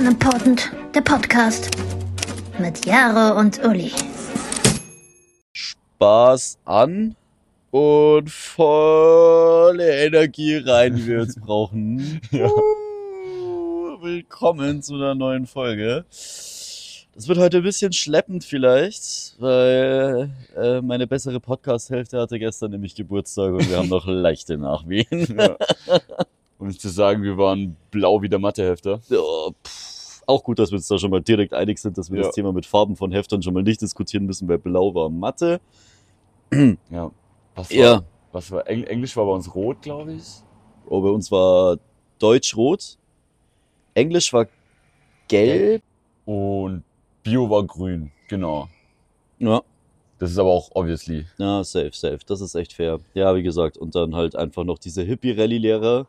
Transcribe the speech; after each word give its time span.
Unimportant, 0.00 0.72
der 0.94 1.02
Podcast 1.02 1.68
mit 2.58 2.86
Jaro 2.86 3.38
und 3.38 3.62
Uli. 3.62 3.92
Spaß 5.52 6.58
an 6.64 7.16
und 7.70 8.30
volle 8.30 10.06
Energie 10.06 10.56
rein, 10.56 10.96
die 10.96 11.06
wir 11.06 11.20
jetzt 11.20 11.38
brauchen. 11.42 12.18
Uh, 12.32 14.00
Willkommen 14.00 14.80
zu 14.82 14.94
einer 14.94 15.14
neuen 15.14 15.44
Folge. 15.46 16.06
Das 16.08 17.28
wird 17.28 17.36
heute 17.36 17.58
ein 17.58 17.62
bisschen 17.62 17.92
schleppend 17.92 18.42
vielleicht, 18.42 19.36
weil 19.38 20.30
äh, 20.56 20.80
meine 20.80 21.06
bessere 21.08 21.40
Podcast-Hälfte 21.40 22.18
hatte 22.18 22.38
gestern 22.38 22.70
nämlich 22.70 22.94
Geburtstag 22.94 23.52
und 23.52 23.68
wir 23.68 23.76
haben 23.76 23.90
noch 23.90 24.06
leichte 24.08 24.56
Nachwehen. 24.56 25.36
Ja. 25.38 25.58
Um 26.56 26.68
nicht 26.68 26.80
zu 26.80 26.88
sagen, 26.88 27.22
wir 27.22 27.36
waren 27.36 27.76
blau 27.90 28.22
wie 28.22 28.28
der 28.30 28.38
Mathehefter. 28.38 29.00
Ja, 29.08 29.18
pff, 29.66 29.89
auch 30.30 30.42
gut, 30.44 30.58
dass 30.58 30.70
wir 30.70 30.76
uns 30.76 30.88
da 30.88 30.98
schon 30.98 31.10
mal 31.10 31.20
direkt 31.20 31.52
einig 31.54 31.78
sind, 31.78 31.98
dass 31.98 32.10
wir 32.10 32.18
Ja. 32.20 32.26
das 32.26 32.34
Thema 32.34 32.52
mit 32.52 32.64
Farben 32.66 32.96
von 32.96 33.12
Heftern 33.12 33.42
schon 33.42 33.52
mal 33.54 33.62
nicht 33.62 33.80
diskutieren 33.82 34.24
müssen, 34.26 34.48
weil 34.48 34.58
blau 34.58 34.94
war 34.94 35.08
Mathe. 35.10 35.60
Ja. 36.90 37.10
Was 37.54 37.70
war, 37.70 37.76
Ja. 37.76 38.02
Was 38.32 38.50
war 38.50 38.66
Eng 38.68 38.84
Englisch 38.84 39.16
war 39.16 39.26
bei 39.26 39.32
uns 39.32 39.54
rot, 39.54 39.82
glaube 39.82 40.12
ich. 40.14 40.24
Oh, 40.86 41.00
bei 41.02 41.08
uns 41.10 41.30
war 41.30 41.76
Deutsch 42.18 42.56
rot, 42.56 42.96
Englisch 43.94 44.32
war 44.32 44.46
gelb. 45.28 45.82
Und 46.24 46.82
Bio 47.22 47.48
war 47.50 47.64
grün, 47.64 48.10
genau. 48.28 48.68
Ja, 49.38 49.62
Das 50.18 50.30
ist 50.30 50.38
aber 50.38 50.50
auch 50.50 50.70
obviously. 50.74 51.26
ja, 51.38 51.64
safe, 51.64 51.90
safe. 51.92 52.18
Das 52.26 52.40
ist 52.40 52.54
echt 52.54 52.72
fair. 52.72 53.00
Ja, 53.14 53.34
wie 53.34 53.42
gesagt, 53.42 53.76
und 53.78 53.94
dann 53.94 54.14
halt 54.14 54.36
einfach 54.36 54.64
noch 54.64 54.78
diese 54.78 55.02
Hippie-Rallye-Lehrer 55.02 56.06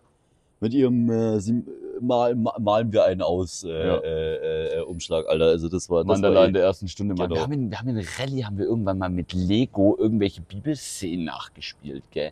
mit 0.62 0.74
ihrem 0.74 1.10
äh, 1.10 1.40
sie, 1.42 1.64
mal, 2.00 2.34
ma- 2.36 2.56
malen 2.60 2.92
wir 2.94 3.04
einen 3.04 3.22
aus 3.22 3.64
äh, 3.64 3.70
Ja. 3.70 3.98
äh, 3.98 4.78
äh, 4.78 4.82
Umschlag, 4.84 5.28
Alter. 5.28 5.46
Also 5.46 5.68
das 5.68 5.90
war 5.90 6.04
das 6.06 6.22
war 6.22 6.46
in 6.48 6.54
der 6.54 6.64
ersten 6.64 6.88
Stunde. 6.88 7.14
Mann. 7.16 7.28
Genau. 7.30 7.36
Wir, 7.40 7.44
haben 7.44 7.52
in, 7.54 7.70
wir 7.72 7.80
haben 7.80 7.90
in 7.90 8.06
Rallye 8.20 8.44
haben 8.46 8.58
wir 8.58 8.66
irgendwann 8.66 8.98
mal 8.98 9.10
mit 9.10 9.34
Lego 9.34 9.98
irgendwelche 10.00 10.42
Bibelszenen 10.42 11.26
nachgespielt, 11.26 12.04
gell? 12.12 12.32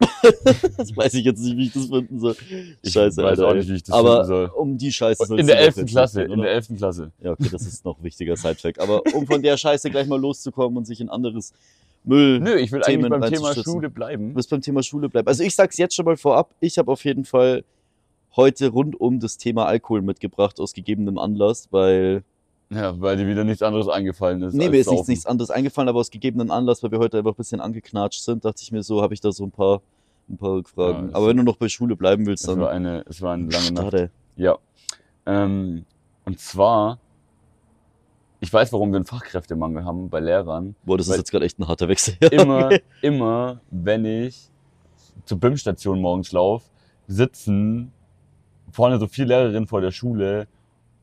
das 0.76 0.96
weiß 0.96 1.14
ich 1.14 1.24
jetzt 1.24 1.40
nicht, 1.40 1.56
wie 1.56 1.66
ich 1.66 1.72
das 1.72 1.86
finden 1.86 2.20
soll. 2.20 2.36
Ich 2.82 2.92
Scheiße, 2.92 3.20
weiß 3.20 3.40
Alter. 3.40 3.48
auch 3.48 3.54
nicht, 3.54 3.68
wie 3.68 3.74
ich 3.74 3.82
das 3.82 3.94
Aber 3.96 4.24
finden 4.24 4.26
soll. 4.28 4.46
um 4.56 4.78
die 4.78 4.92
Scheiße 4.92 5.36
In 5.36 5.46
der 5.48 5.56
doch 5.56 5.62
11. 5.64 5.76
jetzt 5.78 5.90
Klasse, 5.90 6.20
gehen, 6.22 6.32
in 6.34 6.40
der? 6.40 6.50
11. 6.52 6.68
Klasse. 6.76 7.10
Ja, 7.20 7.32
okay, 7.32 7.48
das 7.50 7.62
ist 7.62 7.84
noch 7.84 8.00
wichtiger 8.02 8.36
Sidefact. 8.36 8.78
Aber 8.78 9.02
um 9.14 9.26
von 9.26 9.42
der 9.42 9.56
Scheiße 9.56 9.90
gleich 9.90 10.06
mal 10.06 10.20
loszukommen 10.20 10.78
und 10.78 10.84
sich 10.86 11.00
in 11.00 11.08
anderes 11.08 11.52
Müll 12.08 12.40
Nö, 12.40 12.54
ich 12.56 12.72
will 12.72 12.80
Themen 12.80 13.12
eigentlich 13.12 13.40
beim 13.40 13.52
Thema. 13.54 13.62
Schule 13.62 13.90
bleiben. 13.90 14.28
Du 14.30 14.34
bist 14.34 14.50
beim 14.50 14.60
Thema 14.62 14.82
Schule 14.82 15.08
bleiben. 15.08 15.28
Also 15.28 15.42
ich 15.44 15.54
sag's 15.54 15.76
jetzt 15.76 15.94
schon 15.94 16.04
mal 16.06 16.16
vorab, 16.16 16.54
ich 16.60 16.78
habe 16.78 16.90
auf 16.90 17.04
jeden 17.04 17.24
Fall 17.24 17.64
heute 18.36 18.68
rund 18.68 18.98
um 19.00 19.20
das 19.20 19.36
Thema 19.36 19.66
Alkohol 19.66 20.02
mitgebracht, 20.02 20.58
aus 20.60 20.72
gegebenem 20.72 21.18
Anlass, 21.18 21.68
weil. 21.70 22.22
Ja, 22.70 23.00
weil 23.00 23.16
dir 23.16 23.26
wieder 23.26 23.44
nichts 23.44 23.62
anderes 23.62 23.88
eingefallen 23.88 24.42
ist. 24.42 24.52
Nee, 24.54 24.68
mir 24.68 24.80
ist 24.80 24.90
nichts, 24.90 25.08
nichts 25.08 25.24
anderes 25.26 25.50
eingefallen, 25.50 25.88
aber 25.88 26.00
aus 26.00 26.10
gegebenem 26.10 26.50
Anlass, 26.50 26.82
weil 26.82 26.90
wir 26.90 26.98
heute 26.98 27.16
einfach 27.18 27.32
ein 27.32 27.36
bisschen 27.36 27.60
angeknatscht 27.60 28.22
sind, 28.22 28.44
dachte 28.44 28.60
ich 28.62 28.72
mir 28.72 28.82
so, 28.82 29.00
habe 29.00 29.14
ich 29.14 29.20
da 29.22 29.32
so 29.32 29.44
ein 29.44 29.50
paar, 29.50 29.80
ein 30.28 30.36
paar 30.36 30.52
Rückfragen. 30.56 31.02
Ja, 31.04 31.08
es- 31.08 31.14
aber 31.14 31.28
wenn 31.28 31.36
du 31.38 31.42
noch 31.44 31.56
bei 31.56 31.68
Schule 31.70 31.96
bleiben 31.96 32.26
willst, 32.26 32.44
Es 32.44 32.50
dann. 32.50 32.60
war 32.60 32.70
eine, 32.70 33.04
es 33.08 33.22
war 33.22 33.32
eine 33.34 33.48
lange 33.50 33.72
Nacht. 33.72 33.84
Schade. 33.84 34.10
Ja. 34.36 34.58
Ähm, 35.24 35.84
und 36.26 36.38
zwar, 36.40 36.98
ich 38.40 38.52
weiß, 38.52 38.72
warum 38.72 38.90
wir 38.92 38.96
einen 38.96 39.04
Fachkräftemangel 39.04 39.84
haben 39.84 40.08
bei 40.10 40.20
Lehrern. 40.20 40.74
Boah, 40.84 40.96
das 40.98 41.08
ist 41.08 41.16
jetzt 41.16 41.30
gerade 41.30 41.44
echt 41.44 41.58
ein 41.58 41.66
harter 41.68 41.88
Wechsel. 41.88 42.14
Immer, 42.30 42.70
immer, 43.02 43.60
wenn 43.70 44.04
ich 44.04 44.48
zur 45.24 45.38
BIM-Station 45.40 46.00
morgens 46.00 46.32
laufe, 46.32 46.64
sitzen 47.08 47.92
vorne 48.70 48.98
so 48.98 49.06
viele 49.06 49.28
Lehrerinnen 49.28 49.66
vor 49.66 49.80
der 49.80 49.90
Schule 49.90 50.46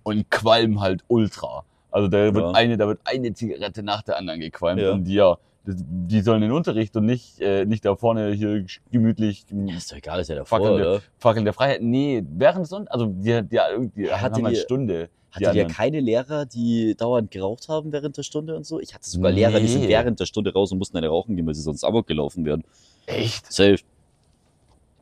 und 0.03 0.29
qualmen 0.31 0.79
halt 0.79 1.03
ultra. 1.07 1.63
Also 1.91 2.07
da 2.07 2.33
wird 2.33 2.37
Ja. 2.37 2.51
eine, 2.51 2.77
da 2.77 2.87
wird 2.87 2.99
eine 3.05 3.33
Zigarette 3.33 3.83
nach 3.83 4.01
der 4.03 4.17
anderen 4.17 4.39
gequalmt 4.39 4.81
Ja. 4.81 4.91
und 4.91 5.03
die, 5.05 5.15
ja, 5.15 5.37
die 5.67 6.21
sollen 6.21 6.41
den 6.41 6.51
Unterricht 6.51 6.95
und 6.95 7.05
nicht, 7.05 7.39
äh, 7.41 7.65
nicht 7.65 7.85
da 7.85 7.95
vorne 7.95 8.31
hier 8.33 8.65
gemütlich 8.91 9.45
Ja, 9.49 9.75
ist 9.75 9.91
doch 9.91 9.97
egal, 9.97 10.19
ist 10.19 10.27
ja 10.29 10.35
davor, 10.35 10.59
Fackeln 10.59 10.73
oder? 10.75 11.01
Fackeln 11.17 11.45
der 11.45 11.53
Freiheit. 11.53 11.81
Nee, 11.81 12.23
während 12.29 12.71
Un- 12.71 12.87
also 12.87 13.07
die, 13.07 13.41
die, 13.43 13.59
die 13.95 14.11
Hattet 14.11 14.43
haben 14.43 14.55
Stunde. 14.55 15.09
Hattet 15.31 15.55
ihr 15.55 15.67
keine 15.67 15.99
Lehrer, 15.99 16.45
die 16.45 16.95
dauernd 16.95 17.29
geraucht 17.29 17.67
haben 17.67 17.91
während 17.91 18.15
der 18.15 18.23
Stunde 18.23 18.55
und 18.55 18.65
so? 18.65 18.79
Ich 18.79 18.93
hatte 18.93 19.09
sogar 19.09 19.31
Lehrer, 19.31 19.59
die 19.59 19.67
sind 19.67 19.81
Nee. 19.81 19.89
während 19.89 20.19
der 20.19 20.25
Stunde 20.25 20.53
raus 20.53 20.71
und 20.71 20.77
mussten 20.77 20.95
eine 20.97 21.09
rauchen 21.09 21.35
gehen, 21.35 21.45
weil 21.45 21.55
sie 21.55 21.61
sonst 21.61 21.83
amok 21.83 22.07
gelaufen 22.07 22.45
wären. 22.45 22.63
Echt 23.05 23.51
Safe. 23.51 23.79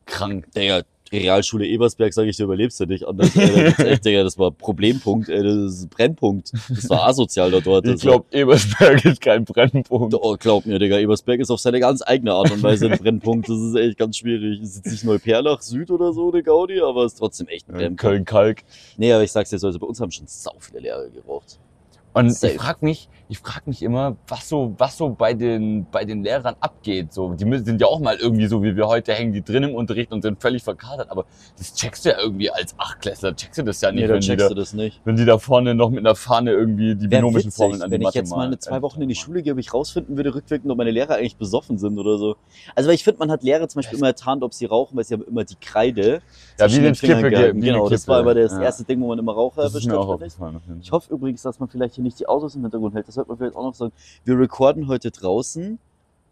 krank. 0.06 0.46
Digga, 0.54 0.82
Realschule 1.12 1.66
Ebersberg, 1.66 2.12
sage 2.12 2.30
ich, 2.30 2.36
du 2.36 2.44
überlebst 2.44 2.80
ja 2.80 2.86
nicht. 2.86 3.06
Anders, 3.06 3.36
ey, 3.36 3.66
echt, 3.86 4.04
Digga, 4.04 4.24
das 4.24 4.38
war 4.38 4.50
Problempunkt, 4.50 5.28
ey, 5.28 5.42
das 5.42 5.74
ist 5.74 5.90
Brennpunkt. 5.90 6.52
Das 6.68 6.88
war 6.88 7.06
asozial 7.06 7.50
da 7.50 7.60
dort. 7.60 7.84
Ich 7.84 7.92
also. 7.92 8.08
glaube, 8.08 8.26
Ebersberg 8.30 9.04
ist 9.04 9.20
kein 9.20 9.44
Brennpunkt. 9.44 10.14
Oh, 10.14 10.36
glaub 10.38 10.66
mir, 10.66 10.78
Digga, 10.78 10.98
Ebersberg 10.98 11.40
ist 11.40 11.50
auf 11.50 11.60
seine 11.60 11.78
ganz 11.80 12.02
eigene 12.04 12.32
Art 12.32 12.50
und 12.50 12.62
Weise 12.62 12.90
ein 12.90 12.98
Brennpunkt. 12.98 13.48
Das 13.48 13.58
ist 13.58 13.74
echt 13.76 13.98
ganz 13.98 14.16
schwierig. 14.16 14.60
Es 14.60 14.70
ist 14.70 14.76
jetzt 14.76 14.92
nicht 14.92 15.04
Neuperlach 15.04 15.60
Süd 15.60 15.90
oder 15.90 16.12
so, 16.12 16.32
eine 16.32 16.42
Gaudi, 16.42 16.80
aber 16.80 17.04
es 17.04 17.12
ist 17.12 17.18
trotzdem 17.18 17.48
echt 17.48 17.68
ein 17.68 17.74
Brennpunkt. 17.74 18.00
Köln-Kalk. 18.00 18.62
Nee, 18.96 19.12
aber 19.12 19.22
ich 19.22 19.32
sag's 19.32 19.50
dir 19.50 19.58
so, 19.58 19.66
also 19.66 19.78
bei 19.78 19.86
uns 19.86 20.00
haben 20.00 20.10
schon 20.10 20.26
sau 20.26 20.54
viele 20.58 20.80
Lehrer 20.80 21.08
geraucht. 21.10 21.58
Und 22.14 22.30
Safe. 22.32 22.54
ich 22.54 22.60
frag 22.60 22.82
mich, 22.82 23.08
ich 23.28 23.38
frag 23.38 23.66
mich 23.66 23.82
immer, 23.82 24.16
was 24.28 24.48
so, 24.48 24.74
was 24.78 24.96
so 24.98 25.10
bei 25.10 25.32
den, 25.34 25.86
bei 25.90 26.04
den 26.04 26.22
Lehrern 26.22 26.56
abgeht. 26.60 27.12
So, 27.12 27.32
die 27.32 27.58
sind 27.58 27.80
ja 27.80 27.86
auch 27.86 28.00
mal 28.00 28.16
irgendwie 28.16 28.46
so 28.46 28.62
wie 28.62 28.76
wir 28.76 28.86
heute, 28.86 29.14
hängen 29.14 29.32
die 29.32 29.42
drin 29.42 29.62
im 29.62 29.74
Unterricht 29.74 30.12
und 30.12 30.22
sind 30.22 30.40
völlig 30.42 30.62
verkatert. 30.62 31.10
Aber 31.10 31.24
das 31.56 31.74
checkst 31.74 32.04
du 32.04 32.10
ja 32.10 32.18
irgendwie 32.20 32.50
als 32.50 32.74
Achtklässler, 32.78 33.34
checkst 33.34 33.58
du 33.58 33.62
das 33.62 33.80
ja 33.80 33.90
nicht, 33.92 34.02
Nee, 34.02 34.06
dann 34.08 34.14
wenn, 34.16 34.20
die 34.20 34.26
checkst 34.28 34.44
da, 34.44 34.48
du 34.50 34.54
das 34.54 34.72
nicht. 34.74 35.00
wenn 35.04 35.16
die 35.16 35.24
da 35.24 35.38
vorne 35.38 35.74
noch 35.74 35.90
mit 35.90 36.00
einer 36.00 36.14
Fahne 36.14 36.52
irgendwie 36.52 36.94
die 36.96 37.10
Wär 37.10 37.18
binomischen 37.20 37.48
witzig, 37.48 37.56
Formeln 37.56 37.82
an 37.82 37.90
die 37.90 37.94
wenn 37.94 38.02
ich 38.02 38.14
jetzt 38.14 38.30
mal 38.30 38.46
eine 38.46 38.58
zwei 38.58 38.82
Wochen 38.82 39.00
in 39.00 39.08
die 39.08 39.14
Schule 39.14 39.42
gehe, 39.42 39.52
ob 39.54 39.58
ich 39.58 39.72
rausfinden 39.72 40.16
würde, 40.16 40.34
rückwirkend, 40.34 40.70
ob 40.70 40.76
meine 40.76 40.90
Lehrer 40.90 41.14
eigentlich 41.14 41.38
besoffen 41.38 41.78
sind 41.78 41.98
oder 41.98 42.18
so. 42.18 42.36
Also, 42.74 42.88
weil 42.88 42.94
ich 42.94 43.04
finde, 43.04 43.18
man 43.20 43.30
hat 43.30 43.42
Lehrer 43.42 43.68
zum 43.68 43.80
Beispiel 43.80 43.98
immer 43.98 44.08
erkannt, 44.08 44.42
ob 44.42 44.52
sie 44.52 44.66
rauchen, 44.66 44.96
weil 44.96 45.04
sie 45.04 45.14
haben 45.14 45.24
immer 45.24 45.44
die 45.44 45.56
Kreide 45.56 46.20
Ja, 46.58 46.70
wie 46.70 46.80
den 46.80 46.94
Kippe, 46.94 47.54
wie 47.54 47.60
Genau, 47.60 47.88
das 47.88 48.06
war 48.06 48.20
immer 48.20 48.34
das 48.34 48.52
Ja. 48.52 48.62
erste 48.62 48.84
Ding, 48.84 49.00
wo 49.00 49.08
man 49.08 49.18
immer 49.18 49.32
Raucher 49.32 49.70
finde 49.70 50.80
ich. 50.82 50.92
hoffe 50.92 51.12
übrigens, 51.12 51.42
dass 51.42 51.58
man 51.58 51.68
vielleicht 51.68 51.94
hier 51.94 52.04
nicht 52.04 52.18
die 52.18 52.26
Autos 52.26 52.54
im 52.54 52.62
Hintergrund 52.62 52.94
hält. 52.94 53.08
Das 53.14 53.26
sollte 53.26 53.28
man 53.28 53.38
vielleicht 53.38 53.56
auch 53.56 53.62
noch 53.62 53.74
sagen. 53.74 53.92
Wir 54.24 54.36
recorden 54.38 54.88
heute 54.88 55.10
draußen. 55.12 55.78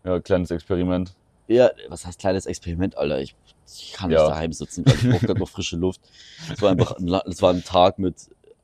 Ja, 0.04 0.18
kleines 0.18 0.50
Experiment. 0.50 1.14
Ja, 1.46 1.70
was 1.88 2.04
heißt 2.06 2.18
kleines 2.18 2.46
Experiment, 2.46 2.96
Alter? 2.96 3.20
Ich, 3.20 3.36
ich 3.66 3.92
kann 3.92 4.10
nicht 4.10 4.18
Ja. 4.18 4.28
daheim 4.28 4.52
sitzen, 4.52 4.84
weil 4.84 4.94
ich 4.94 5.08
brauche 5.08 5.26
gerade 5.26 5.38
noch 5.40 5.48
frische 5.48 5.76
Luft. 5.76 6.00
Es 6.52 6.60
war 6.60 6.70
einfach, 6.70 6.96
es 7.26 7.40
war 7.40 7.52
ein 7.52 7.62
Tag 7.62 7.98
mit 8.00 8.16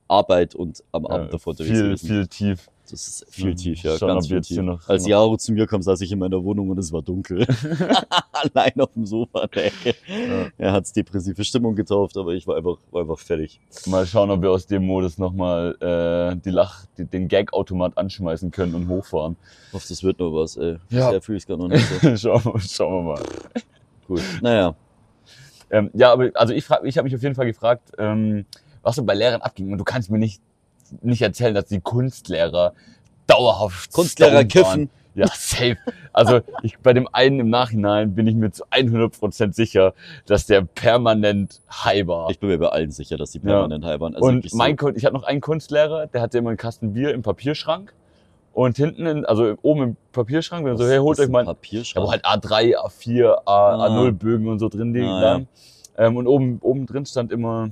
Arbeit 0.09 0.53
und 0.55 0.83
am 0.91 1.05
Abend 1.05 1.27
Ja, 1.27 1.31
davor 1.31 1.51
unterwegs 1.51 1.79
viel, 1.79 1.97
viel 1.97 2.27
tief. 2.27 2.69
Das 2.91 3.07
ist 3.07 3.25
viel 3.29 3.49
Ja, 3.49 3.55
tief, 3.55 3.83
ja, 3.83 3.97
schauen, 3.97 4.09
ganz 4.09 4.27
viel 4.27 4.41
tief. 4.41 4.57
noch- 4.61 4.87
Als 4.89 5.05
Jaro 5.07 5.37
zu 5.37 5.51
mir 5.53 5.67
kam, 5.67 5.81
saß 5.81 6.01
ich 6.01 6.11
in 6.11 6.19
meiner 6.19 6.43
Wohnung 6.43 6.69
und 6.69 6.77
es 6.79 6.91
war 6.91 7.01
dunkel. 7.01 7.45
Allein 8.31 8.79
auf 8.79 8.93
dem 8.93 9.05
Sofa 9.05 9.47
der 9.47 9.65
Ecke. 9.67 9.95
Ja. 10.07 10.47
Er 10.57 10.71
hat's 10.73 10.91
depressive 10.93 11.43
Stimmung 11.43 11.75
getauft, 11.75 12.17
aber 12.17 12.33
ich 12.33 12.47
war 12.47 12.57
einfach, 12.57 12.77
war 12.91 13.01
einfach 13.01 13.19
fertig. 13.19 13.59
Mal 13.85 14.05
schauen, 14.05 14.31
ob 14.31 14.41
wir 14.41 14.51
aus 14.51 14.65
dem 14.65 14.85
Modus 14.85 15.17
nochmal 15.17 15.75
äh, 15.81 16.35
die 16.43 16.49
Lach, 16.51 16.85
die, 16.97 17.05
den 17.05 17.27
Gag-Automat 17.27 17.97
anschmeißen 17.97 18.51
können 18.51 18.73
und 18.75 18.87
hochfahren. 18.87 19.35
Ich 19.67 19.73
hoffe, 19.73 19.85
das 19.89 20.03
wird 20.03 20.19
noch 20.19 20.31
was, 20.33 20.57
ey. 20.57 20.77
Ja. 20.89 21.07
Bisher 21.07 21.21
fühle 21.21 21.37
ich 21.37 21.43
es 21.43 21.47
gar 21.47 21.57
noch 21.57 21.67
nicht 21.67 21.85
so. 22.01 22.15
schauen, 22.17 22.53
wir- 22.53 22.59
schauen 22.61 23.05
wir 23.05 23.13
mal. 23.13 23.21
Gut. 24.07 24.21
Naja. 24.41 24.75
Ähm, 25.71 25.91
ja, 25.93 26.11
aber 26.11 26.31
also 26.33 26.53
ich, 26.53 26.65
frag- 26.65 26.83
ich 26.83 26.97
habe 26.97 27.05
mich 27.05 27.15
auf 27.15 27.21
jeden 27.21 27.35
Fall 27.35 27.45
gefragt, 27.45 27.91
ähm, 27.99 28.45
was 28.81 28.95
so 28.95 29.03
bei 29.03 29.13
Lehrern 29.13 29.41
abging. 29.41 29.71
Und 29.71 29.77
du 29.77 29.83
kannst 29.83 30.09
mir 30.09 30.17
nicht, 30.17 30.41
nicht 31.01 31.21
erzählen, 31.21 31.53
dass 31.53 31.65
die 31.65 31.81
Kunstlehrer 31.81 32.73
dauerhaft 33.27 33.91
Kunstlehrer 33.93 34.33
waren. 34.35 34.47
kiffen. 34.47 34.89
Ja, 35.15 35.27
safe. 35.27 35.77
Also 36.13 36.39
ich, 36.63 36.77
bei 36.79 36.93
dem 36.93 37.07
einen 37.11 37.39
im 37.39 37.49
Nachhinein 37.49 38.15
bin 38.15 38.25
ich 38.27 38.35
mir 38.35 38.51
zu 38.51 38.63
100% 38.71 39.53
sicher, 39.53 39.93
dass 40.25 40.45
der 40.45 40.61
permanent 40.61 41.61
high 41.71 42.07
war. 42.07 42.29
Ich 42.29 42.39
bin 42.39 42.49
mir 42.49 42.57
bei 42.57 42.67
allen 42.69 42.91
sicher, 42.91 43.17
dass 43.17 43.31
die 43.31 43.39
permanent 43.39 43.83
high 43.83 43.99
waren. 43.99 44.15
Also 44.15 44.27
und 44.27 44.53
mein 44.53 44.77
so. 44.79 44.89
Ich 44.89 45.03
hatte 45.05 45.15
noch 45.15 45.23
einen 45.23 45.41
Kunstlehrer, 45.41 46.07
der 46.07 46.21
hatte 46.21 46.37
immer 46.37 46.49
einen 46.49 46.57
Kasten 46.57 46.93
Bier 46.93 47.13
im 47.13 47.21
Papierschrank. 47.21 47.93
Und 48.53 48.77
hinten, 48.77 49.05
in, 49.05 49.25
also 49.25 49.55
oben 49.61 49.81
im 49.83 49.95
Papierschrank, 50.11 50.65
wenn 50.65 50.73
er 50.73 50.77
so, 50.77 50.87
hey, 50.87 50.97
holt 50.99 51.19
euch 51.19 51.29
mal, 51.29 51.45
Papierschrank. 51.45 52.03
da 52.03 52.07
wo 52.07 52.11
halt 52.11 52.25
A3, 52.25 52.75
A4, 52.77 53.29
A, 53.29 53.41
Ah. 53.45 53.87
A0 53.87 54.11
Bögen 54.11 54.47
und 54.47 54.59
so 54.59 54.69
drin 54.69 54.93
liegen. 54.93 55.07
Ah, 55.07 55.21
waren. 55.21 55.47
Ähm, 55.97 56.17
und 56.17 56.27
oben, 56.27 56.59
oben 56.61 56.85
drin 56.85 57.05
stand 57.05 57.31
immer 57.31 57.69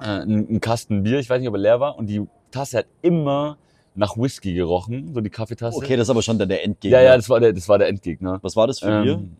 äh, 0.00 0.22
ein, 0.22 0.48
ein 0.48 0.60
Kasten 0.60 1.02
Bier, 1.02 1.18
ich 1.18 1.28
weiß 1.28 1.40
nicht, 1.40 1.48
ob 1.48 1.54
er 1.54 1.60
leer 1.60 1.80
war. 1.80 1.98
Und 1.98 2.06
die 2.06 2.26
Tasse 2.50 2.78
hat 2.78 2.86
immer 3.02 3.58
nach 3.94 4.16
Whisky 4.16 4.54
gerochen, 4.54 5.12
so 5.12 5.20
die 5.20 5.30
Kaffeetasse. 5.30 5.76
Okay, 5.76 5.96
das 5.96 6.06
ist 6.06 6.10
aber 6.10 6.22
schon 6.22 6.38
dann 6.38 6.48
der 6.48 6.64
Endgegner. 6.64 6.98
ja, 6.98 7.04
ja, 7.04 7.16
das 7.16 7.28
war 7.28 7.40
der, 7.40 7.52
das 7.52 7.68
war 7.68 7.78
der 7.78 7.88
Endgegner. 7.88 8.38
Was 8.42 8.54
war 8.54 8.66
das 8.66 8.78
für 8.78 9.02
Bier? 9.02 9.14
Ähm, 9.14 9.36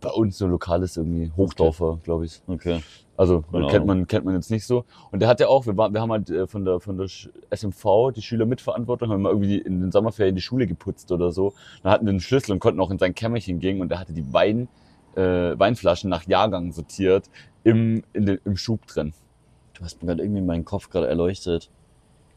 bei 0.00 0.10
uns 0.10 0.38
so 0.38 0.46
lokales 0.46 0.96
irgendwie, 0.96 1.32
Hochdorfer, 1.36 1.98
glaube 2.04 2.26
ich. 2.26 2.40
Okay. 2.46 2.80
Also 3.16 3.42
Keine 3.50 3.66
kennt 3.68 3.86
man 3.86 4.06
kennt 4.06 4.24
man 4.24 4.34
jetzt 4.34 4.50
nicht 4.50 4.66
so. 4.66 4.84
Und 5.10 5.20
der 5.20 5.28
hat 5.28 5.40
ja 5.40 5.48
auch, 5.48 5.66
wir, 5.66 5.76
waren, 5.76 5.94
wir 5.94 6.00
haben 6.00 6.12
halt 6.12 6.28
äh, 6.28 6.46
von 6.46 6.64
der 6.64 6.80
von 6.80 6.98
der 6.98 7.08
SMV 7.50 8.12
die 8.14 8.22
Schüler 8.22 8.44
mitverantwortung, 8.44 9.10
haben 9.10 9.22
mal 9.22 9.30
irgendwie 9.30 9.58
in 9.58 9.80
den 9.80 9.90
Sommerferien 9.90 10.34
die 10.34 10.42
Schule 10.42 10.66
geputzt 10.66 11.10
oder 11.10 11.32
so. 11.32 11.54
Dann 11.82 11.92
hatten 11.92 12.06
wir 12.06 12.10
einen 12.10 12.20
Schlüssel 12.20 12.52
und 12.52 12.58
konnten 12.58 12.80
auch 12.80 12.90
in 12.90 12.98
sein 12.98 13.14
Kämmerchen 13.14 13.58
gehen 13.58 13.80
und 13.80 13.88
der 13.88 13.98
hatte 13.98 14.12
die 14.12 14.32
Wein 14.32 14.68
äh, 15.14 15.58
Weinflaschen 15.58 16.10
nach 16.10 16.26
Jahrgang 16.26 16.72
sortiert 16.72 17.30
im 17.64 18.04
in 18.12 18.26
den, 18.26 18.38
im 18.44 18.56
Schub 18.56 18.86
drin. 18.86 19.14
Du 19.76 19.84
hast 19.84 20.02
mir 20.02 20.06
gerade 20.08 20.22
irgendwie 20.22 20.40
meinen 20.40 20.64
Kopf 20.64 20.88
gerade 20.88 21.06
erleuchtet. 21.06 21.70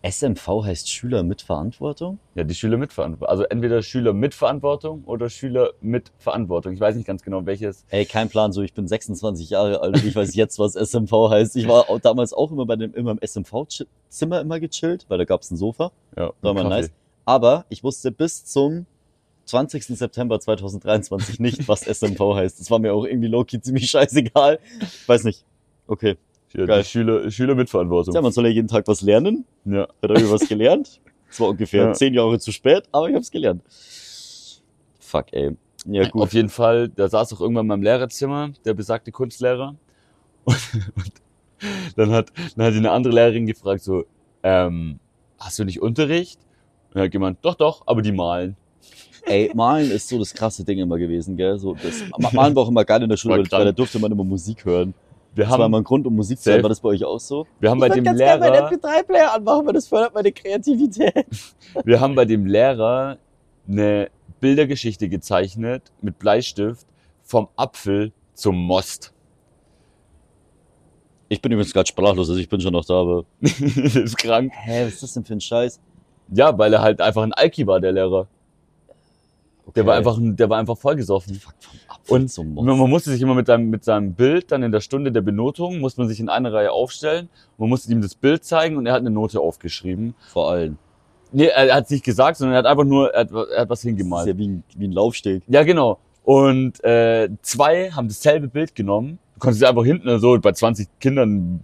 SMV 0.01 0.63
heißt 0.65 0.89
Schüler 0.89 1.23
mit 1.23 1.41
Verantwortung? 1.41 2.19
Ja, 2.35 2.43
die 2.43 2.55
Schüler 2.55 2.77
mit 2.77 2.93
Verantwortung. 2.93 3.29
Also 3.29 3.43
entweder 3.43 3.81
Schüler 3.81 4.13
mit 4.13 4.33
Verantwortung 4.33 5.03
oder 5.05 5.29
Schüler 5.29 5.71
mit 5.81 6.11
Verantwortung. 6.19 6.73
Ich 6.73 6.79
weiß 6.79 6.95
nicht 6.95 7.05
ganz 7.05 7.21
genau, 7.21 7.45
welches. 7.45 7.85
Ey, 7.89 8.05
kein 8.05 8.29
Plan, 8.29 8.51
so 8.53 8.61
ich 8.61 8.73
bin 8.73 8.87
26 8.87 9.49
Jahre 9.49 9.81
alt 9.81 9.95
und 9.95 10.05
ich 10.05 10.15
weiß 10.15 10.35
jetzt, 10.35 10.57
was 10.59 10.75
SMV 10.75 11.11
heißt. 11.29 11.55
Ich 11.57 11.67
war 11.67 11.89
auch 11.89 11.99
damals 11.99 12.33
auch 12.33 12.51
immer 12.51 12.65
bei 12.65 12.75
dem 12.77 12.93
immer 12.93 13.11
im 13.11 13.19
SMV-Zimmer 13.21 14.39
immer 14.41 14.59
gechillt, 14.59 15.05
weil 15.09 15.17
da 15.17 15.25
gab's 15.25 15.51
ein 15.51 15.57
Sofa. 15.57 15.91
Ja, 16.17 16.31
War 16.41 16.53
mal 16.53 16.63
Kaffee. 16.63 16.69
nice. 16.75 16.91
Aber 17.25 17.65
ich 17.69 17.83
wusste 17.83 18.11
bis 18.11 18.45
zum 18.45 18.85
20. 19.45 19.85
September 19.85 20.39
2023 20.39 21.39
nicht, 21.39 21.67
was 21.67 21.81
SMV 21.81 22.19
heißt. 22.35 22.59
Das 22.59 22.69
war 22.71 22.79
mir 22.79 22.93
auch 22.93 23.05
irgendwie 23.05 23.27
low-key 23.27 23.59
ziemlich 23.61 23.89
scheißegal. 23.91 24.59
Weiß 25.07 25.23
nicht. 25.25 25.43
Okay. 25.87 26.17
Ja, 26.53 26.65
Geil. 26.65 26.81
die 26.81 26.87
Schüler, 26.89 27.29
Schüler 27.31 27.55
mit 27.55 27.69
Verantwortung. 27.69 28.13
Ja, 28.15 28.21
man 28.21 28.31
soll 28.31 28.45
ja 28.45 28.51
jeden 28.51 28.67
Tag 28.67 28.87
was 28.87 29.01
lernen. 29.01 29.45
Ja. 29.65 29.81
Hat 29.83 29.89
irgendwie 30.01 30.31
was 30.31 30.47
gelernt. 30.47 30.99
Es 31.31 31.39
war 31.39 31.49
ungefähr 31.49 31.83
Ja. 31.85 31.93
zehn 31.93 32.15
Jahre 32.15 32.39
zu 32.39 32.51
spät, 32.51 32.85
aber 32.91 33.07
ich 33.07 33.13
hab's 33.15 33.29
gelernt. 33.29 33.61
Fuck, 34.99 35.31
ey. 35.31 35.55
Ja, 35.85 36.07
gut. 36.09 36.23
Auf 36.23 36.33
jeden 36.33 36.49
Fall, 36.49 36.89
da 36.89 37.07
saß 37.07 37.33
auch 37.33 37.41
irgendwann 37.41 37.65
in 37.65 37.67
meinem 37.67 37.83
Lehrerzimmer, 37.83 38.49
der 38.65 38.73
besagte 38.73 39.11
Kunstlehrer. 39.11 39.75
Und, 40.43 40.57
und 40.95 41.11
dann 41.95 42.11
hat, 42.11 42.31
dann 42.55 42.65
hat 42.65 42.73
ihn 42.73 42.79
eine 42.79 42.91
andere 42.91 43.13
Lehrerin 43.13 43.45
gefragt, 43.45 43.83
so, 43.83 44.05
ähm, 44.41 44.99
hast 45.39 45.59
du 45.59 45.65
nicht 45.65 45.81
Unterricht? 45.83 46.39
Und 46.93 46.97
er 47.01 47.03
hat 47.05 47.11
gemeint, 47.11 47.37
doch, 47.43 47.53
doch, 47.55 47.83
aber 47.85 48.01
die 48.01 48.11
malen. 48.11 48.55
Ey, 49.25 49.51
Malen 49.53 49.91
ist 49.91 50.07
so 50.07 50.17
das 50.17 50.33
krasse 50.33 50.63
Ding 50.63 50.79
immer 50.79 50.97
gewesen, 50.97 51.37
gell? 51.37 51.59
So, 51.59 51.75
das, 51.75 52.01
Ma- 52.17 52.31
Malen 52.33 52.55
war 52.55 52.63
auch 52.63 52.69
immer 52.69 52.85
geil 52.85 53.03
in 53.03 53.09
der 53.09 53.17
Schule, 53.17 53.43
weil, 53.51 53.65
da 53.65 53.71
durfte 53.71 53.99
man 53.99 54.11
immer 54.11 54.23
Musik 54.23 54.65
hören. 54.65 54.95
Wir 55.35 55.43
Das 55.43 55.51
war 55.51 55.59
haben, 55.59 55.71
immer 55.71 55.77
ein 55.79 55.83
Grund, 55.83 56.07
um 56.07 56.15
Musik 56.15 56.39
zu 56.39 56.51
hören. 56.51 56.63
War 56.63 56.69
das 56.69 56.79
bei 56.79 56.89
euch 56.89 57.03
auch 57.03 57.19
so? 57.19 57.45
wir 57.59 57.69
haben 57.69 57.79
bei 57.79 57.89
dem 57.89 58.03
meinen 58.03 58.17
Lehrer, 58.17 58.69
MP3-Player 58.69 59.33
anmachen, 59.33 59.67
weil 59.67 59.73
das 59.73 59.87
fördert 59.87 60.13
meine 60.13 60.31
Kreativität. 60.31 61.25
wir 61.83 61.99
haben 61.99 62.15
bei 62.15 62.25
dem 62.25 62.45
Lehrer 62.45 63.17
eine 63.67 64.09
Bildergeschichte 64.39 65.09
gezeichnet 65.09 65.91
mit 66.01 66.17
Bleistift 66.19 66.87
vom 67.23 67.47
Apfel 67.55 68.11
zum 68.33 68.55
Most. 68.55 69.13
Ich 71.27 71.41
bin 71.41 71.51
übrigens 71.51 71.73
gerade 71.73 71.87
sprachlos, 71.87 72.27
also 72.29 72.41
ich 72.41 72.49
bin 72.49 72.59
schon 72.59 72.73
noch 72.73 72.85
da, 72.85 72.95
aber. 72.95 73.25
das 73.39 73.95
ist 73.95 74.17
krank. 74.17 74.51
Hä, 74.55 74.85
was 74.85 74.93
ist 74.93 75.03
das 75.03 75.13
denn 75.13 75.25
für 75.25 75.33
ein 75.33 75.41
Scheiß? 75.41 75.79
Ja, 76.33 76.57
weil 76.57 76.73
er 76.73 76.81
halt 76.81 77.01
einfach 77.01 77.21
ein 77.21 77.33
Alki 77.33 77.67
war, 77.67 77.79
der 77.79 77.91
Lehrer. 77.91 78.27
Der 79.75 79.85
war 79.85 79.93
Okay. 79.97 80.07
einfach, 80.07 80.17
ein- 80.17 80.35
der 80.35 80.49
war 80.49 80.57
einfach 80.59 80.77
vollgesoffen. 80.77 81.39
Und 82.07 82.37
Man, 82.55 82.77
musste 82.89 83.11
sich 83.11 83.21
immer 83.21 83.35
mit 83.35 83.47
seinem, 83.47 83.69
mit 83.69 83.83
seinem 83.83 84.13
Bild 84.13 84.51
dann 84.51 84.63
in 84.63 84.71
der 84.71 84.79
Stunde 84.81 85.11
der 85.11 85.21
Benotung, 85.21 85.79
musste 85.79 86.01
man 86.01 86.07
sich 86.09 86.19
in 86.19 86.29
eine 86.29 86.51
Reihe 86.51 86.71
aufstellen. 86.71 87.29
Man 87.57 87.69
musste 87.69 87.91
ihm 87.91 88.01
das 88.01 88.15
Bild 88.15 88.43
zeigen 88.43 88.77
und 88.77 88.85
er 88.87 88.93
hat 88.93 89.01
eine 89.01 89.11
Note 89.11 89.39
aufgeschrieben. 89.39 90.15
Vor 90.29 90.49
allem. 90.51 90.77
Nee, 91.31 91.45
er, 91.47 91.75
hat 91.75 91.83
es 91.85 91.91
nicht 91.91 92.03
gesagt, 92.03 92.37
sondern 92.37 92.55
er 92.55 92.59
hat 92.59 92.65
einfach 92.65 92.85
nur, 92.85 93.13
er 93.13 93.21
hat, 93.21 93.31
er 93.31 93.61
hat 93.61 93.69
was 93.69 93.79
Das 93.79 93.79
ist 93.79 93.83
hingemalt. 93.83 94.27
ja 94.27 94.37
wie 94.37 94.47
ein, 94.47 94.63
wie 94.75 94.87
ein 94.87 94.91
Laufsteg. 94.91 95.43
Ja, 95.47 95.61
genau. 95.63 95.99
Und 96.23 96.83
äh, 96.83 97.29
zwei 97.43 97.91
haben 97.91 98.07
dasselbe 98.07 98.47
Bild 98.47 98.73
genommen. 98.73 99.19
Du 99.35 99.39
konntest 99.39 99.63
einfach 99.63 99.83
hinten 99.85 100.19
so 100.19 100.39
bei 100.39 100.51
20 100.51 100.87
Kindern 100.99 101.61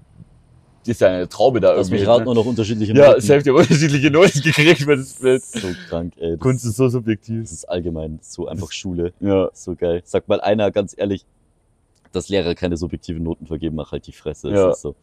ist 0.88 1.02
ja 1.02 1.08
eine 1.10 1.28
Traube 1.30 1.60
da 1.60 1.74
Lass 1.74 1.90
mich 1.90 2.02
irgendwie. 2.02 2.12
raten, 2.12 2.20
ne? 2.22 2.26
nur 2.26 2.36
noch 2.36 2.46
unterschiedliche 2.46 2.94
Ja, 2.94 3.10
Noten. 3.10 3.22
selbst 3.22 3.46
die 3.46 3.52
unterschiedliche 3.52 4.12
Noten 4.12 4.42
gekriegt 4.42 4.82
für 4.84 4.98
das 4.98 5.14
Bild. 5.14 5.44
So 5.44 5.68
krank, 5.90 6.14
ey. 6.18 6.38
Kunst 6.38 6.66
ist 6.66 6.76
so 6.78 6.88
subjektiv. 6.90 7.42
das 7.42 7.52
ist 7.52 7.66
allgemein 7.66 8.20
so 8.22 8.48
einfach 8.48 8.72
Schule. 8.72 9.14
Ja. 9.20 9.50
So 9.54 9.76
geil. 9.76 10.02
Sag 10.06 10.28
mal 10.28 10.42
einer 10.42 10.72
ganz 10.72 10.94
ehrlich, 10.98 11.26
dass 12.12 12.30
Lehrer 12.30 12.56
keine 12.56 12.78
subjektiven 12.78 13.24
Noten 13.24 13.46
vergeben, 13.48 13.76
mach 13.76 13.92
halt 13.92 14.08
die 14.08 14.14
Fresse. 14.14 14.50
Ja. 14.50 14.68
Das 14.68 14.78
ist 14.78 14.82
so. 14.84 14.96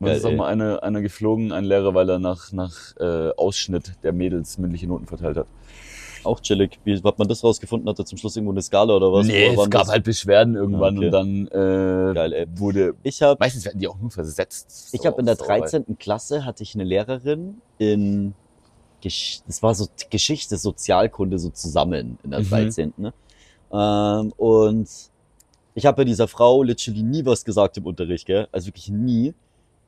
Geil, 0.00 0.16
ist 0.16 0.24
auch 0.24 0.30
ey. 0.30 0.36
mal 0.36 0.48
einer, 0.48 0.82
einer 0.82 1.00
geflogen, 1.00 1.52
ein 1.52 1.64
Lehrer, 1.64 1.94
weil 1.94 2.08
er 2.10 2.18
nach, 2.18 2.50
nach 2.50 2.96
äh, 2.98 3.30
Ausschnitt 3.36 3.92
der 4.02 4.12
Mädels 4.12 4.58
mündliche 4.58 4.88
Noten 4.88 5.06
verteilt 5.06 5.36
hat. 5.36 5.46
Auch 6.24 6.40
chillig. 6.40 6.78
Wie 6.84 7.00
hat 7.02 7.18
man 7.18 7.28
das 7.28 7.42
rausgefunden? 7.42 7.88
Hat 7.88 7.98
er 7.98 8.04
zum 8.04 8.18
Schluss 8.18 8.36
irgendwo 8.36 8.52
eine 8.52 8.62
Skala 8.62 8.94
oder 8.96 9.12
was? 9.12 9.26
nee, 9.26 9.50
Oder 9.50 9.62
es 9.64 9.70
gab 9.70 9.82
das- 9.82 9.90
halt 9.90 10.04
Beschwerden 10.04 10.54
irgendwann 10.54 10.96
Okay. 10.98 11.06
und 11.06 11.12
dann 11.12 11.46
äh, 11.48 12.14
Geil, 12.14 12.32
ey. 12.32 12.46
wurde. 12.56 12.94
Ich 13.02 13.20
habe 13.22 13.36
Meistens 13.40 13.64
werden 13.64 13.80
die 13.80 13.88
auch 13.88 13.98
nur 13.98 14.10
versetzt. 14.10 14.90
ich 14.92 15.00
So, 15.00 15.06
hab 15.08 15.18
in 15.18 15.26
der 15.26 15.36
so, 15.36 15.44
13. 15.44 15.98
Klasse 15.98 16.44
hatte 16.44 16.62
ich 16.62 16.74
eine 16.74 16.84
Lehrerin 16.84 17.60
in 17.78 18.34
das 19.04 19.60
war 19.64 19.74
so 19.74 19.88
Geschichte, 20.10 20.56
Sozialkunde 20.56 21.36
so 21.40 21.50
zusammen 21.50 22.18
in 22.22 22.30
der 22.30 22.38
Mhm. 22.40 22.48
13. 22.50 22.92
Ne? 22.96 23.12
Ähm, 23.72 24.32
und 24.36 24.88
ich 25.74 25.86
habe 25.86 25.96
bei 25.96 26.04
dieser 26.04 26.28
Frau 26.28 26.62
literally 26.62 27.02
nie 27.02 27.24
was 27.26 27.44
gesagt 27.44 27.76
im 27.78 27.86
Unterricht, 27.86 28.26
gell? 28.26 28.46
Also 28.52 28.68
wirklich 28.68 28.90
nie. 28.90 29.34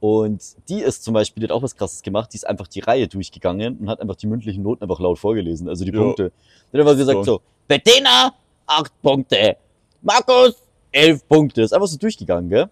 Und 0.04 0.42
die 0.68 0.82
ist 0.82 1.02
zum 1.02 1.14
Beispiel, 1.14 1.40
die 1.40 1.46
hat 1.46 1.52
auch 1.56 1.62
was 1.62 1.74
krasses 1.74 2.02
gemacht, 2.02 2.28
die 2.34 2.36
ist 2.36 2.46
einfach 2.46 2.68
die 2.68 2.80
Reihe 2.80 3.08
durchgegangen 3.08 3.78
und 3.78 3.88
hat 3.88 4.02
einfach 4.02 4.16
die 4.16 4.26
mündlichen 4.26 4.62
Noten 4.62 4.82
einfach 4.82 5.00
laut 5.00 5.18
vorgelesen, 5.18 5.66
also 5.66 5.82
die 5.82 5.92
Ja. 5.92 5.98
Punkte. 5.98 6.30
Die 6.70 6.76
hat 6.76 6.86
einfach 6.86 6.98
gesagt 6.98 7.24
So. 7.24 7.40
Bettina, 7.66 8.34
acht 8.66 8.92
Punkte, 9.00 9.56
Markus, 10.02 10.56
elf 10.92 11.26
Punkte. 11.26 11.62
Ist 11.62 11.72
einfach 11.72 11.86
so 11.86 11.96
durchgegangen, 11.96 12.50
gell? 12.50 12.68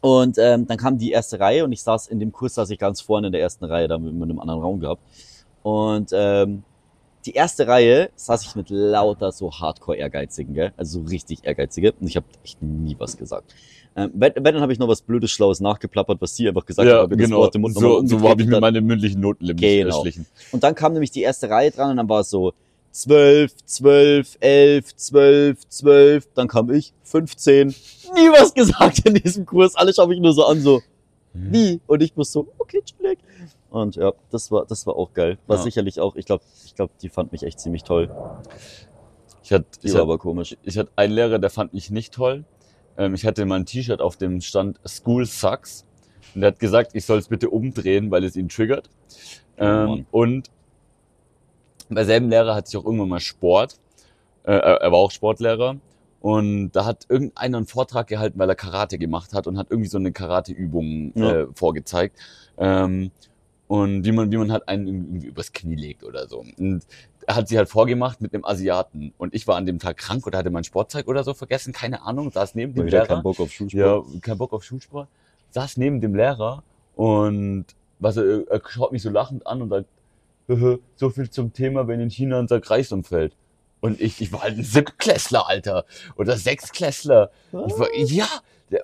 Und 0.00 0.38
ähm, 0.38 0.66
dann 0.66 0.78
kam 0.78 0.96
die 0.96 1.10
erste 1.10 1.38
Reihe 1.38 1.62
und 1.64 1.72
ich 1.72 1.82
saß 1.82 2.06
in 2.06 2.18
dem 2.18 2.32
Kurs, 2.32 2.54
saß 2.54 2.70
ich 2.70 2.78
ganz 2.78 3.02
vorne 3.02 3.26
in 3.26 3.32
der 3.34 3.42
ersten 3.42 3.66
Reihe, 3.66 3.86
da 3.86 3.96
haben 3.96 4.04
wir 4.04 4.10
in 4.10 4.22
einem 4.22 4.40
anderen 4.40 4.62
Raum 4.62 4.80
gehabt. 4.80 5.02
Und 5.62 6.12
ähm, 6.14 6.62
die 7.26 7.32
erste 7.32 7.66
Reihe 7.66 8.10
saß 8.16 8.44
ich 8.46 8.54
mit 8.54 8.70
lauter 8.70 9.32
so 9.32 9.50
Hardcore-Ehrgeizigen, 9.52 10.54
gell? 10.54 10.72
Also 10.76 11.00
so 11.00 11.06
richtig 11.08 11.40
Ehrgeizige. 11.42 11.92
Und 12.00 12.06
ich 12.06 12.16
habe 12.16 12.26
echt 12.44 12.62
nie 12.62 12.94
was 12.98 13.16
gesagt. 13.16 13.54
Ähm, 13.96 14.10
wenn, 14.14 14.32
wenn, 14.36 14.44
dann 14.54 14.60
habe 14.60 14.72
ich 14.72 14.78
noch 14.78 14.88
was 14.88 15.00
Blödes, 15.02 15.30
Schlaues 15.30 15.60
nachgeplappert, 15.60 16.20
was 16.20 16.36
sie 16.36 16.48
einfach 16.48 16.64
gesagt 16.66 16.88
Ja, 16.88 17.06
das 17.06 17.18
genau. 17.18 17.48
Im 17.48 17.60
Mund 17.62 17.74
So, 17.74 18.06
so 18.06 18.28
habe 18.28 18.42
ich 18.42 18.48
mir 18.48 18.60
meine 18.60 18.80
mündlichen 18.80 19.20
Noten 19.20 19.44
nämlich 19.46 19.60
Genau. 19.80 19.96
erschlichen. 19.96 20.26
Und 20.52 20.62
dann 20.62 20.74
kam 20.74 20.92
nämlich 20.92 21.10
die 21.10 21.22
erste 21.22 21.48
Reihe 21.50 21.70
dran 21.70 21.90
und 21.90 21.96
dann 21.96 22.08
war 22.08 22.20
es 22.20 22.30
so 22.30 22.52
12, 22.92 23.52
12, 23.64 24.36
11, 24.40 24.96
12, 24.96 25.68
12. 25.68 26.28
Dann 26.34 26.48
kam 26.48 26.70
ich 26.70 26.92
15. 27.04 27.68
Nie 27.68 27.74
was 28.38 28.54
gesagt 28.54 29.00
in 29.06 29.14
diesem 29.14 29.44
Kurs. 29.46 29.74
Alle 29.74 29.92
schauen 29.92 30.10
mich 30.10 30.20
nur 30.20 30.32
so 30.32 30.46
an, 30.46 30.60
so 30.60 30.82
wie? 31.50 31.80
Und 31.86 32.02
ich 32.02 32.16
muss 32.16 32.32
so, 32.32 32.48
okay, 32.58 32.82
chillig. 32.84 33.18
Und 33.70 33.96
ja, 33.96 34.12
das 34.30 34.50
war, 34.50 34.64
das 34.66 34.86
war 34.86 34.96
auch 34.96 35.12
geil. 35.12 35.38
War 35.46 35.56
Ja. 35.56 35.62
sicherlich 35.62 36.00
auch, 36.00 36.16
ich 36.16 36.26
glaube, 36.26 36.44
ich 36.64 36.74
glaube, 36.74 36.92
die 37.02 37.08
fand 37.08 37.32
mich 37.32 37.42
echt 37.42 37.60
ziemlich 37.60 37.84
toll. 37.84 38.10
Ich 39.42 39.52
hatte, 39.52 39.66
Die 39.82 39.88
ich, 39.88 39.92
war 39.92 40.00
hatte, 40.00 40.02
aber 40.10 40.18
komisch. 40.18 40.56
ich 40.62 40.78
hatte 40.78 40.90
einen 40.96 41.12
Lehrer, 41.12 41.38
der 41.38 41.50
fand 41.50 41.72
mich 41.74 41.90
nicht 41.90 42.12
toll. 42.14 42.44
Ähm, 42.98 43.14
ich 43.14 43.24
hatte 43.26 43.44
mein 43.44 43.66
T-Shirt 43.66 44.00
auf 44.00 44.16
dem 44.16 44.40
Stand 44.40 44.80
School 44.86 45.26
Sucks. 45.26 45.84
Und 46.34 46.42
er 46.42 46.48
hat 46.48 46.58
gesagt, 46.58 46.92
ich 46.94 47.04
soll 47.04 47.18
es 47.18 47.28
bitte 47.28 47.50
umdrehen, 47.50 48.10
weil 48.10 48.24
es 48.24 48.36
ihn 48.36 48.48
triggert. 48.48 48.90
Ähm, 49.58 49.86
Mann. 49.86 50.06
und 50.10 50.50
bei 51.88 52.04
selben 52.04 52.28
Lehrer 52.28 52.54
hatte 52.54 52.68
ich 52.70 52.76
auch 52.76 52.84
irgendwann 52.84 53.08
mal 53.08 53.20
Sport. 53.20 53.78
Äh, 54.42 54.52
er 54.52 54.90
war 54.92 54.98
auch 54.98 55.10
Sportlehrer. 55.10 55.76
Und 56.26 56.72
da 56.72 56.84
hat 56.84 57.06
irgendeiner 57.08 57.58
einen 57.58 57.66
Vortrag 57.68 58.08
gehalten, 58.08 58.36
weil 58.40 58.48
er 58.48 58.56
Karate 58.56 58.98
gemacht 58.98 59.32
hat 59.32 59.46
und 59.46 59.56
hat 59.56 59.68
irgendwie 59.70 59.88
so 59.88 59.96
eine 59.98 60.10
Karateübung 60.10 61.12
Ja. 61.14 61.42
äh, 61.42 61.46
vorgezeigt. 61.54 62.18
Ähm, 62.58 63.12
und 63.68 64.04
wie 64.04 64.10
man, 64.10 64.32
wie 64.32 64.36
man 64.36 64.50
halt 64.50 64.66
einen 64.66 64.88
irgendwie 64.88 65.28
übers 65.28 65.52
Knie 65.52 65.76
legt 65.76 66.02
oder 66.02 66.26
so. 66.26 66.44
Und 66.58 66.80
er 67.28 67.36
hat 67.36 67.46
sie 67.46 67.56
halt 67.56 67.68
vorgemacht 67.68 68.20
mit 68.20 68.34
einem 68.34 68.44
Asiaten. 68.44 69.12
Und 69.18 69.34
ich 69.36 69.46
war 69.46 69.54
an 69.54 69.66
dem 69.66 69.78
Tag 69.78 69.98
krank 69.98 70.26
oder 70.26 70.38
hatte 70.38 70.50
mein 70.50 70.64
Sportzeug 70.64 71.06
oder 71.06 71.22
so 71.22 71.32
vergessen, 71.32 71.72
keine 71.72 72.02
Ahnung, 72.02 72.32
saß 72.32 72.56
neben 72.56 72.74
dem 72.74 72.88
Lehrer. 72.88 73.06
keinen 73.06 73.22
Bock 73.22 73.38
auf 73.38 73.52
Schulsport. 73.52 73.80
Ja, 74.12 74.20
kein 74.20 74.36
Bock 74.38 74.52
auf 74.52 74.64
Schulsport. 74.64 75.06
Saß 75.50 75.76
neben 75.76 76.00
dem 76.00 76.16
Lehrer 76.16 76.64
und 76.96 77.66
was 78.00 78.16
er, 78.16 78.48
er 78.50 78.60
schaut 78.68 78.90
mich 78.90 79.02
so 79.02 79.10
lachend 79.10 79.46
an 79.46 79.62
und 79.62 79.68
sagt, 79.68 79.86
"Höhö, 80.48 80.78
so 80.96 81.08
viel 81.10 81.30
zum 81.30 81.52
Thema, 81.52 81.86
wenn 81.86 82.00
in 82.00 82.10
China 82.10 82.40
unser 82.40 82.60
Kreis 82.60 82.90
umfällt. 82.90 83.32
Und 83.80 84.00
ich, 84.00 84.20
ich 84.20 84.32
war 84.32 84.42
halt 84.42 84.58
ein 84.58 84.64
Siebtklässler, 84.64 85.46
Alter. 85.48 85.84
Oder 86.16 86.36
Sechstklässler. 86.36 87.30
War, 87.52 87.94
ja, 87.94 88.26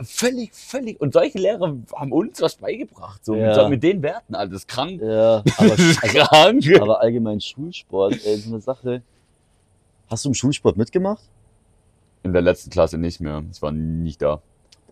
völlig, 0.03 0.55
völlig. 0.55 1.01
Und 1.01 1.13
solche 1.13 1.39
Lehrer 1.39 1.77
haben 1.97 2.13
uns 2.13 2.41
was 2.41 2.57
beigebracht. 2.57 3.25
So, 3.25 3.35
Ja. 3.35 3.63
mit, 3.63 3.71
mit 3.71 3.83
den 3.83 4.03
Werten, 4.03 4.35
Alter. 4.35 4.53
Das 4.53 4.63
ist 4.63 4.69
krank. 4.69 5.01
Ja, 5.03 5.43
aber, 5.57 5.75
ist 5.79 6.03
also, 6.03 6.19
krank. 6.19 6.81
aber 6.81 7.01
allgemein 7.01 7.41
Schulsport, 7.41 8.15
ey, 8.25 8.37
so 8.37 8.51
eine 8.51 8.61
Sache. 8.61 9.03
Hast 10.09 10.25
du 10.25 10.29
im 10.29 10.35
Schulsport 10.35 10.77
mitgemacht? 10.77 11.23
In 12.23 12.33
der 12.33 12.43
letzten 12.43 12.71
Klasse 12.71 12.99
nicht 12.99 13.21
mehr. 13.21 13.43
Ich 13.51 13.61
war 13.63 13.73
nicht 13.73 14.23
da. 14.23 14.41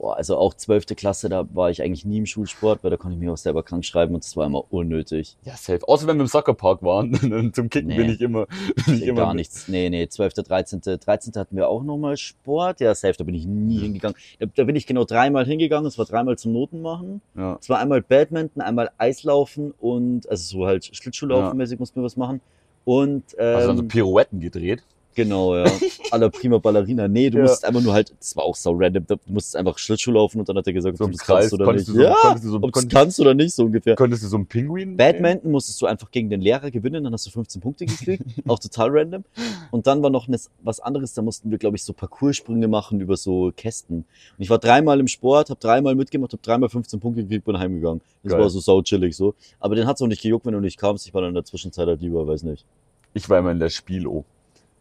Boah, 0.00 0.16
also 0.16 0.38
auch 0.38 0.54
zwölfte 0.54 0.95
Klasse, 0.95 1.28
da 1.28 1.47
war 1.52 1.69
ich 1.69 1.83
eigentlich 1.83 2.07
nie 2.07 2.16
im 2.16 2.25
Schulsport, 2.25 2.83
weil 2.83 2.90
da 2.90 2.97
konnte 2.97 3.16
ich 3.16 3.21
mich 3.21 3.28
auch 3.28 3.37
selber 3.37 3.62
krank 3.62 3.85
schreiben 3.85 4.14
und 4.14 4.25
das 4.25 4.35
war 4.35 4.47
immer 4.47 4.64
unnötig. 4.73 5.37
Ja, 5.45 5.52
safe. 5.59 5.87
Außer 5.87 6.07
wenn 6.07 6.16
wir 6.16 6.23
im 6.23 6.26
Soccerpark 6.26 6.83
waren. 6.83 7.52
Zum 7.52 7.69
Kicken 7.69 7.88
Nee. 7.88 7.99
bin 7.99 8.09
ich 8.09 8.23
immer, 8.23 8.47
bin 8.87 8.95
ich 8.95 9.02
immer 9.02 9.21
Gar 9.21 9.35
nichts. 9.35 9.69
Nee, 9.69 9.90
nee, 9.90 10.09
12., 10.09 10.33
13., 10.33 10.80
13. 10.80 11.33
hatten 11.37 11.54
wir 11.54 11.69
auch 11.69 11.83
nochmal 11.83 12.16
Sport. 12.16 12.80
Ja, 12.80 12.95
safe, 12.95 13.12
da 13.19 13.25
bin 13.25 13.35
ich 13.35 13.45
nie 13.45 13.78
hingegangen. 13.78 14.16
Da, 14.38 14.47
da 14.47 14.64
bin 14.64 14.75
ich 14.75 14.87
genau 14.87 15.04
dreimal 15.04 15.45
hingegangen. 15.45 15.87
Es 15.87 15.99
war 15.99 16.07
dreimal 16.07 16.38
zum 16.38 16.54
Noten 16.54 16.80
machen. 16.80 17.21
Ja. 17.37 17.59
Es 17.61 17.69
war 17.69 17.78
einmal 17.78 18.00
Badminton, 18.00 18.62
einmal 18.62 18.90
Eislaufen 18.97 19.75
und, 19.78 20.26
also 20.30 20.61
so 20.61 20.66
halt 20.66 20.87
Schlittschuhlaufen-mäßig 20.87 21.78
mussten 21.78 22.00
wir 22.00 22.04
was 22.04 22.16
machen. 22.16 22.40
Und, 22.87 23.38
Also 23.38 23.66
dann 23.66 23.76
so 23.76 23.83
ähm, 23.83 23.88
Pirouetten 23.88 24.40
gedreht. 24.40 24.83
Genau, 25.17 25.57
ja. 25.57 25.64
Alla 26.12 26.29
prima 26.29 26.59
Ballerina. 26.59 27.09
Nee, 27.09 27.31
du 27.31 27.38
Ja. 27.38 27.45
musst 27.45 27.64
einfach 27.64 27.81
nur 27.83 27.93
halt, 27.93 28.14
das 28.19 28.37
war 28.37 28.45
auch 28.45 28.55
so 28.55 28.71
random, 28.73 29.05
du 29.07 29.17
musst 29.26 29.57
einfach 29.57 29.76
Schlittschuh 29.76 30.12
laufen 30.12 30.38
und 30.38 30.49
dann 30.49 30.57
hat 30.57 30.67
er 30.69 30.73
gesagt, 30.73 30.97
So 30.99 31.05
ob 31.05 31.11
du 31.11 31.17
das 31.17 31.26
Kreis. 31.26 31.50
kannst 31.50 31.55
oder 31.55 31.73
nicht. 31.73 31.87
so, 31.87 32.00
ja, 32.00 32.17
so, 32.40 32.57
ob 32.57 32.73
du 32.73 32.88
kannst 32.88 33.21
oder 33.21 33.35
nicht, 33.35 33.52
so 33.55 33.64
ungefähr. 33.64 33.97
konntest 33.97 34.23
du 34.23 34.29
so 34.29 34.37
einen 34.37 34.47
Pinguin? 34.47 34.97
Badminton 34.97 35.50
musstest 35.50 35.83
du 35.83 35.87
einfach 35.87 36.11
gegen 36.12 36.31
den 36.31 36.40
Lehrer 36.40 36.71
gewinnen, 36.71 37.02
dann 37.05 37.12
hast 37.12 37.26
du 37.26 37.31
15 37.31 37.61
Punkte 37.61 37.87
gekriegt, 37.87 38.23
auch 38.47 38.59
total 38.61 38.90
random. 38.90 39.25
Und 39.73 39.87
dann 39.88 40.00
war 40.02 40.11
noch 40.11 40.29
ne- 40.29 40.38
was 40.62 40.79
anderes, 40.81 41.12
da 41.14 41.23
mussten 41.23 41.50
wir, 41.50 41.59
glaube 41.59 41.76
ich, 41.76 41.83
so 41.85 41.93
Parcoursprünge 41.93 42.69
machen 42.69 43.00
über 43.00 43.17
so 43.17 43.52
Kästen. 43.57 43.97
Und 43.99 44.05
ich 44.38 44.49
war 44.49 44.59
dreimal 44.59 45.00
im 45.00 45.09
Sport, 45.09 45.50
habe 45.50 45.59
dreimal 45.61 45.97
mitgemacht, 45.97 46.33
habe 46.33 46.43
dreimal 46.43 46.69
15 46.69 47.00
Punkte 47.00 47.23
gekriegt, 47.25 47.45
bin 47.45 47.59
heimgegangen. 47.59 48.00
Das 48.23 48.33
Geil. 48.33 48.40
war 48.43 48.49
so 48.50 48.61
sau 48.61 48.81
chillig 48.83 49.17
so. 49.17 49.35
Aber 49.59 49.75
den 49.75 49.87
hat's 49.87 50.00
auch 50.02 50.07
nicht 50.07 50.23
gejuckt, 50.23 50.47
wenn 50.47 50.55
du 50.55 50.61
nicht 50.61 50.79
kamst. 50.79 51.07
Ich 51.07 51.14
war 51.14 51.21
dann 51.23 51.31
in 51.31 51.35
der 51.35 51.45
Zwischenzeit 51.45 51.88
halt 51.88 52.00
lieber, 52.00 52.26
weiß 52.26 52.45
nicht. 52.45 52.64
Ich 53.12 53.29
war 53.29 53.38
immer 53.40 53.50
in 53.50 53.59
der 53.59 53.71
Spielo. 53.71 54.25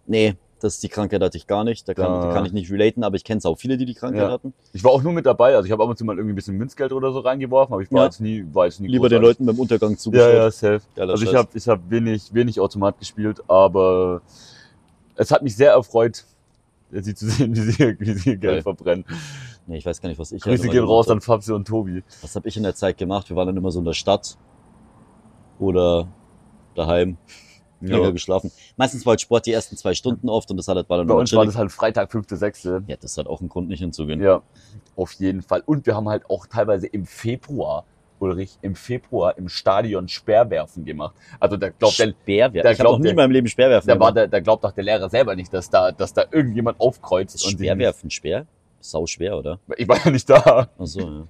Nee, 0.09 0.35
das 0.59 0.73
ist 0.73 0.83
die 0.83 0.89
Krankheit 0.89 1.21
hatte 1.21 1.37
ich 1.37 1.45
gar 1.45 1.63
nicht. 1.63 1.87
Da 1.87 1.93
kann, 1.93 2.21
da 2.21 2.33
kann 2.33 2.43
ich 2.43 2.51
nicht 2.51 2.69
relaten, 2.71 3.03
aber 3.03 3.15
ich 3.15 3.23
kenne 3.23 3.39
auch 3.45 3.57
viele, 3.57 3.77
die 3.77 3.85
die 3.85 3.93
Krankheit 3.93 4.23
Ja. 4.23 4.31
hatten. 4.31 4.53
Ich 4.73 4.83
war 4.83 4.91
auch 4.91 5.03
nur 5.03 5.13
mit 5.13 5.25
dabei. 5.25 5.55
Also 5.55 5.67
ich 5.67 5.71
habe 5.71 5.83
ab 5.83 5.89
und 5.89 5.97
zu 5.97 6.03
mal 6.03 6.17
irgendwie 6.17 6.33
ein 6.33 6.35
bisschen 6.35 6.57
Münzgeld 6.57 6.91
oder 6.91 7.13
so 7.13 7.19
reingeworfen, 7.19 7.71
aber 7.73 7.83
ich 7.83 7.91
war 7.91 7.99
Ja. 7.99 8.05
jetzt 8.05 8.19
nie, 8.19 8.43
war 8.51 8.65
jetzt 8.65 8.79
nie 8.81 8.87
Lieber 8.87 9.07
den. 9.07 9.21
Leuten 9.21 9.45
beim 9.45 9.59
Untergang 9.59 9.97
zugeschaut. 9.97 10.27
Ja, 10.29 10.35
ja, 10.35 10.51
safe. 10.51 10.81
Geiler 10.95 11.13
Also 11.13 11.23
ich 11.23 11.35
habe 11.35 11.47
ich 11.53 11.67
hab 11.67 11.79
wenig, 11.89 12.33
wenig 12.33 12.59
Automat 12.59 12.97
gespielt, 12.97 13.41
aber 13.47 14.21
es 15.15 15.29
hat 15.31 15.43
mich 15.43 15.55
sehr 15.55 15.71
erfreut, 15.73 16.25
sie 16.91 17.13
zu 17.13 17.27
sehen, 17.29 17.55
wie 17.55 17.61
sie, 17.61 17.95
wie 17.99 18.13
sie 18.13 18.29
ihr 18.31 18.37
Geld 18.37 18.41
Geil. 18.41 18.61
verbrennen. 18.63 19.05
Nee, 19.67 19.77
ich 19.77 19.85
weiß 19.85 20.01
gar 20.01 20.09
nicht, 20.09 20.17
was 20.17 20.31
ich 20.31 20.41
Grüße 20.41 20.63
halt 20.63 20.71
gehen 20.71 20.83
raus 20.83 21.07
an 21.09 21.21
Fabsi 21.21 21.53
und 21.53 21.67
Tobi. 21.67 22.03
Was 22.23 22.35
habe 22.35 22.47
ich 22.49 22.57
in 22.57 22.63
der 22.63 22.73
Zeit 22.73 22.97
gemacht? 22.97 23.29
Wir 23.29 23.35
waren 23.37 23.45
dann 23.45 23.55
immer 23.57 23.69
so 23.69 23.77
in 23.79 23.85
der 23.85 23.93
Stadt 23.93 24.35
oder 25.59 26.07
daheim. 26.75 27.17
Länger 27.81 28.03
Ja. 28.05 28.09
geschlafen. 28.11 28.51
Meistens 28.77 29.05
war 29.05 29.11
halt 29.11 29.21
Sport 29.21 29.45
die 29.45 29.53
ersten 29.53 29.77
zwei 29.77 29.93
Stunden 29.93 30.27
oft 30.29 30.49
und 30.51 30.57
das 30.57 30.67
hat 30.67 30.75
halt, 30.75 30.89
war 30.89 30.97
dann 30.97 31.07
Bei 31.07 31.13
uns 31.13 31.33
war 31.33 31.45
das 31.45 31.55
halt 31.55 31.71
Freitag, 31.71 32.11
5., 32.11 32.27
6. 32.29 32.63
Ja, 32.87 32.95
das 32.99 33.17
hat 33.17 33.27
auch 33.27 33.39
einen 33.39 33.49
Grund, 33.49 33.69
nicht 33.69 33.79
hinzugehen. 33.79 34.21
Ja, 34.21 34.41
auf 34.95 35.13
jeden 35.13 35.41
Fall. 35.41 35.63
Und 35.65 35.85
wir 35.85 35.95
haben 35.95 36.09
halt 36.09 36.29
auch 36.29 36.45
teilweise 36.47 36.87
im 36.87 37.05
Februar, 37.05 37.85
Ulrich, 38.19 38.57
im 38.61 38.75
Februar 38.75 39.37
im 39.37 39.47
Stadion 39.47 40.09
Speerwerfen 40.09 40.83
gemacht. 40.83 41.15
Also 41.39 41.55
da 41.55 41.69
glaubt 41.69 41.97
der, 41.99 42.09
Speerwerfen. 42.09 42.63
der 42.63 42.71
Ich 42.73 42.79
habe 42.79 42.89
noch 42.89 42.97
nie 42.97 43.03
der- 43.03 43.11
in 43.11 43.15
meinem 43.15 43.31
Leben 43.31 43.47
Speerwerfen 43.47 43.87
da, 43.87 43.97
war 43.97 44.11
der, 44.11 44.27
da 44.27 44.41
glaubt 44.41 44.63
doch 44.65 44.73
der 44.73 44.83
Lehrer 44.83 45.09
selber 45.09 45.35
nicht, 45.37 45.53
dass 45.53 45.69
da, 45.69 45.93
dass 45.93 46.13
da 46.13 46.25
irgendjemand 46.29 46.81
aufkreuzt. 46.81 47.35
Ist 47.35 47.45
und 47.45 47.51
Speerwerfen 47.51 48.09
schwer? 48.09 48.45
Sau 48.81 49.05
schwer, 49.05 49.37
oder? 49.37 49.59
Ich 49.77 49.87
war 49.87 49.97
ja 50.03 50.11
nicht 50.11 50.29
da. 50.29 50.69
Ach 50.77 50.85
so, 50.85 50.99
ja. 50.99 51.27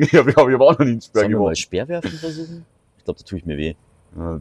Ich 0.00 0.12
habe 0.14 0.32
hab, 0.34 0.48
ich 0.48 0.54
hab 0.54 0.60
auch 0.60 0.72
noch 0.72 0.78
nie 0.80 0.92
einen 0.92 1.00
Speer 1.00 1.20
Sollen 1.20 1.30
wir 1.30 1.36
mal 1.36 1.42
geworfen. 1.44 1.56
Speerwerfen 1.56 2.10
versuchen? 2.10 2.66
Ich 2.98 3.04
glaube, 3.04 3.18
da 3.20 3.24
tue 3.24 3.38
ich 3.38 3.44
mir 3.44 3.56
weh. 3.56 3.74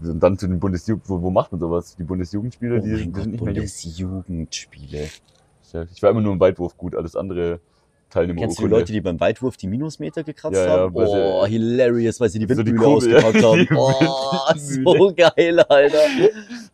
Sind 0.01 0.21
dann 0.21 0.37
zu 0.37 0.47
den 0.47 0.59
Bundesjugend, 0.59 1.07
wo, 1.09 1.21
wo 1.21 1.29
macht 1.29 1.51
man 1.51 1.61
sowas? 1.61 1.95
Die 1.95 2.03
Bundesjugendspiele, 2.03 2.79
Oh 2.79 2.83
die, 2.85 2.95
die 2.95 3.11
Gott, 3.11 3.23
sind 3.23 3.31
nicht 3.31 3.41
mehr. 3.43 3.53
Bundesjugendspiele. 3.53 5.07
Ich 5.93 6.03
war 6.03 6.09
immer 6.09 6.19
nur 6.21 6.33
im 6.33 6.39
Weitwurf 6.39 6.75
gut, 6.77 6.95
alles 6.95 7.15
andere 7.15 7.61
Teilnehmer. 8.09 8.41
Kennst 8.41 8.59
du 8.59 8.63
die 8.63 8.69
Leute, 8.69 8.91
die 8.91 8.99
beim 8.99 9.17
Weitwurf 9.21 9.55
die 9.55 9.67
Minusmeter 9.67 10.23
gekratzt 10.25 10.57
Ja, 10.57 10.65
ja, 10.65 10.71
haben? 10.81 10.93
oh, 10.95 11.45
hilarious, 11.45 12.19
weil 12.19 12.27
sie 12.29 12.39
die 12.39 12.53
So 12.53 12.57
Windmühle 12.57 12.83
Kurbel, 12.83 13.15
ausgepackt 13.15 13.43
haben. 13.45 13.67
Oh, 13.77 14.53
so 14.57 15.13
geil, 15.15 15.59
Alter. 15.61 15.97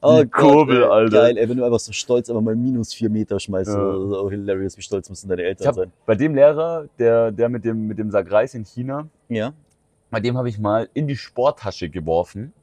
Oh 0.01 0.21
Die 0.23 0.29
Kurbel. 0.29 0.83
Alter. 0.85 1.11
Geil, 1.21 1.37
ey, 1.37 1.47
wenn 1.47 1.57
du 1.57 1.63
einfach 1.63 1.79
so 1.79 1.91
stolz 1.91 2.27
einfach 2.31 2.41
mal 2.41 2.55
minus 2.55 2.91
vier 2.95 3.11
Meter 3.11 3.39
schmeißt. 3.39 3.69
Ja. 3.69 3.75
So, 3.75 4.23
oh, 4.23 4.29
hilarious, 4.31 4.75
wie 4.77 4.81
stolz 4.81 5.07
müssen 5.11 5.29
deine 5.29 5.43
Eltern 5.43 5.75
sein. 5.75 5.91
Bei 6.07 6.15
dem 6.15 6.33
Lehrer, 6.33 6.87
der, 6.97 7.31
der 7.31 7.49
mit 7.49 7.63
dem, 7.63 7.85
mit 7.85 7.99
dem 7.99 8.09
Sagreis 8.09 8.55
in 8.55 8.65
China, 8.65 9.07
Ja, 9.29 9.53
bei 10.09 10.19
dem 10.19 10.37
habe 10.37 10.49
ich 10.49 10.57
mal 10.57 10.89
in 10.95 11.07
die 11.07 11.17
Sporttasche 11.17 11.89
geworfen, 11.89 12.53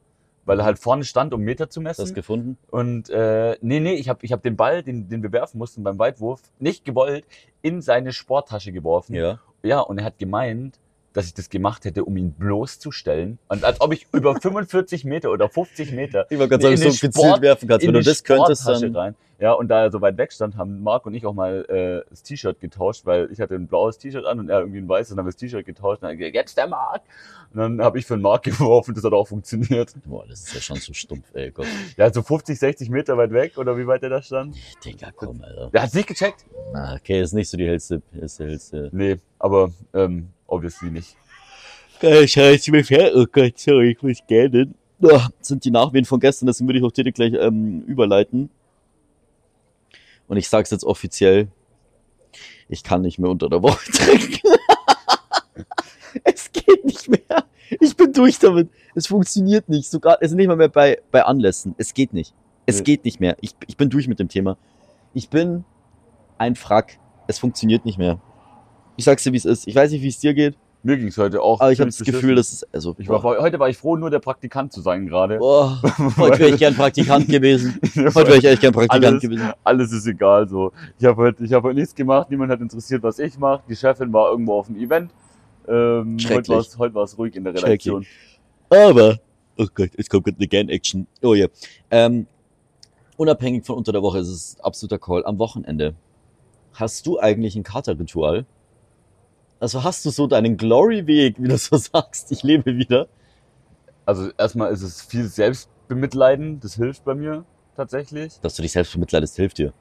weil 0.44 0.58
er 0.60 0.64
halt 0.64 0.78
vorne 0.78 1.04
stand, 1.04 1.34
um 1.34 1.40
Meter 1.42 1.70
zu 1.70 1.80
hast 1.80 1.98
du 1.98 2.02
das 2.02 2.08
messen. 2.10 2.14
gefunden? 2.14 2.58
Und 2.70 3.10
äh, 3.10 3.56
nee, 3.60 3.80
nee, 3.80 3.94
ich 3.94 4.08
habe 4.08 4.24
ich 4.24 4.32
hab 4.32 4.42
den 4.42 4.56
Ball, 4.56 4.82
den, 4.82 5.08
den 5.08 5.22
wir 5.22 5.32
werfen 5.32 5.58
mussten 5.58 5.82
beim 5.82 5.98
Weitwurf, 5.98 6.42
nicht 6.58 6.84
gewollt, 6.84 7.24
in 7.62 7.80
seine 7.80 8.12
Sporttasche 8.12 8.72
geworfen. 8.72 9.14
Ja. 9.14 9.40
Ja, 9.62 9.80
und 9.80 9.98
er 9.98 10.04
hat 10.04 10.18
gemeint, 10.18 10.78
dass 11.14 11.26
ich 11.26 11.32
das 11.32 11.48
gemacht 11.48 11.86
hätte, 11.86 12.04
um 12.04 12.16
ihn 12.16 12.32
bloßzustellen. 12.32 13.38
Und 13.48 13.64
als 13.64 13.80
ob 13.80 13.94
ich 13.94 14.06
über 14.12 14.34
45 14.40 15.04
Meter 15.04 15.30
oder 15.30 15.48
50 15.48 15.92
Meter 15.92 16.26
Ich 16.28 16.38
wollte 16.38 16.58
gerade 16.58 16.72
In 16.72 16.76
sagen, 16.76 16.92
so 16.92 17.06
gezielt 17.06 17.40
werfen 17.40 17.68
kannst. 17.68 17.86
Wenn 17.86 17.94
du 17.94 18.02
das 18.02 18.22
könntest, 18.22 18.68
dann. 18.68 18.94
rein. 18.94 19.14
Ja, 19.40 19.52
und 19.52 19.68
da 19.68 19.82
er 19.82 19.90
so 19.90 20.00
weit 20.00 20.16
weg 20.16 20.32
stand, 20.32 20.56
haben 20.56 20.82
Marc 20.82 21.06
und 21.06 21.14
ich 21.14 21.26
auch 21.26 21.34
mal 21.34 21.64
äh, 21.68 22.08
das 22.08 22.22
T-Shirt 22.22 22.60
getauscht, 22.60 23.04
weil 23.04 23.28
ich 23.32 23.40
hatte 23.40 23.54
ein 23.54 23.66
blaues 23.66 23.98
T-Shirt 23.98 24.24
an 24.24 24.38
und 24.38 24.48
er 24.48 24.60
irgendwie 24.60 24.78
ein 24.78 24.88
weißes, 24.88 25.10
dann 25.10 25.18
haben 25.18 25.26
wir 25.26 25.32
das 25.32 25.36
T-Shirt 25.36 25.66
getauscht 25.66 26.02
und 26.02 26.08
dann 26.08 26.16
gesagt, 26.16 26.34
jetzt 26.34 26.56
der 26.56 26.68
Marc. 26.68 27.02
Und 27.52 27.60
dann 27.60 27.82
habe 27.82 27.98
ich 27.98 28.06
für 28.06 28.16
den 28.16 28.22
Marc 28.22 28.42
geworfen, 28.44 28.94
das 28.94 29.04
hat 29.04 29.12
auch 29.12 29.26
funktioniert. 29.26 29.92
Boah, 30.04 30.24
das 30.28 30.44
ist 30.44 30.54
ja 30.54 30.60
schon 30.60 30.76
zu 30.76 30.94
stumpf, 30.94 31.26
ey 31.34 31.50
Gott. 31.50 31.66
Ja, 31.96 32.12
so 32.12 32.22
50, 32.22 32.58
60 32.58 32.90
Meter 32.90 33.16
weit 33.16 33.32
weg 33.32 33.58
oder 33.58 33.76
wie 33.76 33.86
weit 33.86 34.02
er 34.04 34.10
da 34.10 34.22
stand. 34.22 34.56
Digga, 34.84 35.10
komm, 35.14 35.42
Alter. 35.42 35.70
Der 35.70 35.82
hat's 35.82 35.94
nicht 35.94 36.08
gecheckt? 36.08 36.46
Na, 36.72 36.94
okay, 36.94 37.20
ist 37.20 37.32
nicht 37.32 37.50
so 37.50 37.56
die 37.56 37.66
hellste, 37.66 38.02
ist 38.12 38.38
die 38.38 38.44
hellste. 38.44 38.88
Nee, 38.92 39.16
aber 39.38 39.72
ähm, 39.92 40.28
obviously 40.54 40.90
nicht. 40.90 41.16
Scheiße, 42.00 42.70
mir 42.70 42.84
fährt. 42.84 43.14
Oh 43.14 43.26
Gott, 43.30 43.58
sorry, 43.58 43.92
ich 43.92 44.02
muss 44.02 44.18
gähnen. 44.26 44.74
Oh, 45.02 45.20
sind 45.40 45.64
die 45.64 45.70
Nachwehen 45.70 46.04
von 46.04 46.20
gestern, 46.20 46.46
deswegen 46.46 46.68
würde 46.68 46.78
ich 46.78 46.84
auch 46.84 46.92
direkt 46.92 47.16
gleich 47.16 47.32
ähm, 47.34 47.82
überleiten. 47.82 48.50
Und 50.28 50.36
ich 50.36 50.48
sag's 50.48 50.70
jetzt 50.70 50.84
offiziell. 50.84 51.48
Ich 52.68 52.82
kann 52.82 53.02
nicht 53.02 53.18
mehr 53.18 53.30
unter 53.30 53.48
der 53.48 53.62
Woche 53.62 53.90
trinken. 53.92 54.48
es 56.24 56.50
geht 56.52 56.84
nicht 56.84 57.08
mehr. 57.08 57.44
Ich 57.80 57.96
bin 57.96 58.12
durch 58.12 58.38
damit. 58.38 58.70
Es 58.94 59.06
funktioniert 59.06 59.68
nicht. 59.68 59.90
Sogar, 59.90 60.18
es 60.20 60.30
ist 60.30 60.36
nicht 60.36 60.46
mal 60.48 60.56
mehr 60.56 60.68
bei, 60.68 61.00
bei 61.10 61.24
Anlässen. 61.24 61.74
Es 61.78 61.92
geht 61.94 62.12
nicht. 62.12 62.34
Es 62.66 62.78
Nee. 62.78 62.84
geht 62.84 63.04
nicht 63.04 63.20
mehr. 63.20 63.36
Ich, 63.40 63.54
ich 63.66 63.76
bin 63.76 63.90
durch 63.90 64.08
mit 64.08 64.18
dem 64.18 64.28
Thema. 64.28 64.56
Ich 65.12 65.28
bin 65.28 65.64
ein 66.38 66.54
Frack. 66.54 66.98
Es 67.26 67.38
funktioniert 67.38 67.84
nicht 67.84 67.98
mehr. 67.98 68.20
Ich 68.96 69.04
sag's 69.04 69.22
dir, 69.22 69.32
wie 69.32 69.36
es 69.36 69.44
ist. 69.44 69.66
Ich 69.66 69.74
weiß 69.74 69.90
nicht, 69.90 70.02
wie 70.02 70.08
es 70.08 70.18
dir 70.18 70.34
geht. 70.34 70.56
Mir 70.82 70.98
ging's 70.98 71.16
heute 71.16 71.40
auch. 71.40 71.60
Aber 71.60 71.72
ich 71.72 71.80
habe 71.80 71.88
das 71.88 71.98
Gefühl, 71.98 72.34
dass 72.34 72.52
es, 72.52 72.74
also, 72.74 72.94
Ich 72.98 73.08
war, 73.08 73.22
heute 73.22 73.58
war 73.58 73.70
ich 73.70 73.78
froh, 73.78 73.96
nur 73.96 74.10
der 74.10 74.18
Praktikant 74.18 74.70
zu 74.70 74.82
sein 74.82 75.06
gerade. 75.06 75.38
boah, 75.38 75.80
heute 76.18 76.38
wäre 76.40 76.50
ich 76.50 76.58
gern 76.58 76.74
Praktikant 76.74 77.26
gewesen. 77.26 77.80
Heute 77.96 78.14
wäre 78.28 78.36
ich 78.36 78.44
echt 78.44 78.60
gern 78.60 78.74
Praktikant 78.74 79.04
Alles- 79.06 79.22
gewesen. 79.22 79.52
Alles 79.64 79.92
ist 79.92 80.06
egal 80.06 80.46
so. 80.46 80.72
Ich 80.98 81.06
habe 81.06 81.22
heute, 81.22 81.42
ich 81.42 81.52
habe 81.54 81.68
heute 81.68 81.78
nichts 81.80 81.94
gemacht, 81.94 82.28
niemand 82.30 82.52
hat 82.52 82.60
interessiert, 82.60 83.02
was 83.02 83.18
ich 83.18 83.38
mache. 83.38 83.62
Die 83.66 83.74
Chefin 83.76 84.12
war 84.12 84.30
irgendwo 84.30 84.58
auf 84.58 84.66
dem 84.66 84.76
Event. 84.76 85.10
Ähm, 85.66 86.16
heute 86.18 86.22
Schrecklich. 86.22 86.48
war 86.50 86.58
es 86.58 86.78
heute 86.78 87.16
ruhig 87.16 87.34
in 87.34 87.44
der 87.44 87.54
Redaktion. 87.54 88.04
Aber, 88.68 89.18
oh 89.56 89.66
Gott, 89.74 89.90
jetzt 89.96 90.10
kommt 90.10 90.24
gerade 90.24 90.36
eine 90.36 90.48
Gan-Action. 90.48 91.06
Oh 91.22 91.32
ja. 91.32 91.46
Ähm, 91.90 92.26
unabhängig 93.16 93.64
von 93.64 93.76
unter 93.76 93.92
der 93.92 94.02
Woche 94.02 94.18
ist 94.18 94.28
es 94.28 94.56
absoluter 94.60 94.98
Call. 94.98 95.24
Am 95.24 95.38
Wochenende. 95.38 95.94
Hast 96.74 97.06
du 97.06 97.18
eigentlich 97.18 97.56
ein 97.56 97.62
Katerritual? 97.62 98.44
Also 99.64 99.82
hast 99.82 100.04
du 100.04 100.10
so 100.10 100.26
deinen 100.26 100.58
Glory-Weg, 100.58 101.36
wie 101.42 101.48
du 101.48 101.56
so 101.56 101.76
sagst, 101.78 102.30
ich 102.30 102.42
lebe 102.42 102.76
wieder? 102.76 103.08
Also 104.04 104.28
erstmal 104.36 104.70
ist 104.70 104.82
es 104.82 105.00
viel 105.00 105.24
Selbstbemitleiden, 105.24 106.60
das 106.60 106.74
hilft 106.74 107.02
bei 107.06 107.14
mir 107.14 107.46
tatsächlich. 107.74 108.38
Dass 108.40 108.56
du 108.56 108.60
dich 108.62 108.72
selbst 108.72 108.92
bemitleidest, 108.92 109.36
hilft 109.36 109.56
dir. 109.56 109.72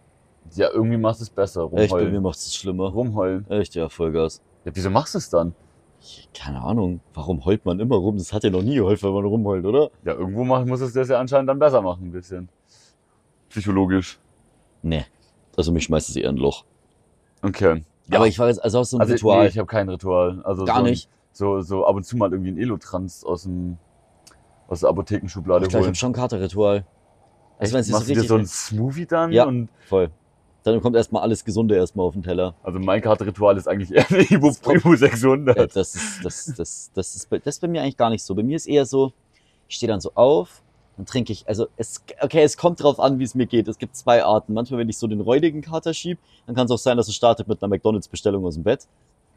Ja, 0.55 0.69
irgendwie 0.71 0.95
machst 0.95 1.19
du 1.19 1.23
es 1.23 1.29
besser, 1.29 1.69
Echt, 1.73 1.91
bei 1.91 1.97
mir 1.97 2.03
rumheulen. 2.05 2.23
macht 2.23 2.37
es 2.37 2.55
schlimmer. 2.55 2.85
Rumheulen. 2.93 3.45
Echt, 3.51 3.75
ja, 3.75 3.89
Vollgas. 3.89 4.41
Ja, 4.63 4.71
wieso 4.73 4.89
machst 4.89 5.15
du 5.15 5.17
es 5.17 5.29
dann? 5.29 5.53
Ich- 5.99 6.29
Keine 6.33 6.61
Ahnung, 6.61 7.01
warum 7.13 7.43
heult 7.43 7.65
man 7.65 7.81
immer 7.81 7.97
rum? 7.97 8.15
Das 8.17 8.31
hat 8.31 8.45
ja 8.45 8.51
noch 8.51 8.61
nie 8.63 8.75
geholfen, 8.75 9.07
wenn 9.09 9.15
man 9.15 9.25
rumheult, 9.25 9.65
oder? 9.65 9.91
Ja, 10.05 10.13
irgendwo 10.13 10.45
muss 10.45 10.79
es 10.79 10.93
das 10.93 11.09
ja 11.09 11.19
anscheinend 11.19 11.49
dann 11.49 11.59
besser 11.59 11.81
machen, 11.81 12.05
ein 12.07 12.11
bisschen. 12.13 12.47
Psychologisch. 13.49 14.17
Nee. 14.81 15.03
Also 15.57 15.73
mich 15.73 15.83
schmeißt 15.83 16.07
es 16.09 16.15
eher 16.15 16.29
in 16.29 16.35
ein 16.37 16.39
Loch. 16.39 16.63
Okay. 17.41 17.83
Ja, 18.07 18.17
Aber 18.17 18.27
ich 18.27 18.37
war 18.39 18.47
jetzt, 18.47 18.63
also 18.63 18.79
hast 18.79 18.91
du 18.93 18.97
ein 18.97 19.01
also, 19.01 19.13
Ritual? 19.13 19.43
Nee, 19.43 19.49
ich 19.49 19.57
habe 19.57 19.67
kein 19.67 19.87
Ritual. 19.89 20.41
Also 20.43 20.65
Gar 20.65 20.77
so, 20.77 20.83
ein- 20.83 20.89
nicht. 20.89 21.09
So, 21.31 21.61
so 21.61 21.85
ab 21.85 21.95
und 21.95 22.03
zu 22.03 22.15
mal 22.17 22.31
irgendwie 22.31 22.51
ein 22.51 22.57
Elotrans 22.57 23.23
aus 23.23 23.43
dem 23.43 23.77
aus 24.67 24.81
der 24.81 24.89
Apothekenschublade 24.89 25.65
Ich 25.65 25.69
glaube, 25.69 25.81
ich 25.81 25.85
holen. 25.85 25.87
habe 25.89 25.95
schon 25.95 26.11
ein 26.11 26.13
Katerritual. 26.13 26.85
Also 27.59 27.77
Echt? 27.77 27.85
so 27.87 27.91
Machst 27.93 28.09
du 28.09 28.13
dir 28.13 28.23
so 28.23 28.35
ein 28.35 28.45
Smoothie 28.45 29.05
dann? 29.05 29.31
Ja. 29.31 29.45
Und, 29.45 29.69
voll. 29.87 30.09
Dann 30.63 30.79
kommt 30.81 30.95
erstmal 30.95 31.21
alles 31.23 31.43
Gesunde 31.43 31.75
erstmal 31.75 32.05
auf 32.05 32.13
den 32.13 32.23
Teller. 32.23 32.55
also 32.63 32.79
mein 32.79 33.01
Kartenritual 33.01 33.57
ist 33.57 33.67
eigentlich 33.67 33.91
eher 33.93 34.09
eine 34.09 34.21
Ibu, 34.23 34.51
Ibu 34.71 34.95
600. 34.95 35.57
Ja, 35.57 35.65
das 35.67 35.93
ist, 35.95 36.23
das, 36.23 36.45
das, 36.45 36.91
das 36.93 37.15
ist, 37.15 37.31
das 37.31 37.45
ist 37.55 37.59
bei 37.61 37.67
mir 37.67 37.81
eigentlich 37.81 37.97
gar 37.97 38.09
nicht 38.09 38.23
so. 38.23 38.33
Bei 38.33 38.43
mir 38.43 38.55
ist 38.55 38.65
eher 38.65 38.85
so, 38.85 39.11
ich 39.67 39.75
stehe 39.75 39.89
dann 39.91 39.99
so 39.99 40.11
auf, 40.15 40.62
dann 40.97 41.05
trinke 41.05 41.33
ich, 41.33 41.47
also 41.47 41.67
es, 41.75 42.03
okay, 42.21 42.43
es 42.43 42.57
kommt 42.57 42.81
drauf 42.81 42.99
an, 42.99 43.19
wie 43.19 43.23
es 43.23 43.33
mir 43.35 43.47
geht. 43.47 43.67
Es 43.67 43.77
gibt 43.77 43.95
zwei 43.95 44.23
Arten. 44.23 44.53
Manchmal, 44.53 44.81
wenn 44.81 44.89
ich 44.89 44.97
so 44.97 45.07
den 45.07 45.21
räudigen 45.21 45.61
Kater 45.61 45.93
schieb, 45.93 46.19
dann 46.45 46.55
kann 46.55 46.65
es 46.65 46.71
auch 46.71 46.77
sein, 46.77 46.97
dass 46.97 47.07
es 47.07 47.15
startet 47.15 47.47
mit 47.47 47.61
einer 47.61 47.69
McDonalds-Bestellung 47.69 48.45
aus 48.45 48.53
dem 48.55 48.63
Bett. 48.63 48.87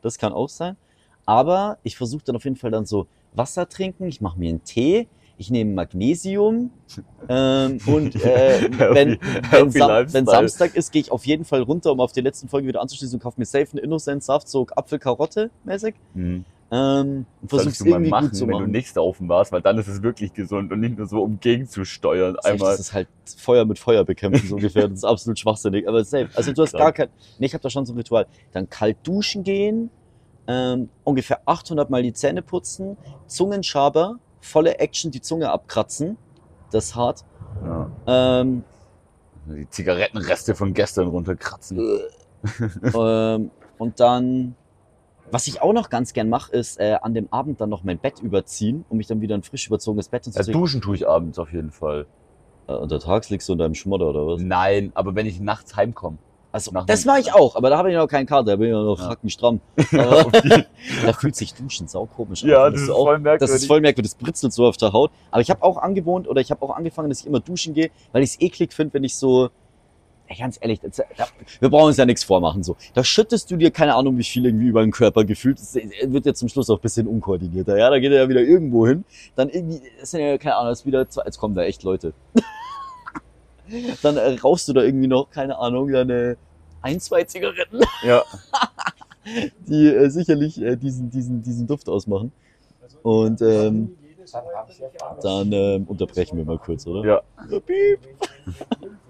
Das 0.03 0.19
kann 0.19 0.33
auch 0.33 0.49
sein. 0.49 0.77
Aber 1.25 1.79
ich 1.83 1.97
versuche 1.97 2.25
dann 2.25 2.37
auf 2.37 2.45
jeden 2.45 2.57
Fall 2.57 2.71
dann 2.71 2.87
so 2.87 3.07
Wasser 3.33 3.69
trinken, 3.69 4.07
ich 4.07 4.21
mache 4.21 4.39
mir 4.39 4.51
einen 4.51 4.65
Tee, 4.65 5.09
ich 5.39 5.51
nehme 5.51 5.75
Magnesium 5.75 6.71
ähm, 7.29 7.79
und 7.87 8.15
äh, 8.17 8.71
wenn, 8.79 9.19
wenn, 9.51 9.71
Sam 9.71 10.13
wenn 10.13 10.27
Samstag 10.27 10.75
ist, 10.75 10.93
gehe 10.93 11.03
ich 11.03 11.11
auf 11.11 11.27
jeden 11.27 11.45
Fall 11.45 11.63
runter, 11.63 11.93
um 11.93 12.01
auf 12.01 12.13
die 12.13 12.21
letzten 12.21 12.49
Folge 12.49 12.69
wieder 12.69 12.81
anzuschließen 12.81 13.17
und 13.17 13.23
kaufe 13.23 13.39
mir 13.39 13.47
safe 13.47 13.69
einen 13.73 13.85
Innocent-Saft, 13.85 14.49
so 14.49 14.67
Apfel-Karotte-mäßig. 14.67 15.95
Hm. 16.15 16.45
Ähm, 16.69 17.27
versuch's 17.47 17.79
Solltest 17.79 17.81
du 17.81 17.85
mal 17.85 17.91
irgendwie 17.93 18.11
machen, 18.11 18.27
gut 18.27 18.35
zu 18.37 18.43
wenn 18.47 18.53
du 18.55 18.59
machen. 18.61 18.71
nicht 18.73 18.93
saufen 18.93 19.29
warst, 19.29 19.53
weil 19.53 19.63
dann 19.63 19.79
ist 19.79 19.87
es 19.87 20.03
wirklich 20.03 20.33
gesund 20.35 20.73
und 20.73 20.81
nicht 20.81 20.99
nur 20.99 21.07
so, 21.07 21.23
um 21.23 21.39
gegenzusteuern. 21.39 22.35
Safe, 22.35 22.55
Einmal. 22.55 22.71
Das 22.73 22.81
ist 22.81 22.93
halt 22.93 23.09
Feuer 23.37 23.65
mit 23.65 23.79
Feuer 23.79 24.05
bekämpfen, 24.05 24.49
so 24.49 24.55
ungefähr. 24.57 24.89
Das 24.89 24.99
ist 24.99 25.05
absolut 25.05 25.39
schwachsinnig. 25.39 25.87
Aber 25.89 26.05
safe. 26.05 26.29
Also 26.35 26.53
du 26.53 26.63
hast 26.63 26.73
Krank. 26.73 26.83
gar 26.83 26.93
kein. 27.07 27.09
Nee, 27.39 27.47
ich 27.47 27.55
habe 27.55 27.63
da 27.63 27.71
schon 27.71 27.87
so 27.87 27.93
ein 27.93 27.97
Ritual. 27.97 28.27
Dann 28.53 28.69
kalt 28.69 28.97
duschen 29.05 29.45
gehen, 29.45 29.91
ähm, 30.49 30.89
ungefähr 31.05 31.41
800 31.47 31.89
Mal 31.89 32.03
die 32.03 32.13
Zähne 32.13 32.43
putzen, 32.43 32.97
Zungenschaber, 33.29 34.17
volle 34.41 34.79
Action 34.81 35.13
die 35.13 35.21
Zunge 35.21 35.51
abkratzen. 35.51 36.17
Das 36.73 36.87
ist 36.87 36.97
hart. 36.97 37.25
Ja. 37.65 37.91
Ähm, 38.41 38.65
Die 39.47 39.71
Zigarettenreste 39.71 40.57
von 40.57 40.75
gestern 40.75 41.07
runterkratzen. 41.07 41.79
ähm, 42.93 43.51
und 43.79 44.01
dann, 44.01 44.57
was 45.31 45.47
ich 45.47 45.61
auch 45.63 45.73
noch 45.73 45.91
ganz 45.91 46.13
gern 46.13 46.29
mache, 46.29 46.53
ist 46.53 46.79
äh, 46.79 46.97
an 47.03 47.15
dem 47.15 47.33
Abend 47.33 47.61
dann 47.61 47.69
noch 47.71 47.83
mein 47.83 47.99
Bett 47.99 48.21
überziehen, 48.21 48.85
um 48.89 48.97
mich 48.99 49.07
dann 49.07 49.21
wieder 49.21 49.35
in 49.35 49.43
frisch 49.43 49.67
überzogenes 49.67 50.09
Bett 50.09 50.27
Ja, 50.27 50.33
hinzulegen. 50.33 50.61
duschen 50.61 50.81
tue 50.81 50.97
ich 50.97 51.09
abends 51.09 51.39
auf 51.39 51.53
jeden 51.53 51.71
Fall. 51.73 52.07
Äh, 52.69 52.75
untertags 52.75 53.31
liegst 53.31 53.49
du 53.49 53.53
in 53.53 53.59
deinem 53.59 53.75
Schmodder 53.75 54.09
oder 54.11 54.27
was? 54.27 54.41
Nein, 54.43 54.93
aber 54.95 55.15
wenn 55.15 55.27
ich 55.27 55.41
nachts 55.41 55.77
heimkomme. 55.77 56.19
Also, 56.53 56.71
das 56.87 57.05
mache 57.05 57.21
ich 57.21 57.35
auch, 57.35 57.55
aber 57.55 57.69
da 57.69 57.77
habe 57.77 57.91
ich 57.91 57.97
noch 57.97 58.07
keinen 58.07 58.25
Kater, 58.25 58.45
da 58.45 58.57
bin 58.57 58.69
ich 58.69 58.73
noch 58.73 58.99
Ja. 58.99 59.09
hackenstramm. 59.11 59.61
Aber 59.93 60.31
da 61.05 61.13
fühlt 61.13 61.37
sich 61.37 61.53
Duschen 61.53 61.87
sau 61.87 62.07
komisch 62.07 62.45
an. 62.45 62.49
Ja, 62.49 62.71
das 62.71 62.81
ist 62.81 62.89
auch? 62.91 63.05
voll 63.05 63.19
merkwürdig. 63.19 63.41
Das 63.53 63.61
ist 63.63 63.67
voll 63.67 63.81
merkwürdig, 63.83 64.13
das 64.13 64.19
britzelt 64.25 64.55
so 64.55 64.65
auf 64.67 64.79
der 64.79 64.95
Haut. 64.95 65.11
Aber 65.31 65.43
ich 65.43 65.51
habe 65.51 65.63
auch 65.63 65.77
angewohnt 65.77 66.27
oder 66.27 66.41
ich 66.41 66.51
habe 66.51 66.63
auch 66.63 66.71
angefangen, 66.75 67.11
dass 67.11 67.21
ich 67.21 67.27
immer 67.27 67.41
duschen 67.41 67.75
gehe, 67.75 67.91
weil 68.13 68.23
ich 68.23 68.31
es 68.31 68.41
eklig 68.41 68.73
finde, 68.73 68.95
wenn 68.95 69.05
ich 69.05 69.17
so, 69.17 69.51
ey, 70.29 70.37
ganz 70.37 70.59
ehrlich, 70.61 70.81
das, 70.81 70.97
da, 70.97 71.27
wir 71.61 71.69
brauchen 71.69 71.87
uns 71.87 71.97
ja 71.97 72.05
nichts 72.05 72.25
vormachen. 72.25 72.63
so. 72.63 72.77
Da 72.95 73.05
schüttest 73.05 73.51
du 73.51 73.57
dir 73.57 73.71
keine 73.71 73.95
Ahnung, 73.95 74.19
wie 74.19 74.25
viel 74.25 74.45
irgendwie 74.47 74.67
über 74.67 74.83
den 74.83 74.91
Körper 74.91 75.25
gefühlt. 75.25 75.59
Das 75.59 75.75
wird 75.75 76.27
ja 76.27 76.35
zum 76.35 76.49
Schluss 76.49 76.71
auch 76.71 76.79
ein 76.79 76.83
bisschen 76.83 77.07
unkoordinierter. 77.07 77.77
Ja, 77.77 77.91
da 77.91 77.99
geht 77.99 78.13
er 78.13 78.23
ja 78.23 78.29
wieder 78.29 78.43
irgendwo 78.43 78.87
hin. 78.87 79.05
Dann 79.35 79.49
irgendwie, 79.49 79.83
das 80.01 80.11
sind 80.11 80.21
ja 80.21 80.39
keine 80.39 80.57
Ahnung, 80.57 80.71
das 80.71 80.81
ist 80.81 80.87
wieder, 80.87 81.09
zwei, 81.09 81.23
jetzt 81.25 81.39
kommen 81.39 81.55
da 81.55 81.63
echt 81.63 81.83
Leute. 81.83 82.13
dann 84.03 84.17
äh, 84.17 84.35
rauchst 84.43 84.69
du 84.69 84.73
da 84.73 84.83
irgendwie 84.83 85.09
noch, 85.09 85.31
keine 85.31 85.59
Ahnung, 85.59 85.91
deine 85.91 86.37
ein, 86.83 87.01
zwei 87.01 87.25
Zigaretten 87.25 87.81
Ja. 88.03 88.23
die 89.67 89.89
äh, 89.89 90.09
sicherlich 90.09 90.61
äh, 90.61 90.77
diesen, 90.77 91.11
diesen, 91.11 91.43
diesen 91.43 91.67
Duft 91.67 91.89
ausmachen. 91.89 92.33
Und 93.03 93.41
ähm, 93.43 93.97
dann 95.23 95.53
ähm, 95.53 95.85
unterbrechen 95.85 96.37
wir 96.37 96.45
mal 96.45 96.59
kurz, 96.59 96.87
oder? 96.87 97.05
Ja. 97.07 97.23
Piep. 97.61 98.01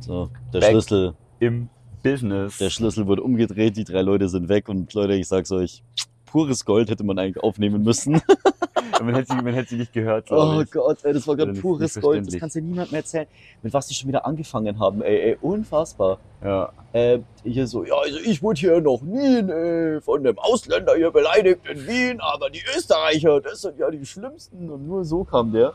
So, 0.00 0.30
der 0.52 0.60
Back. 0.60 0.70
Schlüssel, 0.70 1.14
Im 1.40 1.68
Business. 2.02 2.58
der 2.58 2.70
Schlüssel 2.70 3.06
wurde 3.06 3.22
umgedreht, 3.22 3.76
die 3.76 3.84
drei 3.84 4.02
Leute 4.02 4.28
sind 4.28 4.48
weg 4.48 4.68
und 4.68 4.92
Leute, 4.94 5.14
ich 5.14 5.28
sag's 5.28 5.52
euch, 5.52 5.82
pures 6.26 6.64
Gold 6.64 6.90
hätte 6.90 7.04
man 7.04 7.18
eigentlich 7.18 7.42
aufnehmen 7.42 7.82
müssen. 7.82 8.20
man, 9.02 9.14
hätte 9.14 9.32
sie, 9.32 9.42
man 9.42 9.54
hätte 9.54 9.70
sie 9.70 9.76
nicht 9.76 9.92
gehört, 9.92 10.30
Oh 10.30 10.60
ich. 10.62 10.70
Gott, 10.70 11.04
ey, 11.04 11.12
das 11.12 11.26
war 11.26 11.36
gerade 11.36 11.52
pures 11.54 12.00
Gold. 12.00 12.26
Das 12.26 12.38
kannst 12.38 12.56
du 12.56 12.60
niemandem 12.60 12.94
erzählen, 12.94 13.26
mit 13.62 13.72
was 13.72 13.88
die 13.88 13.94
schon 13.94 14.08
wieder 14.08 14.24
angefangen 14.24 14.78
haben. 14.78 15.02
Ey, 15.02 15.30
ey 15.30 15.38
unfassbar. 15.40 16.18
Ja. 16.42 16.72
äh, 16.92 17.18
hier 17.42 17.66
so, 17.66 17.84
ja, 17.84 17.94
also 17.96 18.18
ich 18.24 18.42
wurde 18.42 18.60
hier 18.60 18.80
noch 18.80 19.02
nie 19.02 19.38
äh, 19.38 20.00
von 20.00 20.20
einem 20.20 20.38
Ausländer 20.38 20.94
hier 20.94 21.10
beleidigt 21.10 21.60
in 21.68 21.86
Wien, 21.86 22.20
aber 22.20 22.50
die 22.50 22.62
Österreicher, 22.76 23.40
das 23.40 23.62
sind 23.62 23.78
ja 23.78 23.90
die 23.90 24.06
schlimmsten. 24.06 24.70
Und 24.70 24.86
nur 24.86 25.04
so 25.04 25.24
kam 25.24 25.52
der. 25.52 25.72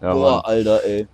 ja 0.00 0.12
Boah, 0.12 0.32
Mann. 0.32 0.40
Alter, 0.44 0.84
ey. 0.84 1.06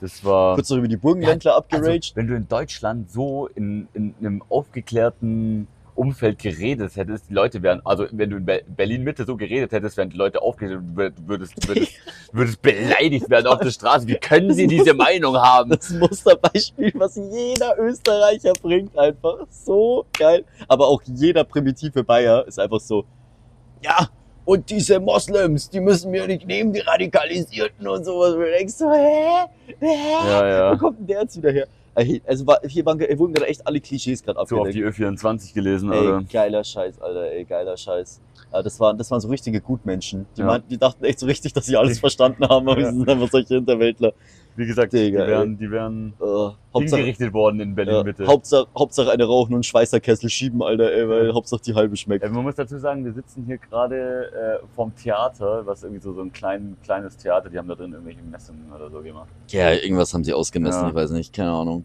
Das 0.00 0.24
war. 0.24 0.54
Kurz 0.56 0.70
noch 0.70 0.78
über 0.78 0.88
die 0.88 0.96
Burgenländler 0.96 1.52
Also, 1.56 1.62
abgeraged. 1.64 2.12
wenn 2.16 2.26
du 2.26 2.34
in 2.36 2.46
Deutschland 2.48 3.10
so 3.10 3.46
in, 3.54 3.88
in 3.94 4.14
einem 4.20 4.42
aufgeklärten 4.48 5.66
Umfeld 5.94 6.38
geredet 6.38 6.94
hättest, 6.96 7.30
die 7.30 7.32
Leute 7.32 7.62
wären, 7.62 7.80
also 7.86 8.04
wenn 8.12 8.28
du 8.28 8.36
in 8.36 8.44
Be- 8.44 8.62
Berlin 8.68 9.02
Mitte 9.02 9.24
so 9.24 9.34
geredet 9.38 9.72
hättest, 9.72 9.96
wären 9.96 10.10
die 10.10 10.16
Leute 10.18 10.42
aufgeklärt, 10.42 10.82
würd- 10.94 11.12
würdest, 11.26 11.54
würdest, 11.68 11.92
würdest 12.32 12.60
beleidigt 12.60 13.30
werden 13.30 13.46
auf 13.46 13.60
der 13.60 13.70
Straße. 13.70 14.06
Wie 14.06 14.16
können 14.16 14.52
sie 14.52 14.66
diese 14.66 14.92
Meinung 14.92 15.36
haben? 15.36 15.70
das 15.70 15.88
Musterbeispiel, 15.88 16.92
was 16.96 17.16
jeder 17.16 17.78
Österreicher 17.78 18.52
bringt, 18.60 18.96
einfach 18.98 19.46
so 19.48 20.04
geil. 20.12 20.44
Aber 20.68 20.86
auch 20.88 21.00
jeder 21.06 21.44
primitive 21.44 22.04
Bayer 22.04 22.46
ist 22.46 22.58
einfach 22.60 22.80
so, 22.80 23.06
ja, 23.82 24.08
und 24.46 24.70
diese 24.70 24.98
Moslems, 25.00 25.68
die 25.68 25.80
müssen 25.80 26.10
wir 26.12 26.26
nicht 26.26 26.46
nehmen, 26.46 26.72
die 26.72 26.80
Radikalisierten 26.80 27.86
und 27.86 28.04
sowas. 28.04 28.32
Und 28.32 28.40
du 28.40 28.50
denkst 28.50 28.74
so, 28.74 28.90
hä? 28.90 29.44
Hä? 29.78 29.86
Ja, 30.26 30.40
Wo 30.40 30.72
ja. 30.72 30.76
kommt 30.76 31.00
denn 31.00 31.06
der 31.08 31.20
jetzt 31.22 31.36
wieder 31.36 31.50
her? 31.52 31.66
Äh, 31.96 32.20
Also 32.26 32.46
war, 32.46 32.60
hier 32.66 32.84
waren, 32.86 32.98
wurden 33.18 33.34
gerade 33.34 33.48
echt 33.50 33.66
alle 33.66 33.80
Klischees 33.80 34.22
gerade 34.22 34.38
So 34.46 34.56
auf 34.60 34.66
abgedeckt. 34.68 34.96
die 34.96 35.02
Ö24 35.04 35.52
gelesen, 35.54 35.92
Ey, 35.92 35.98
Alter. 35.98 36.22
geiler 36.32 36.62
Scheiß, 36.64 37.00
Alter, 37.00 37.30
ey, 37.32 37.44
geiler 37.44 37.76
Scheiß. 37.76 38.20
Ja, 38.52 38.62
das, 38.62 38.78
waren, 38.80 38.96
das 38.96 39.10
waren 39.10 39.20
so 39.20 39.28
richtige 39.28 39.60
Gutmenschen. 39.60 40.26
Die, 40.36 40.40
Ja. 40.42 40.46
meinten, 40.46 40.68
die 40.68 40.78
dachten 40.78 41.04
echt 41.04 41.18
so 41.18 41.26
richtig, 41.26 41.52
dass 41.52 41.66
sie 41.66 41.76
alles 41.76 41.98
verstanden 42.06 42.46
haben, 42.48 42.68
aber 42.68 42.80
Ja. 42.80 42.90
sie 42.92 42.98
sind 42.98 43.08
einfach 43.08 43.28
solche 43.30 43.54
Hinterwäldler. 43.54 44.12
Wie 44.56 44.66
gesagt, 44.66 44.92
die 44.94 44.98
Digga, 44.98 45.22
ey. 45.22 45.28
wären, 45.28 45.58
die 45.58 45.70
wären 45.70 46.14
Uh, 46.20 46.52
Hauptsache, 46.74 46.96
hingerichtet 47.00 47.32
worden 47.34 47.60
in 47.60 47.68
ja, 47.70 47.74
Berlin-Mitte. 47.74 48.26
Hauptsache, 48.26 48.66
Hauptsache 48.76 49.10
eine 49.10 49.24
rauchen 49.24 49.54
und 49.54 49.66
Schweißerkessel 49.66 50.30
schieben, 50.30 50.62
Alter, 50.62 50.90
ey, 50.92 51.08
weil 51.08 51.26
Ja. 51.28 51.34
Hauptsache 51.34 51.60
die 51.62 51.74
halbe 51.74 51.96
schmeckt. 51.96 52.24
Äh, 52.24 52.28
man 52.30 52.42
muss 52.42 52.54
dazu 52.56 52.78
sagen, 52.78 53.04
wir 53.04 53.12
sitzen 53.12 53.44
hier 53.44 53.58
gerade 53.58 54.60
äh, 54.62 54.66
vorm 54.74 54.94
Theater, 54.96 55.66
was 55.66 55.82
irgendwie 55.82 56.02
so, 56.02 56.12
so 56.12 56.22
ein 56.22 56.32
klein, 56.32 56.76
kleines 56.82 57.16
Theater, 57.16 57.50
die 57.50 57.58
haben 57.58 57.68
da 57.68 57.74
drin 57.74 57.92
irgendwelche 57.92 58.22
Messungen 58.22 58.72
oder 58.74 58.90
so 58.90 59.00
gemacht. 59.02 59.28
Ja, 59.48 59.72
irgendwas 59.72 60.12
haben 60.14 60.24
sie 60.24 60.32
ausgemessen, 60.32 60.82
Ja. 60.82 60.88
ich 60.88 60.94
weiß 60.94 61.10
nicht, 61.10 61.32
keine 61.34 61.50
Ahnung. 61.52 61.84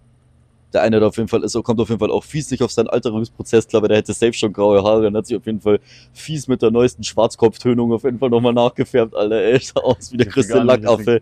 Der 0.73 0.81
eine 0.83 0.99
da 0.99 1.07
auf 1.07 1.17
jeden 1.17 1.27
Fall 1.27 1.43
ist, 1.43 1.53
kommt 1.63 1.79
auf 1.79 1.89
jeden 1.89 1.99
Fall 1.99 2.11
auch 2.11 2.23
fies 2.23 2.49
nicht 2.49 2.63
auf 2.63 2.71
seinen 2.71 2.87
Alterungsprozess 2.87 3.67
klar, 3.67 3.81
weil 3.81 3.89
der 3.89 3.97
hätte 3.97 4.13
safe 4.13 4.33
schon 4.33 4.53
graue 4.53 4.81
Haare 4.83 5.07
und 5.07 5.17
hat 5.17 5.27
sich 5.27 5.35
auf 5.35 5.45
jeden 5.45 5.59
Fall 5.59 5.79
fies 6.13 6.47
mit 6.47 6.61
der 6.61 6.71
neuesten 6.71 7.03
Schwarzkopftönung 7.03 7.91
auf 7.91 8.03
jeden 8.03 8.19
Fall 8.19 8.29
nochmal 8.29 8.53
nachgefärbt, 8.53 9.13
Alter, 9.15 9.35
ey, 9.35 9.59
sah 9.59 9.81
aus 9.81 10.11
wie 10.11 10.17
der 10.17 10.27
nicht, 10.27 10.49
Lackaffe. 10.49 11.21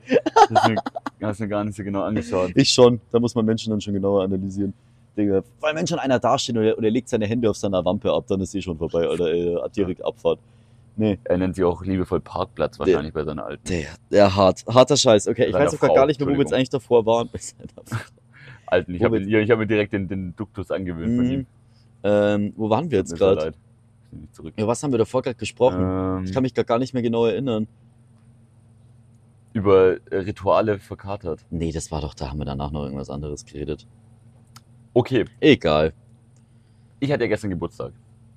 Hast 1.21 1.39
mir 1.39 1.47
gar 1.49 1.63
nicht 1.63 1.75
so 1.75 1.83
genau 1.83 2.03
angeschaut. 2.03 2.51
Ich 2.55 2.69
schon, 2.69 3.01
da 3.11 3.19
muss 3.19 3.33
man 3.33 3.45
Menschen 3.45 3.71
dann 3.71 3.81
schon 3.81 3.93
genauer 3.93 4.23
analysieren. 4.23 4.73
Digga, 5.17 5.43
weil 5.59 5.75
wenn 5.75 5.87
schon 5.87 5.99
einer 5.99 6.19
dasteht 6.19 6.55
und 6.55 6.63
er, 6.63 6.77
und 6.77 6.83
er 6.83 6.91
legt 6.91 7.09
seine 7.09 7.25
Hände 7.25 7.49
auf 7.49 7.57
seiner 7.57 7.83
Wampe 7.83 8.11
ab, 8.13 8.25
dann 8.27 8.39
ist 8.41 8.53
eh 8.55 8.61
schon 8.61 8.77
vorbei, 8.77 9.07
Alter, 9.07 9.27
ey, 9.31 9.57
hat 9.61 9.75
direkt 9.75 10.03
Abfahrt. 10.05 10.39
Nee, 10.95 11.17
Er 11.23 11.37
nennt 11.37 11.55
sie 11.55 11.63
auch 11.63 11.81
liebevoll 11.81 12.19
Parkplatz 12.19 12.77
wahrscheinlich 12.77 13.13
bei 13.13 13.23
seiner 13.23 13.45
alten, 13.45 13.63
der, 13.65 13.87
der 14.11 14.35
hart, 14.35 14.65
harter 14.67 14.97
Scheiß. 14.97 15.29
Okay, 15.29 15.45
ich 15.45 15.53
Seiner 15.53 15.65
weiß 15.65 15.81
auch 15.81 15.95
gar 15.95 16.05
nicht 16.05 16.19
mehr, 16.19 16.27
wo 16.27 16.33
wir 16.33 16.39
jetzt 16.39 16.53
eigentlich 16.53 16.69
davor 16.69 17.05
waren. 17.05 17.29
Alten. 18.71 18.93
Ich 18.95 19.03
habe 19.03 19.19
hab 19.19 19.57
mir 19.59 19.67
direkt 19.67 19.93
den, 19.93 20.07
den 20.07 20.35
Duktus 20.35 20.71
angewöhnt 20.71 21.15
von 21.15 21.25
Mhm. 21.25 21.31
ihm. 21.31 21.45
Ähm, 22.03 22.53
wo 22.55 22.69
waren 22.69 22.89
wir 22.91 22.99
jetzt 22.99 23.15
gerade? 23.15 23.53
Ja, 24.57 24.65
was 24.67 24.81
haben 24.81 24.91
wir 24.91 24.97
davor 24.97 25.21
gerade 25.21 25.35
gesprochen? 25.37 25.81
Ähm, 25.81 26.23
Ich 26.25 26.33
kann 26.33 26.43
mich 26.43 26.53
gar 26.53 26.79
nicht 26.79 26.93
mehr 26.93 27.03
genau 27.03 27.25
erinnern. 27.25 27.67
über 29.53 29.97
äh, 30.11 30.17
Rituale 30.17 30.79
verkatert. 30.79 31.43
Nee, 31.49 31.71
das 31.71 31.91
war 31.91 32.01
doch, 32.01 32.13
da 32.13 32.29
haben 32.29 32.37
wir 32.37 32.45
danach 32.45 32.71
noch 32.71 32.83
irgendwas 32.83 33.09
anderes 33.09 33.45
geredet. 33.45 33.85
Okay, 34.93 35.25
Egal. 35.39 35.93
ich 36.99 37.11
hatte 37.11 37.23
ja 37.23 37.27
gestern 37.29 37.49
Geburtstag. 37.49 37.91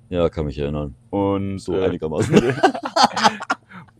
Ja, 0.09 0.27
kann 0.29 0.45
mich 0.45 0.57
erinnern. 0.57 0.95
Und 1.11 1.59
So 1.59 1.75
äh, 1.75 1.85
einigermaßen. 1.85 2.35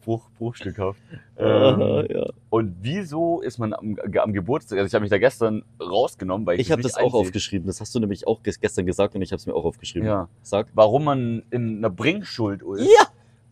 Bruch, 0.04 0.30
bruchstückhaft. 0.38 1.00
Ähm, 1.36 2.06
ja. 2.12 2.28
Und 2.52 2.76
wieso 2.82 3.42
ist 3.42 3.58
man 3.58 3.74
am, 3.74 3.98
am 4.22 4.34
Geburtstag, 4.34 4.78
also 4.78 4.88
ich 4.88 4.94
habe 4.94 5.02
mich 5.02 5.10
da 5.10 5.18
gestern 5.18 5.64
rausgenommen, 5.82 6.46
weil 6.46 6.56
ich 6.60 6.68
Ich 6.68 6.72
habe 6.72 6.84
das 6.84 6.96
auch 6.96 7.14
aufgeschrieben. 7.16 7.66
Das 7.66 7.82
hast 7.82 7.94
du 7.96 8.00
nämlich 8.00 8.28
auch 8.28 8.42
ges- 8.44 8.60
gestern 8.62 8.86
gesagt 8.86 9.16
und 9.16 9.24
ich 9.24 9.32
habe 9.32 9.38
es 9.40 9.48
mir 9.48 9.56
auch 9.56 9.66
aufgeschrieben. 9.66 10.08
Ja. 10.08 10.30
Sag. 10.44 10.68
Warum 10.76 11.06
man 11.06 11.42
in 11.50 11.80
einer 11.80 11.90
Bringschuld 11.90 12.62
ist. 12.62 12.82
Ja! 12.86 13.08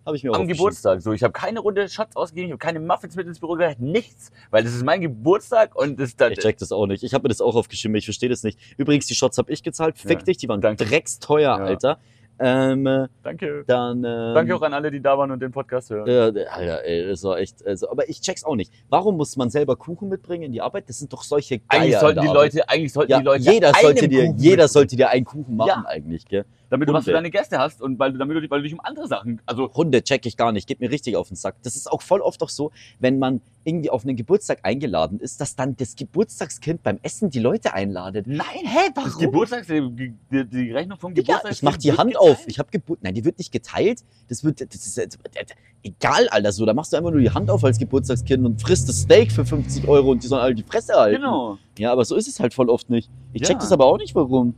Habe 0.05 0.15
ich 0.15 0.23
mir 0.23 0.31
auch 0.31 0.35
Am. 0.39 0.47
Geburtstag. 0.47 1.01
So, 1.01 1.11
ich 1.11 1.23
habe 1.23 1.31
keine 1.33 1.59
Runde 1.59 1.89
Schatz 1.89 2.15
ausgegeben, 2.15 2.47
ich 2.47 2.51
habe 2.53 2.59
keine 2.59 2.79
Muffins 2.79 3.15
mit 3.15 3.27
ins 3.27 3.39
Büro 3.39 3.53
gebracht, 3.53 3.79
nichts. 3.79 4.31
Weil 4.51 4.63
das 4.63 4.73
ist 4.73 4.83
mein 4.85 5.01
Geburtstag 5.01 5.75
und 5.75 5.99
das 5.99 6.15
dann. 6.15 6.31
Ich 6.31 6.39
check 6.39 6.57
das 6.59 6.71
auch 6.71 6.85
nicht. 6.87 7.03
Ich 7.03 7.13
habe 7.15 7.23
mir 7.23 7.29
das 7.29 7.41
auch 7.41 7.55
aufgeschrieben, 7.55 7.95
ich 7.95 8.05
verstehe 8.05 8.29
das 8.29 8.43
nicht. 8.43 8.59
Übrigens, 8.77 9.07
die 9.07 9.15
Shots 9.15 9.37
habe 9.39 9.51
ich 9.51 9.63
gezahlt. 9.63 9.97
Fick 9.97 10.19
Ja. 10.19 10.25
dich, 10.25 10.37
die 10.37 10.47
waren 10.49 10.61
Danke. 10.61 10.85
drecksteuer, 10.85 11.57
Ja. 11.57 11.63
Alter. 11.65 11.97
Ähm, 12.39 12.87
äh, 12.87 13.07
Danke. 13.23 13.63
dann. 13.67 13.97
Ähm, 13.97 14.33
Danke 14.33 14.55
auch 14.55 14.61
an 14.63 14.73
alle, 14.73 14.89
die 14.89 15.01
da 15.01 15.17
waren 15.17 15.29
und 15.31 15.39
den 15.41 15.51
Podcast 15.51 15.89
hören. 15.91 16.07
Äh, 16.07 16.45
Alter, 16.45 16.83
ey, 16.85 17.07
das 17.07 17.23
war 17.23 17.37
echt. 17.37 17.65
Also, 17.65 17.89
aber 17.89 18.09
ich 18.09 18.19
check's 18.21 18.43
auch 18.43 18.55
nicht. 18.55 18.73
Warum 18.89 19.17
muss 19.17 19.37
man 19.37 19.49
selber 19.49 19.75
Kuchen 19.75 20.09
mitbringen 20.09 20.43
in 20.43 20.51
die 20.51 20.61
Arbeit? 20.61 20.89
Das 20.89 20.97
sind 20.99 21.13
doch 21.13 21.23
solche 21.23 21.59
Geier 21.59 21.81
eigentlich 21.81 21.97
sollten 21.97 22.21
die. 22.21 22.27
Leute, 22.27 22.69
eigentlich 22.69 22.93
sollten 22.93 23.11
Ja, 23.11 23.19
die 23.19 23.25
Leute 23.25 23.51
jeder 23.51 23.73
sollte 23.73 24.07
dir, 24.07 24.25
Kuchen 24.25 24.37
jeder 24.39 24.67
sollte 24.67 24.95
dir 24.95 25.09
einen 25.09 25.25
Kuchen 25.25 25.55
machen 25.55 25.67
Ja. 25.67 25.83
eigentlich, 25.85 26.25
gell? 26.25 26.45
Damit 26.71 26.89
du 26.89 26.93
was 26.93 27.05
für 27.05 27.11
deine 27.11 27.29
Gäste 27.29 27.59
hast 27.59 27.81
und 27.81 27.99
weil 27.99 28.11
du, 28.13 28.17
damit 28.17 28.35
du, 28.35 28.41
dich- 28.41 28.49
weil 28.49 28.59
du 28.59 28.63
dich 28.63 28.73
um 28.73 28.79
andere 28.79 29.07
Sachen, 29.07 29.39
also 29.45 29.71
Hunde 29.73 30.01
check 30.03 30.25
ich 30.25 30.35
gar 30.37 30.51
nicht, 30.51 30.67
geht 30.67 30.79
mir 30.79 30.89
richtig 30.89 31.15
auf 31.15 31.27
den 31.27 31.35
Sack. 31.35 31.57
Das 31.61 31.75
ist 31.75 31.91
auch 31.91 32.01
voll 32.01 32.21
oft 32.21 32.41
auch 32.41 32.49
so, 32.49 32.71
wenn 32.99 33.19
man 33.19 33.41
irgendwie 33.63 33.91
auf 33.91 34.03
einen 34.03 34.15
Geburtstag 34.15 34.59
eingeladen 34.63 35.19
ist, 35.19 35.39
dass 35.39 35.55
dann 35.55 35.75
das 35.75 35.95
Geburtstagskind 35.95 36.81
beim 36.81 36.97
Essen 37.03 37.29
die 37.29 37.39
Leute 37.39 37.73
einladet. 37.75 38.25
nein, 38.25 38.45
Hä, 38.63 38.89
das 38.95 39.17
Geburtstags, 39.19 39.67
die, 39.67 40.15
die, 40.31 40.45
die 40.47 40.71
Rechnung 40.71 40.97
vom 40.97 41.13
Ja, 41.13 41.21
Geburtstag. 41.21 41.51
ich 41.51 41.61
mach 41.61 41.77
die 41.77 41.91
Hand 41.91 42.17
auf. 42.17 42.47
Ich 42.47 42.57
hab 42.57 42.71
Geburt. 42.71 42.99
Nein, 43.03 43.13
die 43.13 43.23
wird 43.25 43.37
nicht 43.37 43.51
geteilt. 43.51 43.99
Das 44.29 44.43
wird, 44.43 44.61
das 44.61 44.73
ist 44.85 44.97
das- 44.97 45.07
das- 45.19 45.57
egal, 45.83 46.27
Alter. 46.29 46.51
So, 46.53 46.65
da 46.65 46.73
machst 46.73 46.93
du 46.93 46.97
einfach 46.97 47.11
nur 47.11 47.19
die 47.21 47.29
Hand 47.29 47.51
auf 47.51 47.63
als 47.63 47.77
Geburtstagskind 47.77 48.45
und 48.45 48.61
frisst 48.61 48.87
das 48.89 49.01
Steak 49.01 49.31
für 49.31 49.45
50 49.45 49.87
Euro 49.87 50.09
und 50.11 50.23
die 50.23 50.27
sollen 50.27 50.41
alle 50.41 50.55
die 50.55 50.63
Fresse 50.63 50.93
halten. 50.93 51.17
Genau. 51.21 51.57
Ja, 51.77 51.91
aber 51.91 52.05
so 52.05 52.15
ist 52.15 52.27
es 52.27 52.39
halt 52.39 52.53
voll 52.53 52.69
oft 52.69 52.89
nicht. 52.89 53.09
Ich 53.33 53.41
check 53.41 53.55
Ja. 53.55 53.59
das 53.59 53.71
aber 53.71 53.85
auch 53.85 53.97
nicht, 53.97 54.15
warum. 54.15 54.55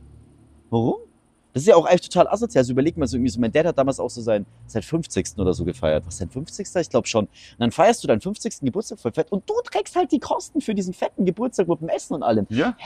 Warum? 0.70 0.96
Das 1.54 1.62
ist 1.62 1.68
ja 1.68 1.76
auch 1.76 1.86
eigentlich 1.86 2.08
total 2.10 2.26
asozial. 2.28 2.60
Also 2.62 2.72
überleg 2.72 2.96
mal 2.96 3.06
so 3.06 3.16
irgendwie 3.16 3.30
so, 3.30 3.40
mein 3.40 3.52
Dad 3.52 3.64
hat 3.64 3.78
damals 3.78 4.00
auch 4.00 4.10
so 4.10 4.20
sein, 4.20 4.44
sein 4.66 4.82
50. 4.82 5.38
oder 5.38 5.54
so 5.54 5.64
gefeiert. 5.64 6.04
Was 6.04 6.18
sein 6.18 6.28
50. 6.28 6.66
Ich 6.74 6.90
glaube 6.90 7.06
schon. 7.06 7.26
Und 7.26 7.30
dann 7.60 7.70
feierst 7.70 8.02
du 8.02 8.08
deinen 8.08 8.20
50. 8.20 8.60
Geburtstag 8.62 8.98
voll 8.98 9.12
fett 9.12 9.30
und 9.30 9.48
du 9.48 9.54
trägst 9.64 9.94
halt 9.94 10.10
die 10.10 10.18
Kosten 10.18 10.60
für 10.60 10.74
diesen 10.74 10.92
fetten 10.92 11.24
Geburtstag 11.24 11.68
mit 11.68 11.80
dem 11.80 11.88
Essen 11.88 12.14
und 12.14 12.24
allem. 12.24 12.46
Ja? 12.50 12.76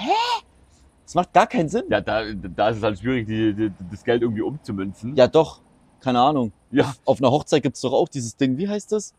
Das 1.05 1.15
macht 1.15 1.33
gar 1.33 1.47
keinen 1.47 1.71
Sinn. 1.71 1.85
Ja, 1.89 2.03
da, 2.03 2.23
da 2.35 2.69
ist 2.69 2.77
es 2.77 2.83
halt 2.83 2.99
schwierig, 2.99 3.27
die, 3.27 3.55
die, 3.55 3.73
das 3.91 4.05
Geld 4.05 4.21
irgendwie 4.21 4.43
umzumünzen. 4.43 5.17
Ja, 5.17 5.27
doch. 5.27 5.63
Keine 6.01 6.21
Ahnung. 6.21 6.53
Ja. 6.71 6.95
Auf 7.07 7.19
einer 7.21 7.31
Hochzeit 7.31 7.63
gibt's 7.63 7.81
doch 7.81 7.95
auch 7.95 8.09
dieses 8.09 8.37
Ding, 8.37 8.59
wie 8.59 8.69
heißt 8.69 8.93
das? 8.93 9.15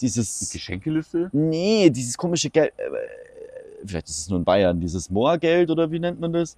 Dieses. 0.00 0.50
Geschenkeliste? 0.50 1.28
Nee, 1.32 1.90
dieses 1.90 2.16
komische 2.16 2.48
Geld. 2.48 2.72
äh, 2.78 2.82
Vielleicht 3.84 4.08
ist 4.08 4.18
es 4.18 4.28
nur 4.28 4.38
in 4.38 4.44
Bayern, 4.44 4.80
dieses 4.80 5.10
Moorgeld 5.10 5.70
oder 5.70 5.90
wie 5.90 5.98
nennt 5.98 6.20
man 6.20 6.32
das? 6.32 6.56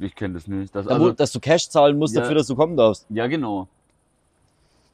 Ich 0.00 0.14
kenne 0.14 0.34
das 0.34 0.46
nicht. 0.46 0.74
Das, 0.74 0.86
also, 0.86 1.12
dass 1.12 1.32
du 1.32 1.40
Cash 1.40 1.68
zahlen 1.68 1.98
musst 1.98 2.14
Ja. 2.14 2.20
dafür, 2.20 2.36
dass 2.36 2.46
du 2.46 2.54
kommen 2.56 2.76
darfst. 2.76 3.06
ja, 3.10 3.26
genau. 3.26 3.68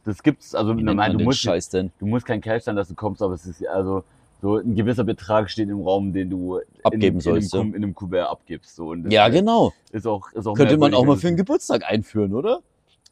Das 0.04 0.22
gibt's, 0.22 0.54
also 0.54 0.74
normal, 0.74 1.12
du 1.16 1.24
musst, 1.24 1.40
Scheiß 1.40 1.70
denn? 1.70 1.90
du 1.98 2.04
musst 2.04 2.26
kein 2.26 2.42
Cash 2.42 2.64
sein, 2.64 2.76
dass 2.76 2.88
du 2.88 2.94
kommst, 2.94 3.22
aber 3.22 3.32
es 3.34 3.46
ist 3.46 3.66
also 3.66 4.04
so 4.42 4.56
ein 4.56 4.74
gewisser 4.74 5.04
Betrag 5.04 5.50
steht 5.50 5.70
im 5.70 5.80
Raum, 5.80 6.12
den 6.12 6.28
du 6.28 6.60
Abgeben 6.82 7.16
in, 7.16 7.20
sollst, 7.22 7.54
in, 7.54 7.60
einem, 7.60 7.74
in 7.74 7.82
einem 7.84 7.94
Kuvert 7.94 8.28
abgibst. 8.28 8.76
So. 8.76 8.88
Und 8.88 9.10
Ja, 9.10 9.28
genau. 9.30 9.72
Ist 9.92 10.06
auch, 10.06 10.30
ist 10.32 10.46
auch 10.46 10.54
Könnte 10.54 10.76
man 10.76 10.92
auch 10.92 11.06
mal 11.06 11.16
für 11.16 11.28
einen 11.28 11.38
Geburtstag 11.38 11.84
einführen, 11.90 12.34
oder? 12.34 12.60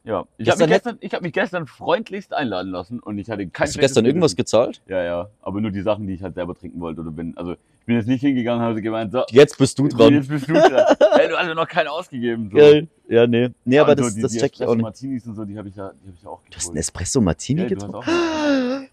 Ja, 0.04 0.24
ich 0.36 0.48
habe 0.50 0.58
mich, 0.62 0.68
gestern, 0.68 0.98
ich 1.00 1.14
hab 1.14 1.22
mich 1.22 1.32
gestern 1.32 1.66
freundlichst 1.68 2.34
einladen 2.34 2.72
lassen 2.72 2.98
und 2.98 3.18
ich 3.18 3.30
hatte 3.30 3.46
kein 3.46 3.66
Hast 3.66 3.76
du 3.76 3.80
gestern 3.80 4.04
irgendwas 4.04 4.34
gezahlt? 4.34 4.82
Ja, 4.88 5.02
ja, 5.04 5.28
aber 5.42 5.60
nur 5.60 5.70
die 5.70 5.82
Sachen, 5.82 6.08
die 6.08 6.14
ich 6.14 6.22
halt 6.24 6.34
selber 6.34 6.56
trinken 6.56 6.80
wollte 6.80 7.02
oder 7.02 7.12
bin. 7.12 7.36
Also 7.36 7.52
ich 7.52 7.86
bin 7.86 7.94
jetzt 7.96 8.08
nicht 8.08 8.20
hingegangen 8.20 8.62
und 8.62 8.68
habe 8.68 8.82
gemeint, 8.82 9.12
so, 9.12 9.22
Jetzt 9.30 9.58
bist 9.58 9.78
du 9.78 9.86
dran. 9.86 10.12
jetzt 10.12 10.28
bist 10.28 10.48
du 10.48 10.54
dran. 10.54 10.96
hey, 11.12 11.28
du 11.28 11.36
hast 11.36 11.46
ja 11.46 11.54
noch 11.54 11.68
keinen 11.68 11.86
ausgeben. 11.88 12.50
So. 12.50 12.56
Geil. 12.56 12.88
Ja, 13.08 13.28
nee. 13.28 13.50
Nee, 13.64 13.78
aber 13.78 13.92
Und 13.92 13.98
so 13.98 14.04
das, 14.04 14.14
die, 14.14 14.22
das 14.22 14.32
die 14.32 14.38
check 14.38 14.52
ich 14.54 14.64
auch 14.64 14.74
nicht. 14.74 14.82
Martinis 14.82 15.26
und 15.26 15.36
so, 15.36 15.44
die 15.44 15.56
habe 15.56 15.68
ich 15.68 15.76
ja, 15.76 15.92
die 16.02 16.08
habe 16.08 16.16
ich 16.16 16.22
ja 16.24 16.30
auch 16.30 16.40
Du 16.50 16.56
hast 16.56 16.64
einen 16.66 16.74
geholt. 16.74 16.78
Espresso 16.80 17.20
Martini 17.20 17.62
Ja, 17.62 17.68
getrunken? 17.68 18.88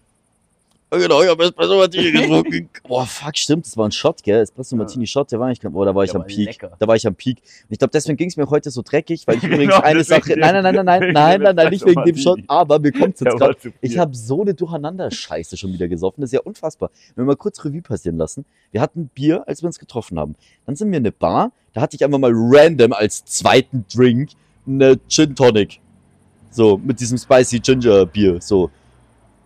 Genau, 0.90 1.22
ich 1.22 1.28
habe 1.28 1.44
Espresso 1.44 1.76
Martini 1.76 2.10
getrunken. 2.12 2.68
Boah, 2.88 3.06
fuck, 3.06 3.36
stimmt, 3.36 3.64
das 3.64 3.76
war 3.76 3.86
ein 3.86 3.92
Shot, 3.92 4.22
gell? 4.24 4.40
Espresso. 4.40 4.74
Martini 4.74 5.06
Shot, 5.06 5.30
der 5.30 5.38
war 5.38 5.50
ich, 5.52 5.60
boah, 5.60 5.84
da 5.84 5.94
war 5.94 6.02
ich 6.02 6.14
am 6.14 6.26
Peak. 6.26 6.58
Da 6.78 6.88
war 6.88 6.96
ich 6.96 7.06
am 7.06 7.14
Peak. 7.14 7.38
Und 7.38 7.72
ich 7.72 7.78
glaube, 7.78 7.92
deswegen 7.92 8.16
ging 8.16 8.28
es 8.28 8.36
mir 8.36 8.50
heute 8.50 8.70
so 8.70 8.82
dreckig, 8.82 9.26
weil 9.26 9.36
ich 9.36 9.42
Genau, 9.50 9.54
übrigens 9.54 9.74
eine 9.74 9.98
deswegen 10.00 10.22
Sache. 10.22 10.38
Nein, 10.38 10.54
nein, 10.54 10.62
nein, 10.62 10.74
nein, 10.74 10.84
nein, 10.84 11.12
nein, 11.12 11.40
nein, 11.42 11.56
nein, 11.56 11.70
nicht 11.70 11.86
wegen 11.86 12.04
dem 12.04 12.16
Shot, 12.16 12.40
aber 12.48 12.80
mir 12.80 12.90
kommt 12.90 13.04
jetzt 13.08 13.20
Der 13.20 13.32
war 13.32 13.54
gerade. 13.54 13.72
Ich 13.80 13.98
habe 13.98 14.14
so 14.16 14.42
eine 14.42 14.54
Durcheinander-Scheiße 14.54 15.56
schon 15.56 15.72
wieder 15.72 15.86
gesoffen. 15.86 16.22
Das 16.22 16.28
ist 16.28 16.34
ja 16.34 16.40
unfassbar. 16.40 16.90
Wenn 17.14 17.24
wir 17.24 17.28
mal 17.28 17.36
kurz 17.36 17.64
Revue 17.64 17.82
passieren 17.82 18.16
lassen. 18.18 18.44
Wir 18.72 18.80
hatten 18.80 19.08
Bier, 19.14 19.44
als 19.46 19.62
wir 19.62 19.68
uns 19.68 19.78
getroffen 19.78 20.18
haben. 20.18 20.34
Dann 20.66 20.74
sind 20.74 20.90
wir 20.90 20.98
in 20.98 21.04
eine 21.04 21.12
Bar. 21.12 21.52
Da 21.72 21.82
hatte 21.82 21.94
ich 21.94 22.04
einfach 22.04 22.18
mal 22.18 22.32
random 22.34 22.92
als 22.92 23.24
zweiten 23.24 23.84
Drink 23.92 24.30
eine 24.66 24.98
Gin 25.08 25.34
Tonic. 25.36 25.80
So, 26.50 26.78
mit 26.78 26.98
diesem 26.98 27.16
Spicy 27.16 27.60
Ginger 27.60 28.06
Bier. 28.06 28.40
So. 28.40 28.70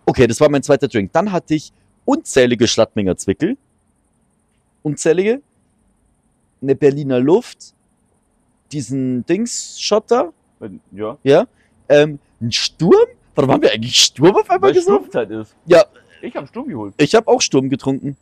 Okay, 0.05 0.27
das 0.27 0.39
war 0.39 0.49
mein 0.49 0.63
zweiter 0.63 0.87
Drink. 0.87 1.11
Dann 1.13 1.31
hatte 1.31 1.55
ich 1.55 1.71
unzählige 2.05 2.67
Schlattminger 2.67 3.17
Zwickel. 3.17 3.57
Unzählige. 4.83 5.41
Eine 6.61 6.75
Berliner 6.75 7.19
Luft. 7.19 7.73
Diesen 8.71 9.25
Dings-Schotter. 9.25 10.33
Ja, 10.91 11.17
Ja. 11.23 11.47
Ähm, 11.89 12.19
ein 12.41 12.51
Sturm? 12.51 13.07
Warum 13.35 13.51
haben 13.51 13.61
wir 13.63 13.71
eigentlich 13.71 13.97
Sturm 13.97 14.35
auf 14.35 14.49
einmal 14.49 14.69
weil 14.69 14.73
gesoffen? 14.73 15.09
Sturmzeit 15.09 15.29
ist. 15.31 15.55
Ja. 15.65 15.85
Ich 16.21 16.35
habe 16.35 16.47
Sturm 16.47 16.67
geholt. 16.67 16.93
Ich 16.97 17.13
habe 17.13 17.27
auch 17.27 17.41
Sturm 17.41 17.69
getrunken. 17.69 18.17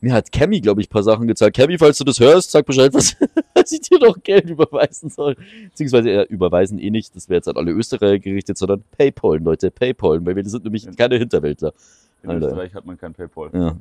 Mir 0.00 0.12
hat 0.12 0.30
Cammy, 0.30 0.60
glaube 0.60 0.80
ich, 0.80 0.88
ein 0.88 0.90
paar 0.90 1.02
Sachen 1.02 1.26
gezeigt. 1.26 1.56
Cammy, 1.56 1.76
falls 1.76 1.98
du 1.98 2.04
das 2.04 2.20
hörst, 2.20 2.50
sag 2.50 2.66
Bescheid, 2.66 2.92
was, 2.94 3.16
was 3.54 3.72
ich 3.72 3.80
dir 3.80 3.98
noch 3.98 4.22
Geld 4.22 4.48
überweisen 4.48 5.10
soll. 5.10 5.36
Beziehungsweise 5.70 6.10
äh, 6.10 6.22
überweisen 6.24 6.78
eh 6.78 6.90
nicht, 6.90 7.14
das 7.16 7.28
wäre 7.28 7.38
jetzt 7.38 7.48
an 7.48 7.56
alle 7.56 7.72
Österreicher 7.72 8.18
gerichtet, 8.18 8.58
sondern 8.58 8.84
Paypal, 8.96 9.38
Leute, 9.38 9.70
Paypal, 9.70 10.24
weil 10.24 10.36
wir 10.36 10.44
sind 10.44 10.64
nämlich 10.64 10.86
keine 10.96 11.16
Hinterwäldler. 11.16 11.72
In 12.22 12.30
Alter. 12.30 12.46
Österreich 12.48 12.74
hat 12.74 12.86
man 12.86 12.96
kein 12.96 13.12
Paypal. 13.12 13.50
Ja. 13.52 13.76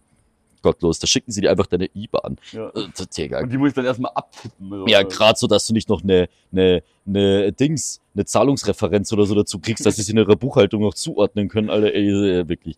Gottlos, 0.61 0.99
da 0.99 1.07
schicken 1.07 1.31
sie 1.31 1.41
dir 1.41 1.51
einfach 1.51 1.67
deine 1.67 1.87
IBAN. 1.93 2.37
Ja. 2.51 2.69
Äh. 2.69 3.43
Und 3.43 3.51
die 3.51 3.57
muss 3.57 3.69
ich 3.69 3.75
dann 3.75 3.85
erstmal 3.85 4.11
abtippen. 4.15 4.73
oder? 4.73 4.91
Ja, 4.91 5.03
gerade 5.03 5.37
so, 5.37 5.47
dass 5.47 5.67
du 5.67 5.73
nicht 5.73 5.87
noch 5.87 6.03
eine, 6.03 6.29
eine, 6.51 6.81
eine 7.05 7.51
Dings, 7.53 8.01
eine 8.15 8.25
Zahlungsreferenz 8.25 9.13
oder 9.13 9.25
so 9.25 9.35
dazu 9.35 9.59
kriegst, 9.59 9.85
dass 9.85 9.95
sie 9.95 10.01
es 10.01 10.09
in 10.09 10.17
ihrer 10.17 10.35
Buchhaltung 10.35 10.81
noch 10.81 10.93
zuordnen 10.93 11.47
können, 11.47 11.69
Alter, 11.69 11.93
ey, 11.93 12.47
wirklich. 12.47 12.77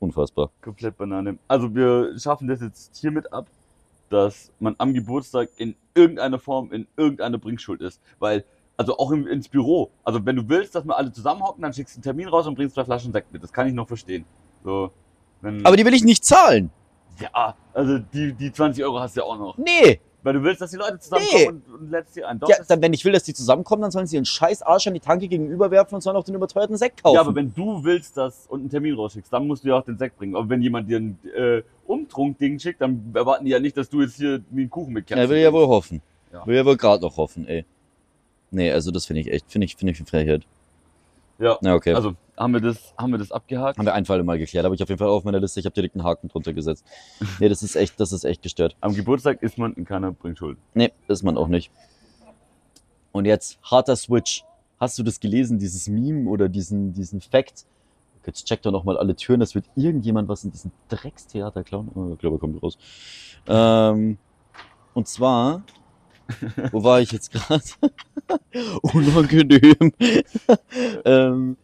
Unfassbar. 0.00 0.50
Komplett 0.62 0.96
Banane. 0.96 1.38
Also 1.48 1.74
wir 1.74 2.18
schaffen 2.18 2.46
das 2.48 2.60
jetzt 2.60 2.96
hiermit 2.96 3.32
ab, 3.32 3.46
dass 4.10 4.50
man 4.60 4.74
am 4.78 4.94
Geburtstag 4.94 5.48
in 5.56 5.74
irgendeiner 5.94 6.38
Form 6.38 6.72
in 6.72 6.86
irgendeiner 6.96 7.38
Bringschuld 7.38 7.80
ist. 7.80 8.00
Weil, 8.18 8.44
also 8.76 8.96
auch 8.98 9.10
im, 9.10 9.26
ins 9.26 9.48
Büro. 9.48 9.90
Also 10.04 10.24
wenn 10.24 10.36
du 10.36 10.48
willst, 10.48 10.74
dass 10.74 10.84
wir 10.84 10.96
alle 10.96 11.12
zusammenhocken, 11.12 11.62
dann 11.62 11.72
schickst 11.72 11.96
du 11.96 11.98
einen 11.98 12.04
Termin 12.04 12.28
raus 12.28 12.46
und 12.46 12.54
bringst 12.54 12.74
zwei 12.74 12.84
Flaschen 12.84 13.12
Sekt 13.12 13.32
mit. 13.32 13.42
Das 13.42 13.52
kann 13.52 13.66
ich 13.66 13.74
noch 13.74 13.88
verstehen. 13.88 14.24
So, 14.64 14.92
wenn, 15.40 15.66
Aber 15.66 15.76
die 15.76 15.84
will 15.84 15.94
ich 15.94 16.04
nicht 16.04 16.24
zahlen. 16.24 16.70
ja, 17.20 17.56
also 17.74 17.98
die, 17.98 18.32
die 18.32 18.52
20 18.52 18.84
Euro 18.84 19.00
hast 19.00 19.16
du 19.16 19.20
ja 19.20 19.26
auch 19.26 19.38
noch. 19.38 19.58
Nee. 19.58 20.00
Weil 20.24 20.32
du 20.34 20.42
willst, 20.42 20.60
dass 20.60 20.72
die 20.72 20.76
Leute 20.76 20.98
zusammenkommen 20.98 21.62
Nee. 21.66 21.72
und, 21.74 21.80
und 21.82 21.90
lädst 21.90 22.14
sie 22.14 22.24
ein. 22.24 22.40
Doch, 22.40 22.48
Ja, 22.48 22.56
dann, 22.66 22.82
wenn 22.82 22.92
ich 22.92 23.04
will, 23.04 23.12
dass 23.12 23.22
die 23.22 23.34
zusammenkommen, 23.34 23.82
dann 23.82 23.92
sollen 23.92 24.06
sie 24.06 24.16
ihren 24.16 24.24
scheiß 24.24 24.62
Arsch 24.62 24.86
an 24.88 24.94
die 24.94 25.00
Tanke 25.00 25.28
gegenüber 25.28 25.70
werfen 25.70 25.94
und 25.94 26.00
sollen 26.00 26.16
auch 26.16 26.24
den 26.24 26.34
überteuerten 26.34 26.76
Sekt 26.76 27.02
kaufen. 27.04 27.14
Ja, 27.14 27.20
aber 27.20 27.34
wenn 27.36 27.54
du 27.54 27.84
willst 27.84 28.16
das 28.16 28.46
und 28.48 28.60
einen 28.60 28.70
Termin 28.70 28.94
rausschickst, 28.94 29.32
dann 29.32 29.46
musst 29.46 29.62
du 29.64 29.68
ja 29.68 29.76
auch 29.76 29.84
den 29.84 29.96
Sekt 29.96 30.16
bringen. 30.18 30.34
Aber 30.34 30.48
wenn 30.48 30.60
jemand 30.60 30.88
dir 30.88 30.98
ein 30.98 31.18
äh, 31.36 31.62
Umtrunk-Ding 31.86 32.58
schickt, 32.58 32.80
dann 32.80 33.12
erwarten 33.14 33.44
die 33.44 33.52
ja 33.52 33.60
nicht, 33.60 33.76
dass 33.76 33.88
du 33.88 34.02
jetzt 34.02 34.16
hier 34.16 34.42
einen 34.50 34.68
Kuchen 34.68 34.92
mit 34.92 35.08
ja, 35.08 35.28
will 35.28 35.38
ja 35.38 35.52
wohl 35.52 35.68
hoffen. 35.68 36.02
Ja. 36.32 36.44
Will 36.46 36.56
ja 36.56 36.66
wohl 36.66 36.76
gerade 36.76 37.02
noch 37.02 37.16
hoffen, 37.16 37.46
ey. 37.46 37.64
Nee, 38.50 38.72
also 38.72 38.90
das 38.90 39.06
finde 39.06 39.20
ich 39.20 39.30
echt, 39.30 39.50
finde 39.50 39.66
ich, 39.66 39.76
finde 39.76 39.92
ich 39.92 39.98
eine 40.00 40.06
Frechheit. 40.06 40.42
Ja, 41.38 41.58
Na, 41.60 41.74
okay. 41.74 41.94
also 41.94 42.14
haben 42.38 42.52
wir 42.52 42.60
das, 42.60 42.94
haben 42.96 43.10
wir 43.10 43.18
das 43.18 43.32
abgehakt. 43.32 43.78
haben 43.78 43.86
wir 43.86 43.94
ein 43.94 44.04
Fall 44.04 44.22
mal 44.22 44.38
geklärt, 44.38 44.64
habe 44.64 44.74
ich 44.74 44.82
auf 44.82 44.88
jeden 44.88 44.98
Fall 44.98 45.08
auf 45.08 45.24
meiner 45.24 45.40
Liste. 45.40 45.60
Ich 45.60 45.66
habe 45.66 45.74
direkt 45.74 45.94
einen 45.94 46.04
Haken 46.04 46.28
drunter 46.28 46.52
gesetzt. 46.52 46.84
Nee, 47.40 47.48
das 47.48 47.62
ist 47.62 47.76
echt, 47.76 47.98
das 48.00 48.12
ist 48.12 48.24
echt 48.24 48.42
gestört. 48.42 48.76
Am 48.80 48.94
Geburtstag 48.94 49.42
ist 49.42 49.58
man 49.58 49.74
in 49.74 49.84
keiner 49.84 50.12
Bringschuld. 50.12 50.58
Nee, 50.74 50.92
ist 51.08 51.22
man 51.22 51.36
auch 51.36 51.48
nicht. 51.48 51.70
Und 53.12 53.24
jetzt 53.24 53.58
harter 53.62 53.96
Switch. 53.96 54.44
Hast 54.80 54.98
du 54.98 55.02
das 55.02 55.18
gelesen, 55.20 55.58
dieses 55.58 55.88
Meme 55.88 56.28
oder 56.28 56.48
diesen, 56.48 56.92
diesen 56.92 57.20
Fact? 57.20 57.66
Jetzt 58.26 58.44
check 58.46 58.62
doch 58.62 58.72
noch 58.72 58.84
mal 58.84 58.98
alle 58.98 59.16
Türen, 59.16 59.40
das 59.40 59.54
wird 59.54 59.64
irgendjemand 59.74 60.28
was 60.28 60.44
in 60.44 60.50
diesem 60.50 60.70
Dreckstheater 60.88 61.64
klauen. 61.64 61.90
Oh, 61.94 62.12
ich 62.12 62.18
glaube, 62.18 62.36
er 62.36 62.40
kommt 62.40 62.62
raus. 62.62 62.76
Ähm, 63.46 64.18
und 64.92 65.08
zwar, 65.08 65.62
wo 66.70 66.84
war 66.84 67.00
ich 67.00 67.10
jetzt 67.12 67.32
gerade? 67.32 67.62
Unangenehm. 68.82 69.92
ähm, 71.04 71.56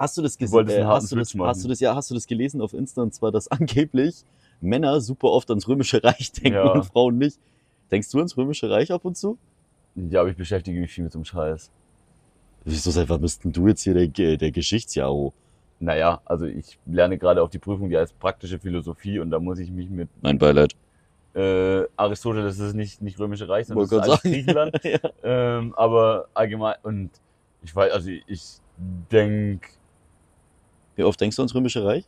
hast 0.00 0.16
du 0.18 0.22
das 0.22 0.36
gesehen? 0.36 0.68
Äh, 0.68 0.84
hast, 0.84 1.12
du 1.12 1.16
das, 1.16 1.32
hast 1.38 1.62
du 1.64 1.68
das 1.68 1.78
ja, 1.78 1.94
hast 1.94 2.10
du 2.10 2.14
das 2.14 2.26
gelesen 2.26 2.60
auf 2.60 2.72
Insta 2.74 3.02
und 3.02 3.14
zwar, 3.14 3.30
dass 3.30 3.46
angeblich 3.52 4.24
Männer 4.60 5.00
super 5.00 5.28
oft 5.28 5.48
ans 5.50 5.68
Römische 5.68 6.02
Reich 6.02 6.32
denken 6.42 6.54
Ja. 6.58 6.72
und 6.72 6.84
Frauen 6.84 7.18
nicht. 7.18 7.38
Denkst 7.92 8.10
du 8.10 8.18
ans 8.18 8.36
Römische 8.36 8.68
Reich 8.68 8.90
ab 8.90 9.04
und 9.04 9.16
zu? 9.16 9.38
Ja, 9.94 10.20
aber 10.20 10.30
ich 10.30 10.36
beschäftige 10.36 10.80
mich 10.80 10.90
viel 10.92 11.04
mit 11.04 11.12
so 11.12 11.18
einem 11.18 11.24
Scheiß. 11.24 11.70
Wieso 12.64 12.90
seit 12.90 13.08
wann 13.08 13.20
bist 13.20 13.44
denn 13.44 13.52
du 13.52 13.68
jetzt 13.68 13.82
hier 13.82 13.94
der, 14.08 14.36
der 14.36 14.50
Geschichtsjaro? 14.50 15.32
Naja, 15.80 16.20
also 16.26 16.44
ich 16.44 16.78
lerne 16.86 17.16
gerade 17.16 17.42
auf 17.42 17.48
die 17.50 17.58
Prüfung, 17.58 17.88
die 17.88 17.96
heißt 17.96 18.18
praktische 18.18 18.58
Philosophie 18.58 19.18
und 19.18 19.30
da 19.30 19.38
muss 19.40 19.58
ich 19.58 19.70
mich 19.70 19.88
mit 19.88 20.08
Mein 20.20 20.36
Beileid. 20.38 20.74
äh, 21.34 21.84
Aristoteles 21.96 22.58
ist 22.58 22.74
nicht, 22.74 23.00
nicht 23.00 23.18
römische 23.18 23.48
Reich, 23.48 23.66
sondern 23.66 23.88
das 23.88 24.08
ist 24.08 24.22
Griechenland. 24.22 24.78
ja. 24.84 24.98
ähm, 25.22 25.74
aber 25.76 26.28
allgemein 26.34 26.74
und 26.82 27.10
ich 27.62 27.74
weiß, 27.74 27.92
also 27.92 28.10
ich 28.26 28.58
denk 29.10 29.68
Wie 31.00 31.04
oft 31.04 31.18
denkst 31.18 31.36
du 31.36 31.42
ans 31.42 31.54
Römische 31.54 31.82
Reich? 31.82 32.04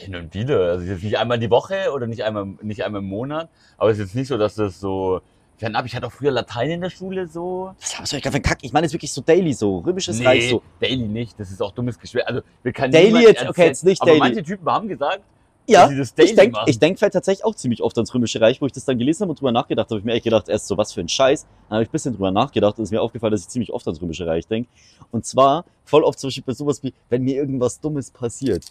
hin 0.00 0.16
und 0.16 0.34
wieder. 0.34 0.58
Also 0.72 0.84
jetzt 0.84 1.04
nicht 1.04 1.16
einmal 1.16 1.38
die 1.38 1.48
Woche 1.48 1.92
oder 1.94 2.08
nicht 2.08 2.24
einmal, 2.24 2.46
nicht 2.62 2.82
einmal 2.84 3.00
im 3.00 3.06
Monat, 3.08 3.48
aber 3.78 3.90
es 3.90 3.98
ist 3.98 4.06
jetzt 4.06 4.14
nicht 4.16 4.26
so, 4.26 4.36
dass 4.36 4.56
das 4.56 4.80
so 4.80 5.20
fernab. 5.56 5.86
Ich 5.86 5.94
hatte 5.94 6.08
auch 6.08 6.12
früher 6.12 6.32
Latein 6.32 6.70
in 6.72 6.80
der 6.80 6.90
Schule 6.90 7.28
so. 7.28 7.72
Was 7.80 7.96
hast 8.00 8.12
du 8.12 8.16
einen 8.16 8.42
Kack? 8.42 8.58
Ich 8.62 8.72
meine, 8.72 8.86
es 8.86 8.90
ist 8.90 8.94
wirklich 8.94 9.12
so 9.12 9.20
daily 9.20 9.52
so. 9.52 9.78
Römisches 9.78 10.22
Reich 10.24 10.48
so. 10.50 10.62
Daily 10.80 11.06
nicht. 11.06 11.38
Das 11.38 11.52
ist 11.52 11.62
auch 11.62 11.70
dummes 11.70 11.96
Geschwär. 11.96 12.26
Also 12.26 12.40
wir 12.64 12.72
können 12.72 12.92
Daily 12.92 13.22
jetzt- 13.22 13.48
okay, 13.48 13.66
jetzt 13.66 13.84
nicht 13.84 14.02
aber 14.02 14.10
daily. 14.10 14.18
manche 14.20 14.42
Typen 14.42 14.68
haben 14.68 14.88
gesagt, 14.88 15.22
Ja, 15.66 15.88
ich 15.90 16.34
denke 16.34 16.58
ich 16.66 16.78
denk 16.78 16.98
vielleicht 16.98 17.14
tatsächlich 17.14 17.44
auch 17.44 17.54
ziemlich 17.54 17.82
oft 17.82 17.96
ans 17.96 18.12
Römische 18.12 18.40
Reich, 18.40 18.60
wo 18.60 18.66
ich 18.66 18.72
das 18.72 18.84
dann 18.84 18.98
gelesen 18.98 19.22
habe 19.22 19.30
und 19.30 19.40
drüber 19.40 19.52
nachgedacht 19.52 19.86
habe. 19.86 19.96
Hab 19.96 19.98
ich 20.00 20.04
mir 20.04 20.12
echt 20.12 20.24
gedacht, 20.24 20.48
erst 20.48 20.66
so, 20.66 20.76
was 20.76 20.92
für 20.92 21.00
ein 21.00 21.08
Scheiß. 21.08 21.46
Dann 21.68 21.76
habe 21.76 21.82
ich 21.84 21.88
ein 21.88 21.92
bisschen 21.92 22.12
drüber 22.14 22.32
nachgedacht 22.32 22.78
und 22.78 22.82
es 22.82 22.88
ist 22.88 22.92
mir 22.92 23.00
aufgefallen, 23.00 23.30
dass 23.30 23.42
ich 23.42 23.48
ziemlich 23.48 23.72
oft 23.72 23.86
ans 23.86 24.02
Römische 24.02 24.26
Reich 24.26 24.46
denke. 24.46 24.68
Und 25.12 25.24
zwar 25.24 25.64
voll 25.84 26.02
oft 26.02 26.18
zum 26.18 26.28
Beispiel 26.28 26.44
bei 26.44 26.54
sowas 26.54 26.82
wie, 26.82 26.92
wenn 27.10 27.22
mir 27.22 27.36
irgendwas 27.36 27.80
Dummes 27.80 28.10
passiert. 28.10 28.64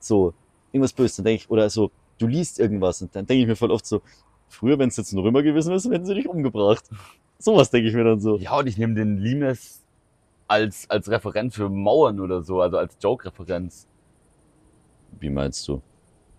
So, 0.00 0.32
irgendwas 0.72 0.94
Böses, 0.94 1.16
dann 1.16 1.26
denke 1.26 1.44
ich, 1.44 1.50
oder 1.50 1.68
so, 1.68 1.90
du 2.18 2.26
liest 2.26 2.58
irgendwas 2.58 3.02
und 3.02 3.14
dann 3.14 3.26
denke 3.26 3.42
ich 3.42 3.48
mir 3.48 3.56
voll 3.56 3.70
oft 3.70 3.84
so, 3.84 4.00
früher, 4.48 4.78
wenn 4.78 4.88
es 4.88 4.96
jetzt 4.96 5.12
ein 5.12 5.18
Römer 5.18 5.42
gewesen 5.42 5.70
wäre, 5.70 5.94
hätten 5.94 6.06
sie 6.06 6.14
dich 6.14 6.28
umgebracht. 6.28 6.84
Sowas 7.38 7.70
denke 7.70 7.88
ich 7.88 7.94
mir 7.94 8.04
dann 8.04 8.20
so. 8.20 8.38
ja, 8.38 8.56
und 8.56 8.66
ich 8.66 8.78
nehme 8.78 8.94
den 8.94 9.18
Limes 9.18 9.82
als, 10.48 10.88
als 10.88 11.10
Referenz 11.10 11.56
für 11.56 11.68
Mauern 11.68 12.20
oder 12.20 12.42
so, 12.42 12.60
also 12.60 12.78
als 12.78 12.96
Joke-Referenz. 13.00 13.86
Wie 15.18 15.30
meinst 15.30 15.66
du? 15.68 15.82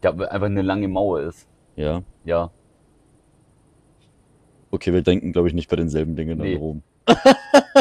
Ja, 0.03 0.17
weil 0.17 0.27
einfach 0.29 0.47
eine 0.47 0.61
lange 0.61 0.87
Mauer 0.87 1.21
ist. 1.21 1.47
Ja. 1.75 2.03
Ja. 2.25 2.51
Okay, 4.71 4.91
wir 4.91 5.01
denken, 5.01 5.31
glaube 5.31 5.47
ich, 5.47 5.53
nicht 5.53 5.69
bei 5.69 5.75
denselben 5.75 6.15
Dingen 6.15 6.39
Nee. 6.39 6.55
an 6.55 6.59
Rom. 6.59 6.83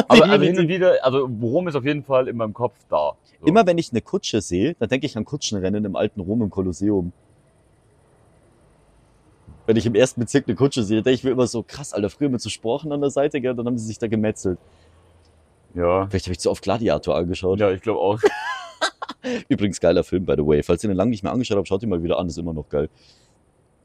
Aber, 0.09 0.25
aber 0.25 0.45
hin 0.45 0.59
und 0.59 0.69
wieder, 0.69 1.05
also 1.05 1.27
Rom 1.27 1.69
ist 1.69 1.75
auf 1.77 1.85
jeden 1.85 2.03
Fall 2.03 2.27
in 2.27 2.37
meinem 2.37 2.55
Kopf 2.55 2.75
da. 2.89 3.13
So. 3.41 3.47
Immer 3.47 3.67
wenn 3.67 3.77
ich 3.79 3.91
eine 3.93 4.01
Kutsche 4.01 4.41
sehe, 4.41 4.75
dann 4.79 4.89
denke 4.89 5.07
ich 5.07 5.17
an 5.17 5.25
Kutschenrennen 5.25 5.85
im 5.85 5.97
alten 5.97 6.21
Rom 6.21 6.43
im 6.43 6.51
Kolosseum. 6.51 7.13
Wenn 9.67 9.77
ich 9.77 9.87
im 9.87 9.95
ersten 9.95 10.21
Bezirk 10.21 10.49
eine 10.49 10.57
Kutsche 10.57 10.83
sehe, 10.83 11.03
denke 11.03 11.15
ich 11.15 11.25
mir 11.25 11.31
immer 11.31 11.47
so, 11.47 11.63
krass, 11.63 11.93
Alter, 11.93 12.09
früher 12.11 12.31
mit 12.31 12.41
so 12.41 12.49
Sporchen 12.49 12.91
an 12.91 13.01
der 13.01 13.11
Seite, 13.11 13.41
gell, 13.41 13.55
dann 13.55 13.67
haben 13.67 13.79
sie 13.79 13.87
sich 13.87 13.99
da 13.99 14.07
gemetzelt. 14.09 14.59
Ja. 15.75 16.07
Vielleicht 16.09 16.27
habe 16.27 16.33
ich 16.33 16.41
zu 16.41 16.51
oft 16.51 16.63
Gladiator 16.63 17.15
angeschaut. 17.17 17.61
Ja, 17.61 17.71
ich 17.71 17.83
glaube 17.83 18.01
auch. 18.01 18.19
Übrigens 19.49 19.81
geiler 19.81 20.05
Film, 20.05 20.25
by 20.27 20.35
the 20.37 20.47
way. 20.47 20.63
Falls 20.63 20.83
ihr 20.85 20.89
den 20.89 20.97
lange 20.97 21.11
nicht 21.11 21.23
mehr 21.23 21.33
angeschaut 21.33 21.57
habt, 21.59 21.69
schaut 21.69 21.83
ihn 21.83 21.89
mal 21.89 22.03
wieder 22.03 22.19
an, 22.19 22.29
ist 22.29 22.39
immer 22.39 22.53
noch 22.53 22.69
geil. 22.69 22.89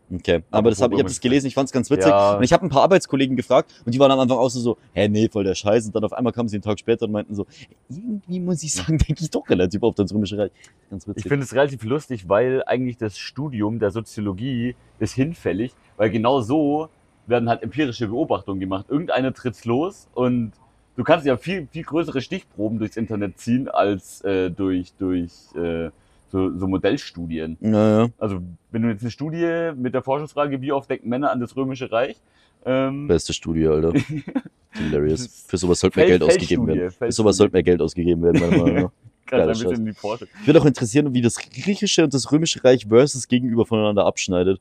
Okay, 0.10 0.41
aber 0.52 0.69
das 0.69 0.82
hab, 0.82 0.93
ich 0.93 1.00
habe 1.00 1.10
das 1.10 1.19
gelesen, 1.19 1.47
ich 1.47 1.54
fand 1.54 1.67
es 1.67 1.73
ganz 1.73 1.89
witzig. 1.91 2.08
Ja. 2.08 2.38
Und 2.38 2.43
ich 2.43 2.54
habe 2.54 2.65
ein 2.65 2.69
paar 2.69 2.84
Arbeitskollegen 2.84 3.36
gefragt 3.36 3.73
und 3.86 3.93
die 3.93 4.00
waren 4.00 4.10
am 4.10 4.19
Anfang 4.21 4.38
auch 4.38 4.47
so, 4.47 4.62
so, 4.62 4.78
hä, 4.93 5.10
nee, 5.10 5.28
voll 5.28 5.43
der 5.43 5.54
Scheiß. 5.54 5.86
Und 5.86 5.95
dann 5.95 6.04
auf 6.06 6.13
einmal 6.13 6.32
kamen 6.32 6.47
sie 6.47 6.56
einen 6.56 6.63
Tag 6.63 6.80
später 6.80 7.08
und 7.08 7.12
meinten 7.12 7.36
so, 7.36 7.45
irgendwie 7.89 8.39
muss 8.39 8.63
ich 8.63 8.73
sagen, 8.73 8.97
denke 9.08 9.21
ich 9.21 9.30
doch 9.30 9.50
relativ 9.50 9.84
oft 9.84 10.00
ans 10.00 10.13
Römische 10.13 10.38
Reich. 10.38 10.52
Ganz 10.89 11.04
Ich 11.04 11.10
witzig. 11.10 11.28
finde 11.28 11.43
es 11.43 11.54
relativ 11.54 11.84
lustig, 11.84 12.30
weil 12.30 12.63
eigentlich 12.65 12.95
das 12.97 13.17
Studium 13.17 13.80
der 13.80 13.91
Soziologie 13.91 14.76
ist 15.00 15.13
hinfällig, 15.13 15.73
weil 15.97 16.10
genau 16.10 16.39
so 16.39 16.88
werden 17.26 17.50
halt 17.50 17.62
empirische 17.62 18.08
Beobachtungen 18.08 18.62
gemacht. 18.62 18.86
Irgendeiner 18.88 19.34
tritt's 19.34 19.65
los 19.65 20.08
und 20.13 20.54
du 20.97 21.03
kannst 21.03 21.25
ja 21.25 21.38
viel, 21.38 21.67
viel 21.71 21.83
größere 21.83 22.19
Stichproben 22.21 22.79
durchs 22.79 22.97
Internet 22.97 23.39
ziehen 23.39 23.69
als 23.69 24.21
äh, 24.21 24.49
durch, 24.51 24.91
durch 24.99 25.31
äh, 25.55 25.89
so, 26.29 26.57
so 26.57 26.67
Modellstudien. 26.67 27.55
Naja, 27.62 28.10
Also 28.17 28.41
wenn 28.71 28.81
du 28.81 28.89
jetzt 28.89 29.01
eine 29.01 29.12
Studie 29.12 29.71
mit 29.75 29.93
der 29.93 30.01
Forschungsfrage, 30.03 30.62
wie 30.62 30.73
oft 30.73 30.89
denken 30.89 31.07
Männer 31.07 31.31
an 31.31 31.39
das 31.39 31.55
Römische 31.55 31.89
Reich, 31.91 32.17
ähm, 32.65 33.07
beste 33.07 33.31
Studie, 33.33 33.65
Alter. 33.67 33.93
Hilarious. 34.71 35.45
Für 35.47 35.57
sowas 35.57 35.79
sollte 35.79 35.99
mehr 35.99 36.07
Feld- 36.07 36.19
Geld 36.21 36.29
ausgegeben 36.31 36.67
werden. 36.67 36.91
Für 36.91 37.12
sowas 37.12 37.38
sollte 37.38 37.53
mehr 37.53 37.63
Geld 37.63 37.81
ausgegeben 37.81 38.21
werden, 38.23 38.41
meiner 38.41 38.63
Meinung 38.63 38.83
nach. 38.83 38.91
kannst 39.27 39.43
ein 39.43 39.47
bisschen 39.49 39.69
Scheiß. 39.69 39.79
in 39.79 39.86
die 39.86 39.93
Forschung. 39.93 40.27
Ich 40.41 40.47
würde 40.47 40.62
auch 40.62 40.65
interessieren, 40.65 41.13
wie 41.13 41.21
das 41.21 41.38
Griechische 41.38 42.03
und 42.03 42.13
das 42.13 42.31
Römische 42.31 42.63
Reich 42.63 42.86
versus 42.88 43.27
gegenüber 43.27 43.65
voneinander 43.65 44.05
abschneidet. 44.05 44.60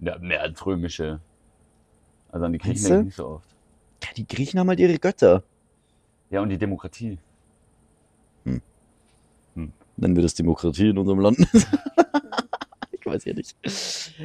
Ja, 0.00 0.18
mehr 0.18 0.42
als 0.42 0.64
Römische. 0.66 1.20
Also 2.30 2.46
an 2.46 2.52
die 2.52 2.58
Griechen 2.58 2.82
denke 2.82 2.98
ich 3.00 3.04
nicht 3.06 3.16
so 3.16 3.26
oft. 3.26 3.46
Ja, 4.02 4.08
die 4.16 4.26
Griechen 4.26 4.58
haben 4.58 4.68
halt 4.68 4.80
ihre 4.80 4.98
Götter. 4.98 5.42
Ja, 6.32 6.40
und 6.40 6.48
die 6.48 6.58
Demokratie. 6.58 7.18
Nennen 9.96 10.16
wir 10.16 10.22
das 10.22 10.34
Demokratie 10.34 10.88
in 10.88 10.98
unserem 10.98 11.20
Land? 11.20 11.38
ich 12.92 13.06
weiß 13.06 13.24
ja 13.26 13.34
nicht. 13.34 13.54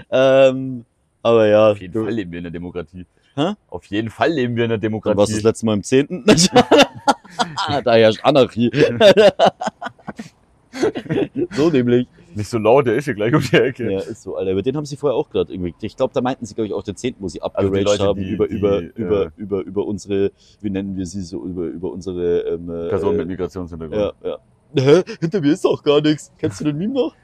Ähm, 0.10 0.86
aber 1.22 1.48
ja, 1.48 1.72
Auf 1.72 1.82
jeden 1.82 1.94
Fall 1.94 2.14
leben 2.14 2.32
wir 2.32 2.40
in 2.40 2.46
der 2.46 2.52
Demokratie. 2.52 3.06
Hä? 3.36 3.54
Auf 3.70 3.86
jeden 3.86 4.10
Fall 4.10 4.32
leben 4.32 4.56
wir 4.56 4.64
in 4.64 4.70
der 4.70 4.78
Demokratie. 4.78 5.18
warst 5.18 5.34
du 5.34 5.36
das 5.36 5.44
letzte 5.44 5.66
Mal 5.66 5.74
im 5.74 5.84
10. 5.84 6.24
da 7.84 7.94
herrscht 7.94 8.24
Anarchie. 8.24 8.72
so 11.52 11.70
nämlich. 11.70 12.08
Nicht 12.38 12.50
so 12.50 12.58
laut, 12.58 12.86
der 12.88 12.96
ist 12.96 13.06
hier 13.06 13.16
gleich 13.16 13.34
um 13.34 13.42
die 13.42 13.56
Ecke. 13.56 13.92
Ja, 13.92 14.00
ist 14.00 14.22
so, 14.22 14.36
Alter. 14.38 14.52
Über 14.52 14.62
den 14.62 14.78
haben 14.78 14.86
sie 14.86 14.96
vorher 14.96 15.16
auch 15.18 15.30
gerade 15.30 15.52
irgendwie. 15.52 15.74
Ich 15.82 15.96
glaube, 15.98 16.14
da 16.14 16.22
meinten 16.22 16.46
sie, 16.46 16.54
glaube 16.56 16.68
ich, 16.68 16.74
auch 16.74 16.84
den 16.84 16.96
10., 16.96 17.16
wo 17.20 17.28
sie 17.28 17.42
Also 17.42 17.54
abgeraged 17.56 17.80
die 17.80 17.84
Leute, 17.84 18.04
haben 18.04 18.20
die- 18.22 18.30
über, 18.30 18.48
die, 18.48 18.56
über, 18.56 18.78
äh, 18.82 18.92
über, 18.96 19.32
über, 19.38 19.62
über 19.62 19.86
unsere, 19.88 20.32
wie 20.62 20.70
nennen 20.70 20.96
wir 20.96 21.06
sie 21.06 21.22
so, 21.22 21.44
über, 21.44 21.64
über 21.66 21.92
unsere 21.92 22.40
ähm, 22.42 22.70
äh, 22.70 22.90
Person 22.90 23.12
mit 23.18 23.26
Ja, 23.26 23.26
Migrationshintergrund. 23.26 24.14
ja. 24.24 24.38
Hä? 24.76 25.02
Hinter 25.22 25.42
mir 25.42 25.54
ist 25.54 25.64
doch 25.66 25.82
gar 25.82 26.02
nichts. 26.02 26.32
Kennst 26.38 26.60
du 26.60 26.66
den 26.66 26.78
Meme 26.78 26.94
noch? 26.94 27.16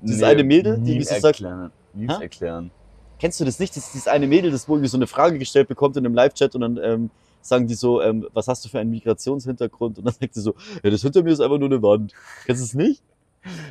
Dieses 0.00 0.22
eine 0.22 0.44
Mädel, 0.44 0.78
die 0.78 0.94
wie 0.98 1.02
so 1.02 1.14
sagt- 1.14 1.24
erklären. 1.40 1.70
Memes 1.94 2.20
erklären. 2.20 2.70
Kennst 3.18 3.38
du 3.40 3.44
das 3.44 3.58
nicht? 3.58 3.76
Das 3.76 3.84
ist 3.84 3.94
dieses 3.94 4.08
eine 4.08 4.26
Mädel, 4.26 4.50
das 4.50 4.68
wohl 4.68 4.78
irgendwie 4.78 4.88
so 4.90 4.96
eine 4.98 5.06
Frage 5.06 5.38
gestellt 5.38 5.68
bekommt 5.68 5.96
in 5.96 6.06
einem 6.06 6.14
Live-Chat 6.14 6.54
und 6.54 6.60
dann 6.62 6.80
ähm, 6.82 7.10
sagen 7.40 7.66
die 7.66 7.74
so, 7.74 8.00
ähm, 8.00 8.26
was 8.32 8.48
hast 8.48 8.64
du 8.64 8.68
für 8.68 8.78
einen 8.80 8.90
Migrationshintergrund? 8.90 9.98
Und 9.98 10.04
dann 10.06 10.14
sagt 10.18 10.32
sie 10.34 10.40
so, 10.40 10.54
ja, 10.82 10.90
das 10.90 11.02
hinter 11.02 11.22
mir 11.22 11.30
ist 11.32 11.40
einfach 11.40 11.58
nur 11.58 11.68
eine 11.68 11.82
Wand. 11.82 12.12
Kennst 12.46 12.62
du 12.62 12.64
es 12.66 12.74
nicht? 12.74 13.02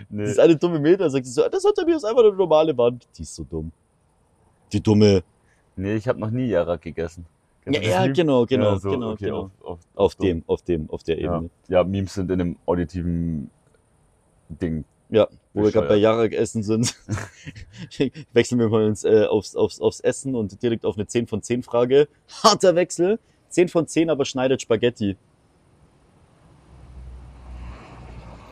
Nee. 0.10 0.24
Das 0.24 0.32
ist 0.32 0.40
eine 0.40 0.56
dumme 0.56 0.98
dann 0.98 1.10
sagt 1.10 1.26
sie 1.26 1.32
so, 1.32 1.48
das 1.50 1.64
hinter 1.64 1.86
mir 1.86 1.96
ist 1.96 2.04
einfach 2.04 2.24
eine 2.24 2.34
normale 2.34 2.78
Wand. 2.78 3.08
Die 3.18 3.22
ist 3.24 3.36
so 3.36 3.44
dumm. 3.44 3.72
Die 4.74 4.82
dumme. 4.82 5.24
nee, 5.76 5.96
ich 5.96 6.08
habe 6.08 6.20
noch 6.20 6.30
nie 6.32 6.48
Jarak 6.48 6.82
gegessen. 6.82 7.26
Kennst 7.64 7.82
Ja, 7.82 8.06
ja 8.06 8.12
genau, 8.12 8.46
genau, 8.46 8.74
Ja, 8.74 8.80
so, 8.80 8.90
genau, 8.92 9.12
okay, 9.12 9.26
genau. 9.26 9.52
Auf, 9.62 9.64
auf, 9.64 9.80
Auf 9.96 10.14
so. 10.14 10.24
dem, 10.24 10.44
auf 10.48 10.62
dem, 10.64 10.90
auf 10.90 11.04
der 11.04 11.20
Ja. 11.20 11.36
Ebene. 11.36 11.50
ja, 11.68 11.84
Memes 11.84 12.14
sind 12.14 12.32
in 12.32 12.42
einem 12.42 12.58
auditiven 12.66 13.50
Ding. 14.50 14.84
Ja, 15.10 15.28
wo 15.54 15.64
wir 15.64 15.72
gerade 15.72 15.88
bei. 15.90 15.96
Jarak 15.98 16.32
essen 16.34 16.64
sind. 16.64 16.96
Wechseln 18.34 18.60
wir 18.60 18.70
mal 18.70 18.88
ins, 18.88 19.04
äh, 19.04 19.26
aufs, 19.26 19.56
aufs, 19.56 19.82
aufs 19.82 20.00
Essen 20.00 20.36
und 20.36 20.62
direkt 20.64 20.86
auf 20.86 20.96
eine 20.96 21.06
10 21.06 21.28
von 21.28 21.42
10 21.42 21.64
Frage. 21.64 22.08
Harter 22.44 22.76
Wechsel. 22.76 23.20
10 23.50 23.68
von 23.68 23.88
10, 23.88 24.10
aber 24.10 24.24
schneidet 24.24 24.62
Spaghetti. 24.62 25.18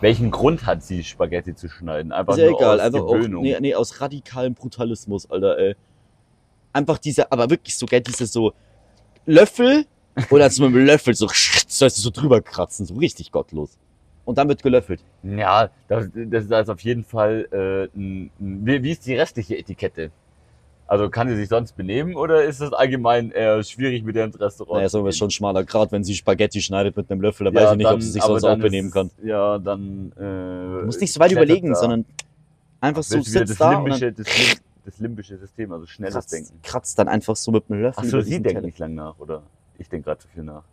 Welchen 0.01 0.31
Grund 0.31 0.65
hat 0.65 0.83
sie, 0.83 1.03
Spaghetti 1.03 1.55
zu 1.55 1.69
schneiden? 1.69 2.11
Einfach 2.11 2.33
Ist 2.33 2.39
ja 2.39 2.49
nur 2.49 2.59
egal, 2.59 2.79
aus 2.79 2.85
einfach 2.85 3.01
auch, 3.01 3.17
nee, 3.17 3.57
nee, 3.59 3.75
aus 3.75 3.99
radikalem 3.99 4.53
Brutalismus, 4.53 5.29
Alter, 5.29 5.57
ey. 5.57 5.75
Einfach 6.71 6.97
diese, 6.97 7.31
aber 7.31 7.49
wirklich 7.49 7.77
so, 7.77 7.85
gell, 7.85 8.01
diese 8.01 8.25
so 8.25 8.53
Löffel 9.25 9.85
oder 10.29 10.45
als 10.45 10.59
mit 10.59 10.69
dem 10.69 10.85
Löffel 10.85 11.13
so, 11.13 11.27
so, 11.27 11.85
du, 11.85 11.89
so 11.89 12.09
drüber 12.11 12.41
kratzen, 12.41 12.85
so 12.85 12.95
richtig 12.95 13.31
gottlos. 13.31 13.77
Und 14.25 14.37
dann 14.37 14.47
wird 14.47 14.61
gelöffelt. 14.61 15.03
Ja, 15.23 15.69
das, 15.87 16.09
das 16.13 16.45
ist 16.45 16.69
auf 16.69 16.81
jeden 16.81 17.03
Fall, 17.03 17.47
äh, 17.51 17.97
ein, 17.97 18.31
wie, 18.37 18.83
wie 18.83 18.91
ist 18.91 19.05
die 19.05 19.15
restliche 19.15 19.57
Etikette? 19.57 20.11
Also 20.89 21.07
kann 21.11 21.27
sie 21.29 21.35
sich 21.35 21.49
sonst 21.49 21.73
benehmen 21.77 22.15
oder 22.15 22.43
ist 22.43 22.61
es 22.61 22.73
allgemein 22.73 23.29
eher 23.29 23.61
schwierig 23.61 24.03
mit 24.03 24.15
ihr 24.15 24.23
ins 24.23 24.39
Restaurant? 24.39 24.81
Naja, 24.81 24.91
wir 24.91 25.03
gehen? 25.03 25.13
schon 25.13 25.29
schmaler 25.29 25.63
Grad, 25.63 25.91
wenn 25.91 26.03
sie 26.03 26.15
Spaghetti 26.15 26.61
schneidet 26.63 26.97
mit 26.97 27.11
einem 27.11 27.21
Löffel, 27.21 27.45
dann 27.45 27.53
Ja, 27.53 27.61
weiß 27.61 27.71
ich 27.73 27.77
nicht, 27.77 27.85
ob 27.85 27.91
dann- 27.93 28.01
sie 28.01 28.09
sich 28.09 28.23
sonst 28.23 28.43
auch 28.43 28.47
dann 28.49 28.59
benehmen 28.59 28.87
ist- 28.87 28.93
kann. 28.95 29.11
Ja, 29.23 29.59
dann. 29.59 30.11
Äh, 30.17 30.79
Du 30.79 30.85
musst 30.87 30.99
nicht 30.99 31.13
so 31.13 31.19
weit 31.19 31.31
überlegen, 31.31 31.69
da. 31.69 31.75
sondern 31.75 32.05
einfach 32.81 33.03
so 33.03 33.21
sitzt 33.21 33.51
das 33.51 33.57
da 33.59 33.77
und 33.77 33.89
dann 33.89 33.99
limbische, 33.99 34.11
das, 34.13 34.25
Lim 34.35 34.57
das 34.83 34.99
limbische 34.99 35.37
System, 35.37 35.71
also 35.73 35.85
schnelles 35.85 36.15
kratzt, 36.15 36.33
Denken. 36.33 36.59
kratzt 36.63 36.97
dann 36.97 37.07
einfach 37.07 37.35
so 37.35 37.51
mit 37.51 37.65
einem 37.69 37.83
Löffel. 37.83 38.03
Achso, 38.05 38.21
sie 38.21 38.41
denkt 38.41 38.63
nicht 38.63 38.79
lang 38.79 38.95
nach, 38.95 39.13
oder? 39.19 39.43
Ich 39.77 39.89
denke 39.89 40.05
gerade 40.05 40.19
zu 40.21 40.27
viel 40.29 40.41
nach. 40.43 40.63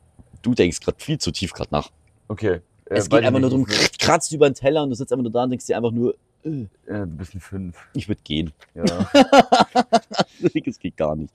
Du 0.40 0.54
denkst 0.54 0.80
gerade 0.80 0.96
viel 0.98 1.18
zu 1.18 1.30
tief 1.30 1.52
gerade 1.52 1.68
nach. 1.72 1.90
Okay. 2.28 2.60
Äh, 2.86 2.94
es 2.94 3.10
geht 3.10 3.22
einfach 3.22 3.38
nur 3.38 3.50
darum, 3.50 3.66
kratzt 3.98 4.32
über 4.32 4.48
den 4.48 4.54
Teller 4.54 4.82
und 4.82 4.88
du 4.88 4.96
sitzt 4.96 5.12
einfach 5.12 5.24
nur 5.24 5.32
da 5.32 5.42
und 5.44 5.50
denkst 5.50 5.66
dir 5.66 5.76
einfach 5.76 5.90
nur, 5.90 6.14
äh, 6.44 6.50
du 6.86 6.96
ein 7.34 7.40
Fünf. 7.40 7.76
ich 7.94 8.08
würde 8.08 8.20
gehen. 8.22 8.52
Ja. 8.74 8.84
das 10.64 10.78
geht 10.78 10.96
gar 10.96 11.16
nicht. 11.16 11.32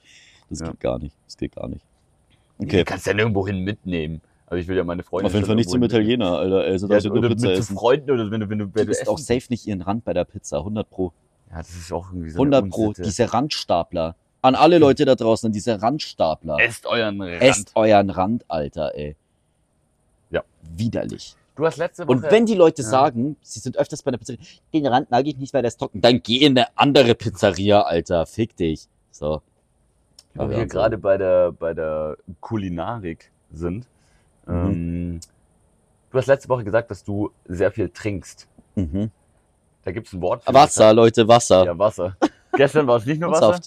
Das 0.49 0.59
Ja. 0.59 0.67
geht 0.71 0.79
gar 0.79 0.99
nicht. 0.99 1.15
Das 1.25 1.37
geht 1.37 1.55
gar 1.55 1.67
nicht. 1.67 1.83
Du 2.59 2.65
Okay. 2.65 2.83
kannst 2.83 3.05
ja 3.07 3.13
nirgendwo 3.13 3.47
hin 3.47 3.59
mitnehmen. 3.63 4.21
Also 4.47 4.61
ich 4.61 4.67
will 4.67 4.75
ja 4.77 4.83
meine 4.83 5.01
Freunde. 5.03 5.27
Auf 5.27 5.33
jeden 5.33 5.45
Fall 5.45 5.55
nicht 5.55 5.69
zum 5.69 5.81
Italiener, 5.81 6.37
Alter. 6.37 6.59
Also 6.61 6.87
da 6.87 6.97
Ja, 6.97 7.11
oder 7.11 7.29
Pizza 7.29 7.47
mit 7.47 7.57
essen. 7.59 7.75
Freunden 7.77 8.11
oder 8.11 8.29
wenn 8.31 8.41
du, 8.41 8.49
wenn 8.49 8.59
du, 8.59 8.65
Du 8.67 8.75
wenn 8.75 8.85
du 8.87 8.91
isst 8.91 9.07
auch 9.07 9.17
safe 9.17 9.45
nicht 9.49 9.65
ihren 9.65 9.81
Rand 9.81 10.03
bei 10.03 10.13
der 10.13 10.25
Pizza. 10.25 10.57
100 10.57 10.89
pro. 10.89 11.13
Ja, 11.49 11.57
das 11.57 11.69
ist 11.75 11.91
auch 11.91 12.11
irgendwie 12.11 12.29
so 12.31 12.35
100 12.37 12.63
eine 12.63 12.69
pro. 12.69 12.91
Diese 12.93 13.31
Randstapler. 13.33 14.15
An 14.43 14.55
alle 14.55 14.79
Leute 14.79 15.05
da 15.05 15.15
draußen, 15.15 15.47
an 15.47 15.53
diese 15.53 15.81
Randstapler. 15.81 16.57
Esst 16.59 16.85
euren 16.85 17.21
Rand. 17.21 17.41
Esst 17.41 17.71
euren 17.75 18.09
Rand, 18.09 18.43
Alter, 18.49 18.91
ey. 18.95 19.15
Ja. 20.31 20.43
Widerlich. 20.75 21.35
Du 21.55 21.65
hast 21.65 21.77
letzte 21.77 22.07
Woche. 22.07 22.17
Und 22.17 22.23
wenn 22.23 22.45
die 22.45 22.55
Leute 22.55 22.81
Ja. 22.81 22.87
sagen, 22.87 23.35
sie 23.41 23.59
sind 23.59 23.77
öfters 23.77 24.01
bei 24.03 24.09
einer 24.09 24.17
Pizzeria, 24.17 24.39
den 24.73 24.87
Rand 24.87 25.11
mag 25.11 25.25
ich 25.27 25.37
nicht, 25.37 25.53
weil 25.53 25.61
der 25.61 25.67
ist 25.69 25.77
trocken, 25.77 26.01
dann 26.01 26.21
geh 26.23 26.37
in 26.37 26.57
eine 26.57 26.67
andere 26.77 27.13
Pizzeria, 27.15 27.81
Alter. 27.81 28.25
Fick 28.25 28.55
dich. 28.55 28.87
So. 29.11 29.41
wo 30.33 30.49
wir 30.49 30.65
gerade 30.65 30.97
bei 30.97 31.17
der, 31.17 31.51
bei 31.51 31.73
der 31.73 32.15
Kulinarik 32.39 33.31
sind. 33.51 33.85
Mhm. 34.47 34.53
Ähm, 34.55 35.19
du 36.09 36.17
hast 36.17 36.27
letzte 36.27 36.47
Woche 36.47 36.63
gesagt, 36.63 36.89
dass 36.89 37.03
du 37.03 37.31
sehr 37.45 37.69
viel 37.71 37.89
trinkst. 37.89 38.47
Mhm. 38.75 39.11
Da 39.83 39.91
gibt 39.91 40.07
es 40.07 40.13
ein 40.13 40.21
Wort 40.21 40.43
für 40.45 40.53
Wasser, 40.53 40.93
Leute, 40.93 41.27
Wasser. 41.27 41.65
Ja, 41.65 41.77
Wasser. 41.77 42.15
Gestern 42.53 42.87
war 42.87 42.97
es 42.97 43.05
nicht 43.05 43.19
nur 43.19 43.31
Wasser. 43.31 43.59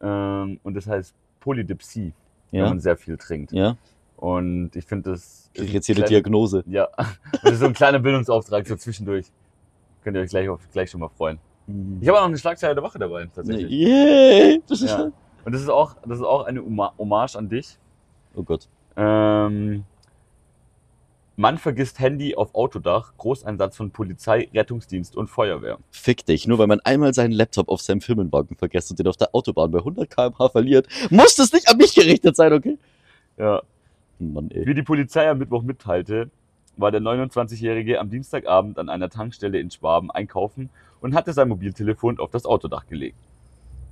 Ähm, 0.00 0.60
und 0.62 0.74
das 0.74 0.86
heißt 0.86 1.12
Polydipsie, 1.40 2.12
wenn 2.52 2.60
Ja. 2.60 2.68
man 2.68 2.78
sehr 2.80 2.96
viel 2.96 3.16
trinkt. 3.16 3.50
Ja. 3.52 3.76
Und 4.20 4.76
ich 4.76 4.84
finde 4.84 5.10
das. 5.12 5.22
ist 5.22 5.54
Krieg 5.54 5.72
jetzt 5.72 5.86
hier 5.86 5.94
die 5.94 6.02
kleiner- 6.02 6.08
Diagnose. 6.22 6.62
Ja. 6.66 6.88
Das 7.42 7.52
ist 7.54 7.60
so 7.60 7.66
ein 7.66 7.72
kleiner 7.72 7.98
Bildungsauftrag 7.98 8.66
so 8.66 8.76
zwischendurch. 8.76 9.26
Könnt 10.04 10.16
ihr 10.16 10.22
euch 10.22 10.30
gleich, 10.30 10.48
auf, 10.48 10.60
gleich 10.72 10.90
schon 10.90 11.00
mal 11.00 11.08
freuen. 11.08 11.38
Ich 12.00 12.08
habe 12.08 12.18
auch 12.18 12.22
noch 12.22 12.28
eine 12.28 12.38
Schlagzeile 12.38 12.74
der 12.74 12.82
Woche 12.84 12.98
dabei, 12.98 13.28
tatsächlich. 13.34 13.70
Yay! 13.70 14.60
Ja. 14.68 15.12
Und 15.44 15.52
das 15.54 15.60
ist 15.62 15.68
auch, 15.70 15.94
das 16.06 16.18
ist 16.18 16.24
auch 16.24 16.44
eine 16.44 16.60
Hommage 16.98 17.36
an 17.36 17.48
dich. 17.48 17.78
Oh 18.34 18.42
Gott. 18.42 18.68
Ähm, 18.96 19.84
Mann 21.36 21.56
vergisst 21.58 21.98
Handy 22.00 22.34
auf 22.34 22.54
Autodach, 22.54 23.12
Großeinsatz 23.16 23.76
von 23.76 23.90
Polizei, 23.90 24.48
Rettungsdienst 24.52 25.16
und 25.16 25.28
Feuerwehr. 25.28 25.78
Fick 25.90 26.26
dich. 26.26 26.46
Nur 26.46 26.58
weil 26.58 26.66
man 26.66 26.80
einmal 26.80 27.14
seinen 27.14 27.32
Laptop 27.32 27.68
auf 27.70 27.80
seinem 27.80 28.00
Firmenwagen 28.02 28.56
vergisst 28.56 28.90
und 28.90 28.98
den 28.98 29.06
auf 29.06 29.16
der 29.16 29.34
Autobahn 29.34 29.70
bei 29.70 29.78
100 29.78 30.10
km/h 30.10 30.48
verliert, 30.50 30.86
muss 31.10 31.36
das 31.36 31.52
nicht 31.52 31.68
an 31.70 31.78
mich 31.78 31.94
gerichtet 31.94 32.36
sein, 32.36 32.52
okay? 32.52 32.76
Ja. 33.38 33.62
Mann, 34.20 34.50
ey. 34.50 34.66
Wie 34.66 34.74
die 34.74 34.82
Polizei 34.82 35.28
am 35.28 35.38
Mittwoch 35.38 35.62
mitteilte, 35.62 36.30
war 36.76 36.90
der 36.90 37.00
29-Jährige 37.00 38.00
am 38.00 38.10
Dienstagabend 38.10 38.78
an 38.78 38.88
einer 38.88 39.10
Tankstelle 39.10 39.58
in 39.58 39.70
Schwaben 39.70 40.10
einkaufen 40.10 40.70
und 41.00 41.14
hatte 41.14 41.32
sein 41.32 41.48
Mobiltelefon 41.48 42.18
auf 42.18 42.30
das 42.30 42.44
Autodach 42.44 42.86
gelegt. 42.86 43.18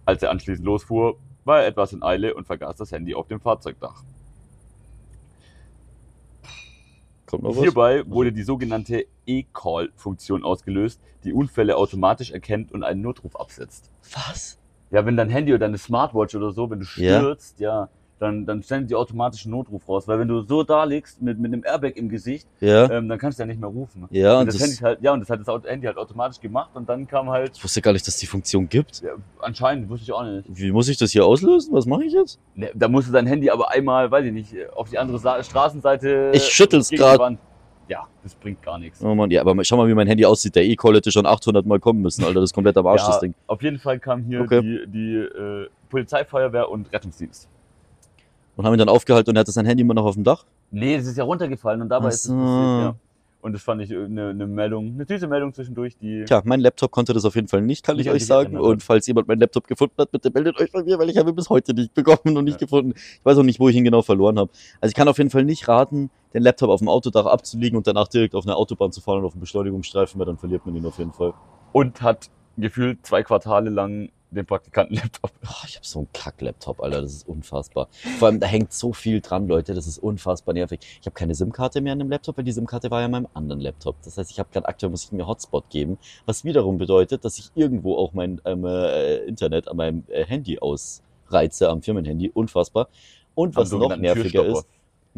Als 0.04 0.22
er 0.22 0.30
anschließend 0.30 0.64
losfuhr, 0.64 1.16
war 1.44 1.60
er 1.60 1.66
etwas 1.66 1.92
in 1.92 2.02
Eile 2.02 2.34
und 2.34 2.46
vergaß 2.46 2.76
das 2.76 2.92
Handy 2.92 3.14
auf 3.14 3.26
dem 3.28 3.40
Fahrzeugdach. 3.40 4.02
Kommt 7.26 7.42
noch 7.42 7.50
was? 7.50 7.62
Hierbei 7.62 8.04
wurde 8.06 8.32
die 8.32 8.42
sogenannte 8.42 9.06
E-Call-Funktion 9.26 10.44
ausgelöst, 10.44 11.00
die 11.24 11.32
Unfälle 11.32 11.76
automatisch 11.76 12.30
erkennt 12.30 12.72
und 12.72 12.84
einen 12.84 13.02
Notruf 13.02 13.36
absetzt. 13.36 13.90
Was? 14.14 14.58
Ja, 14.90 15.04
wenn 15.04 15.16
dein 15.18 15.28
Handy 15.28 15.52
oder 15.52 15.66
deine 15.66 15.76
Smartwatch 15.76 16.34
oder 16.34 16.52
so, 16.52 16.70
wenn 16.70 16.80
du 16.80 16.86
Ja. 16.96 17.18
stürzt, 17.20 17.60
ja, 17.60 17.90
dann, 18.18 18.44
dann 18.46 18.62
sendet 18.62 18.90
die 18.90 18.94
automatisch 18.94 19.44
einen 19.44 19.52
Notruf 19.52 19.88
raus. 19.88 20.08
Weil 20.08 20.18
wenn 20.18 20.28
du 20.28 20.42
so 20.42 20.62
da 20.62 20.84
liegst 20.84 21.20
mit, 21.22 21.38
mit 21.38 21.52
einem 21.52 21.64
Airbag 21.64 21.96
im 21.96 22.08
Gesicht, 22.08 22.46
Ja. 22.60 22.90
ähm, 22.90 23.08
dann 23.08 23.18
kannst 23.18 23.38
du 23.38 23.42
ja 23.42 23.46
nicht 23.46 23.60
mehr 23.60 23.68
rufen. 23.70 24.06
Ja, 24.10 24.34
und 24.34 24.40
und 24.40 24.46
das, 24.46 24.56
das, 24.56 24.62
Handy 24.68 24.76
halt, 24.76 24.98
ja, 25.02 25.12
und 25.12 25.20
das 25.20 25.30
hat 25.30 25.40
das 25.46 25.62
Handy 25.64 25.86
halt 25.86 25.96
automatisch 25.96 26.40
gemacht 26.40 26.70
und 26.74 26.88
dann 26.88 27.06
kam 27.06 27.28
halt, 27.30 27.52
ich 27.56 27.62
wusste 27.64 27.80
gar 27.82 27.92
nicht, 27.92 28.06
dass 28.06 28.16
die 28.16 28.26
Funktion 28.26 28.68
gibt. 28.68 29.02
ja, 29.02 29.10
anscheinend, 29.40 29.88
wusste 29.88 30.04
ich 30.04 30.12
auch 30.12 30.24
nicht. 30.24 30.44
Wie 30.48 30.70
muss 30.72 30.88
ich 30.88 30.96
das 30.96 31.10
hier 31.12 31.24
auslösen? 31.26 31.72
Was 31.74 31.86
mache 31.86 32.04
ich 32.04 32.12
jetzt? 32.12 32.38
Ne, 32.54 32.70
Da 32.74 32.88
musst 32.88 33.08
du 33.08 33.12
dein 33.12 33.26
Handy 33.26 33.50
aber 33.50 33.70
einmal, 33.70 34.10
weiß 34.10 34.24
ich 34.26 34.32
nicht, 34.32 34.54
auf 34.74 34.90
die 34.90 34.98
andere 34.98 35.18
Sa 35.18 35.42
Straßenseite. 35.42 36.32
Ich 36.34 36.44
schüttel's. 36.44 36.90
Wand. 36.92 37.38
Ja, 37.88 38.06
das 38.22 38.34
bringt 38.34 38.60
gar 38.62 38.78
nichts. 38.78 39.02
Oh 39.02 39.14
Mann, 39.14 39.30
ja, 39.30 39.40
aber 39.40 39.64
schau 39.64 39.78
mal, 39.78 39.88
wie 39.88 39.94
mein 39.94 40.06
Handy 40.06 40.24
aussieht. 40.26 40.54
Der 40.54 40.64
E-Call 40.64 40.96
hätte 40.96 41.10
schon 41.10 41.24
800 41.24 41.64
Mal 41.64 41.80
kommen 41.80 42.02
müssen, 42.02 42.22
Alter. 42.22 42.40
Das 42.40 42.50
ist 42.50 42.54
komplett 42.54 42.76
am 42.76 42.86
Arsch, 42.86 43.00
das 43.06 43.20
Ding. 43.20 43.34
Auf 43.46 43.62
jeden 43.62 43.78
Fall 43.78 43.98
kam 43.98 44.24
hier 44.24 44.42
Okay. 44.42 44.60
die, 44.60 44.86
die 44.90 45.14
äh, 45.16 45.68
Polizei, 45.88 46.22
Feuerwehr 46.24 46.68
und 46.70 46.92
Rettungsdienst. 46.92 47.48
Und 48.58 48.66
haben 48.66 48.74
ihn 48.74 48.78
dann 48.78 48.88
aufgehalten 48.88 49.30
und 49.30 49.36
er 49.36 49.40
hatte 49.40 49.52
sein 49.52 49.66
Handy 49.66 49.82
immer 49.82 49.94
noch 49.94 50.04
auf 50.04 50.16
dem 50.16 50.24
Dach. 50.24 50.44
Nee, 50.72 50.96
das 50.96 51.06
ist 51.06 51.16
ja 51.16 51.22
runtergefallen 51.22 51.80
und 51.80 51.90
dabei 51.90 52.08
Ach 52.08 52.12
ist 52.12 52.16
es 52.16 52.22
so. 52.24 52.34
passiert, 52.34 52.82
ja. 52.82 52.94
Und 53.40 53.52
das 53.52 53.62
fand 53.62 53.80
ich 53.82 53.94
eine, 53.94 54.30
eine 54.30 54.48
Meldung, 54.48 54.94
eine 54.94 55.06
süße 55.06 55.28
Meldung 55.28 55.54
zwischendurch, 55.54 55.96
die. 55.96 56.24
Tja, 56.24 56.42
mein 56.44 56.58
Laptop 56.58 56.90
konnte 56.90 57.12
das 57.12 57.24
auf 57.24 57.36
jeden 57.36 57.46
Fall 57.46 57.62
nicht, 57.62 57.84
kann 57.84 57.96
ich 58.00 58.10
euch 58.10 58.26
sagen. 58.26 58.54
erinnert. 58.54 58.72
Und 58.72 58.82
falls 58.82 59.06
jemand 59.06 59.28
meinen 59.28 59.38
Laptop 59.38 59.68
gefunden 59.68 59.94
hat, 59.96 60.10
bitte 60.10 60.32
meldet 60.34 60.58
euch 60.58 60.72
bei 60.72 60.82
mir, 60.82 60.98
weil 60.98 61.08
ich 61.08 61.16
habe 61.16 61.30
ihn 61.30 61.36
bis 61.36 61.48
heute 61.48 61.72
nicht 61.72 61.94
bekommen 61.94 62.36
und 62.36 62.46
nicht 62.46 62.58
gefunden. 62.58 62.94
Ich 62.96 63.24
weiß 63.24 63.38
auch 63.38 63.44
nicht, 63.44 63.60
wo 63.60 63.68
ich 63.68 63.76
ihn 63.76 63.84
genau 63.84 64.02
verloren 64.02 64.40
habe. 64.40 64.50
Also 64.80 64.90
ich 64.90 64.96
kann 64.96 65.06
auf 65.06 65.18
jeden 65.18 65.30
Fall 65.30 65.44
nicht 65.44 65.68
raten, 65.68 66.10
den 66.34 66.42
Laptop 66.42 66.68
auf 66.68 66.80
dem 66.80 66.88
Autodach 66.88 67.26
abzulegen 67.26 67.76
und 67.76 67.86
danach 67.86 68.08
direkt 68.08 68.34
auf 68.34 68.44
eine 68.44 68.56
Autobahn 68.56 68.90
zu 68.90 69.00
fahren 69.00 69.20
und 69.20 69.26
auf 69.26 69.34
einen 69.34 69.40
Beschleunigungsstreifen, 69.40 70.18
weil 70.18 70.26
dann 70.26 70.36
verliert 70.36 70.66
man 70.66 70.74
ihn 70.74 70.84
auf 70.84 70.98
jeden 70.98 71.12
Fall. 71.12 71.32
Und 71.70 72.02
hat 72.02 72.28
gefühlt 72.56 73.06
zwei 73.06 73.22
Quartale 73.22 73.70
lang 73.70 74.10
den 74.30 74.46
Praktikanten-Laptop. 74.46 75.32
Boah, 75.40 75.64
ich 75.66 75.76
habe 75.76 75.86
so 75.86 76.00
einen 76.00 76.08
Kack-Laptop, 76.12 76.80
Alter, 76.80 77.02
das 77.02 77.12
ist 77.12 77.28
unfassbar. 77.28 77.88
Vor 78.18 78.28
allem, 78.28 78.40
da 78.40 78.46
hängt 78.46 78.72
so 78.72 78.92
viel 78.92 79.20
dran, 79.20 79.48
Leute, 79.48 79.74
das 79.74 79.86
ist 79.86 79.98
unfassbar 79.98 80.54
nervig. 80.54 80.80
Ich 81.00 81.06
habe 81.06 81.14
keine 81.14 81.34
SIM-Karte 81.34 81.80
mehr 81.80 81.92
an 81.92 81.98
dem 81.98 82.10
Laptop, 82.10 82.36
weil 82.36 82.44
die 82.44 82.52
SIM-Karte 82.52 82.90
war 82.90 83.00
ja 83.00 83.06
in 83.06 83.12
meinem 83.12 83.28
anderen 83.34 83.60
Laptop. 83.60 83.96
Das 84.02 84.18
heißt, 84.18 84.30
ich 84.30 84.38
habe 84.38 84.48
gerade 84.52 84.68
aktuell, 84.68 84.90
muss 84.90 85.04
ich 85.04 85.12
mir 85.12 85.26
Hotspot 85.26 85.70
geben, 85.70 85.98
was 86.26 86.44
wiederum 86.44 86.78
bedeutet, 86.78 87.24
dass 87.24 87.38
ich 87.38 87.50
irgendwo 87.54 87.96
auch 87.96 88.12
mein 88.12 88.40
ähm, 88.44 88.64
äh, 88.64 89.16
Internet 89.24 89.68
an 89.68 89.76
meinem 89.76 90.04
äh, 90.08 90.24
Handy 90.24 90.58
ausreize, 90.58 91.68
am 91.68 91.82
Firmenhandy, 91.82 92.30
unfassbar. 92.32 92.88
Und 93.34 93.54
was 93.54 93.70
noch 93.70 93.96
nerviger 93.96 94.44
ist, 94.46 94.66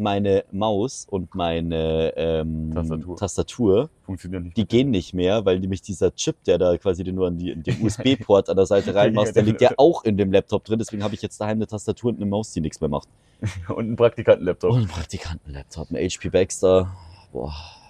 meine 0.01 0.43
Maus 0.51 1.07
und 1.09 1.33
meine 1.35 2.13
ähm, 2.17 2.71
Tastatur. 2.73 3.15
Tastatur 3.15 3.89
Funktioniert 4.03 4.43
nicht. 4.43 4.57
die 4.57 4.67
gehen 4.67 4.91
nicht 4.91 5.13
mehr, 5.13 5.45
weil 5.45 5.59
nämlich 5.59 5.81
dieser 5.81 6.13
Chip, 6.15 6.43
der 6.45 6.57
da 6.57 6.77
quasi 6.77 7.03
den 7.03 7.15
nur 7.15 7.27
an 7.27 7.37
die, 7.37 7.55
den 7.55 7.81
USB-Port 7.85 8.49
an 8.49 8.57
der 8.57 8.65
Seite 8.65 8.93
reinmachst, 8.93 9.35
der 9.35 9.43
liegt 9.43 9.61
ja 9.61 9.71
auch 9.77 10.03
in 10.03 10.17
dem 10.17 10.31
Laptop 10.31 10.65
drin. 10.65 10.79
Deswegen 10.79 11.03
habe 11.03 11.15
ich 11.15 11.21
jetzt 11.21 11.39
daheim 11.39 11.57
eine 11.57 11.67
Tastatur 11.67 12.09
und 12.11 12.17
eine 12.17 12.25
Maus, 12.25 12.51
die 12.51 12.61
nichts 12.61 12.81
mehr 12.81 12.89
macht. 12.89 13.07
Und 13.69 13.89
ein 13.89 13.95
Praktikanten-Laptop. 13.95 14.71
Und 14.71 14.77
einen 14.77 14.87
Praktikanten-Laptop, 14.87 15.89
ein 15.89 15.97
HP 15.97 16.29
Baxter. 16.29 16.95
Boah. 17.31 17.80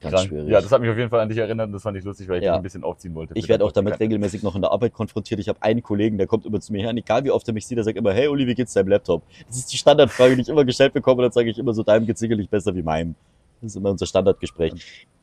Ganz 0.00 0.14
Krank. 0.14 0.28
schwierig. 0.28 0.48
Ja, 0.48 0.60
das 0.60 0.70
hat 0.70 0.80
mich 0.80 0.90
auf 0.90 0.96
jeden 0.96 1.10
Fall 1.10 1.20
an 1.20 1.28
dich 1.28 1.38
erinnert 1.38 1.66
und 1.66 1.72
das 1.72 1.82
fand 1.82 1.96
ich 1.96 2.04
lustig, 2.04 2.28
weil 2.28 2.38
ich 2.38 2.44
Ja. 2.44 2.54
ein 2.54 2.62
bisschen 2.62 2.84
aufziehen 2.84 3.14
wollte. 3.14 3.34
ich 3.36 3.48
werde 3.48 3.64
auch 3.64 3.72
damit 3.72 3.98
regelmäßig 3.98 4.42
noch 4.42 4.54
in 4.54 4.60
der 4.62 4.70
Arbeit 4.70 4.92
konfrontiert. 4.92 5.40
Ich 5.40 5.48
habe 5.48 5.60
einen 5.62 5.82
Kollegen, 5.82 6.18
der 6.18 6.26
kommt 6.26 6.46
immer 6.46 6.60
zu 6.60 6.72
mir 6.72 6.82
her, 6.82 6.90
und 6.90 6.98
egal 6.98 7.24
wie 7.24 7.30
oft 7.30 7.46
er 7.48 7.54
mich 7.54 7.66
sieht, 7.66 7.76
der 7.78 7.84
sagt 7.84 7.96
immer, 7.98 8.12
hey 8.12 8.28
Uli, 8.28 8.46
wie 8.46 8.54
geht's 8.54 8.72
deinem 8.74 8.88
Laptop? 8.88 9.22
Das 9.48 9.56
ist 9.56 9.72
die 9.72 9.76
Standardfrage, 9.76 10.36
die 10.36 10.42
ich 10.42 10.48
immer 10.48 10.64
gestellt 10.64 10.92
bekomme, 10.92 11.18
und 11.18 11.22
dann 11.24 11.32
sage 11.32 11.50
ich 11.50 11.58
immer 11.58 11.74
so, 11.74 11.82
deinem 11.82 12.06
geht's 12.06 12.20
sicherlich 12.20 12.48
besser 12.48 12.74
wie 12.74 12.82
meinem. 12.82 13.14
Das 13.60 13.72
ist 13.72 13.76
immer 13.76 13.90
unser 13.90 14.06
Standardgespräch. 14.06 14.72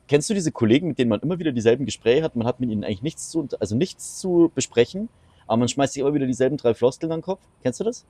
Kennst 0.08 0.28
du 0.30 0.34
diese 0.34 0.52
Kollegen, 0.52 0.88
mit 0.88 0.98
denen 0.98 1.08
man 1.08 1.20
immer 1.20 1.38
wieder 1.38 1.52
dieselben 1.52 1.84
Gespräche 1.86 2.22
hat? 2.22 2.36
Man 2.36 2.46
hat 2.46 2.60
mit 2.60 2.70
ihnen 2.70 2.84
eigentlich 2.84 3.02
nichts 3.02 3.30
zu, 3.30 3.48
also 3.58 3.74
nichts 3.74 4.20
zu 4.20 4.52
besprechen, 4.54 5.08
aber 5.46 5.56
man 5.56 5.68
schmeißt 5.68 5.94
sich 5.94 6.02
immer 6.02 6.12
wieder 6.14 6.26
dieselben 6.26 6.58
drei 6.58 6.74
Floskeln 6.74 7.10
an 7.12 7.20
den 7.20 7.24
Kopf. 7.24 7.40
Kennst 7.62 7.80
du 7.80 7.84
das? 7.84 8.04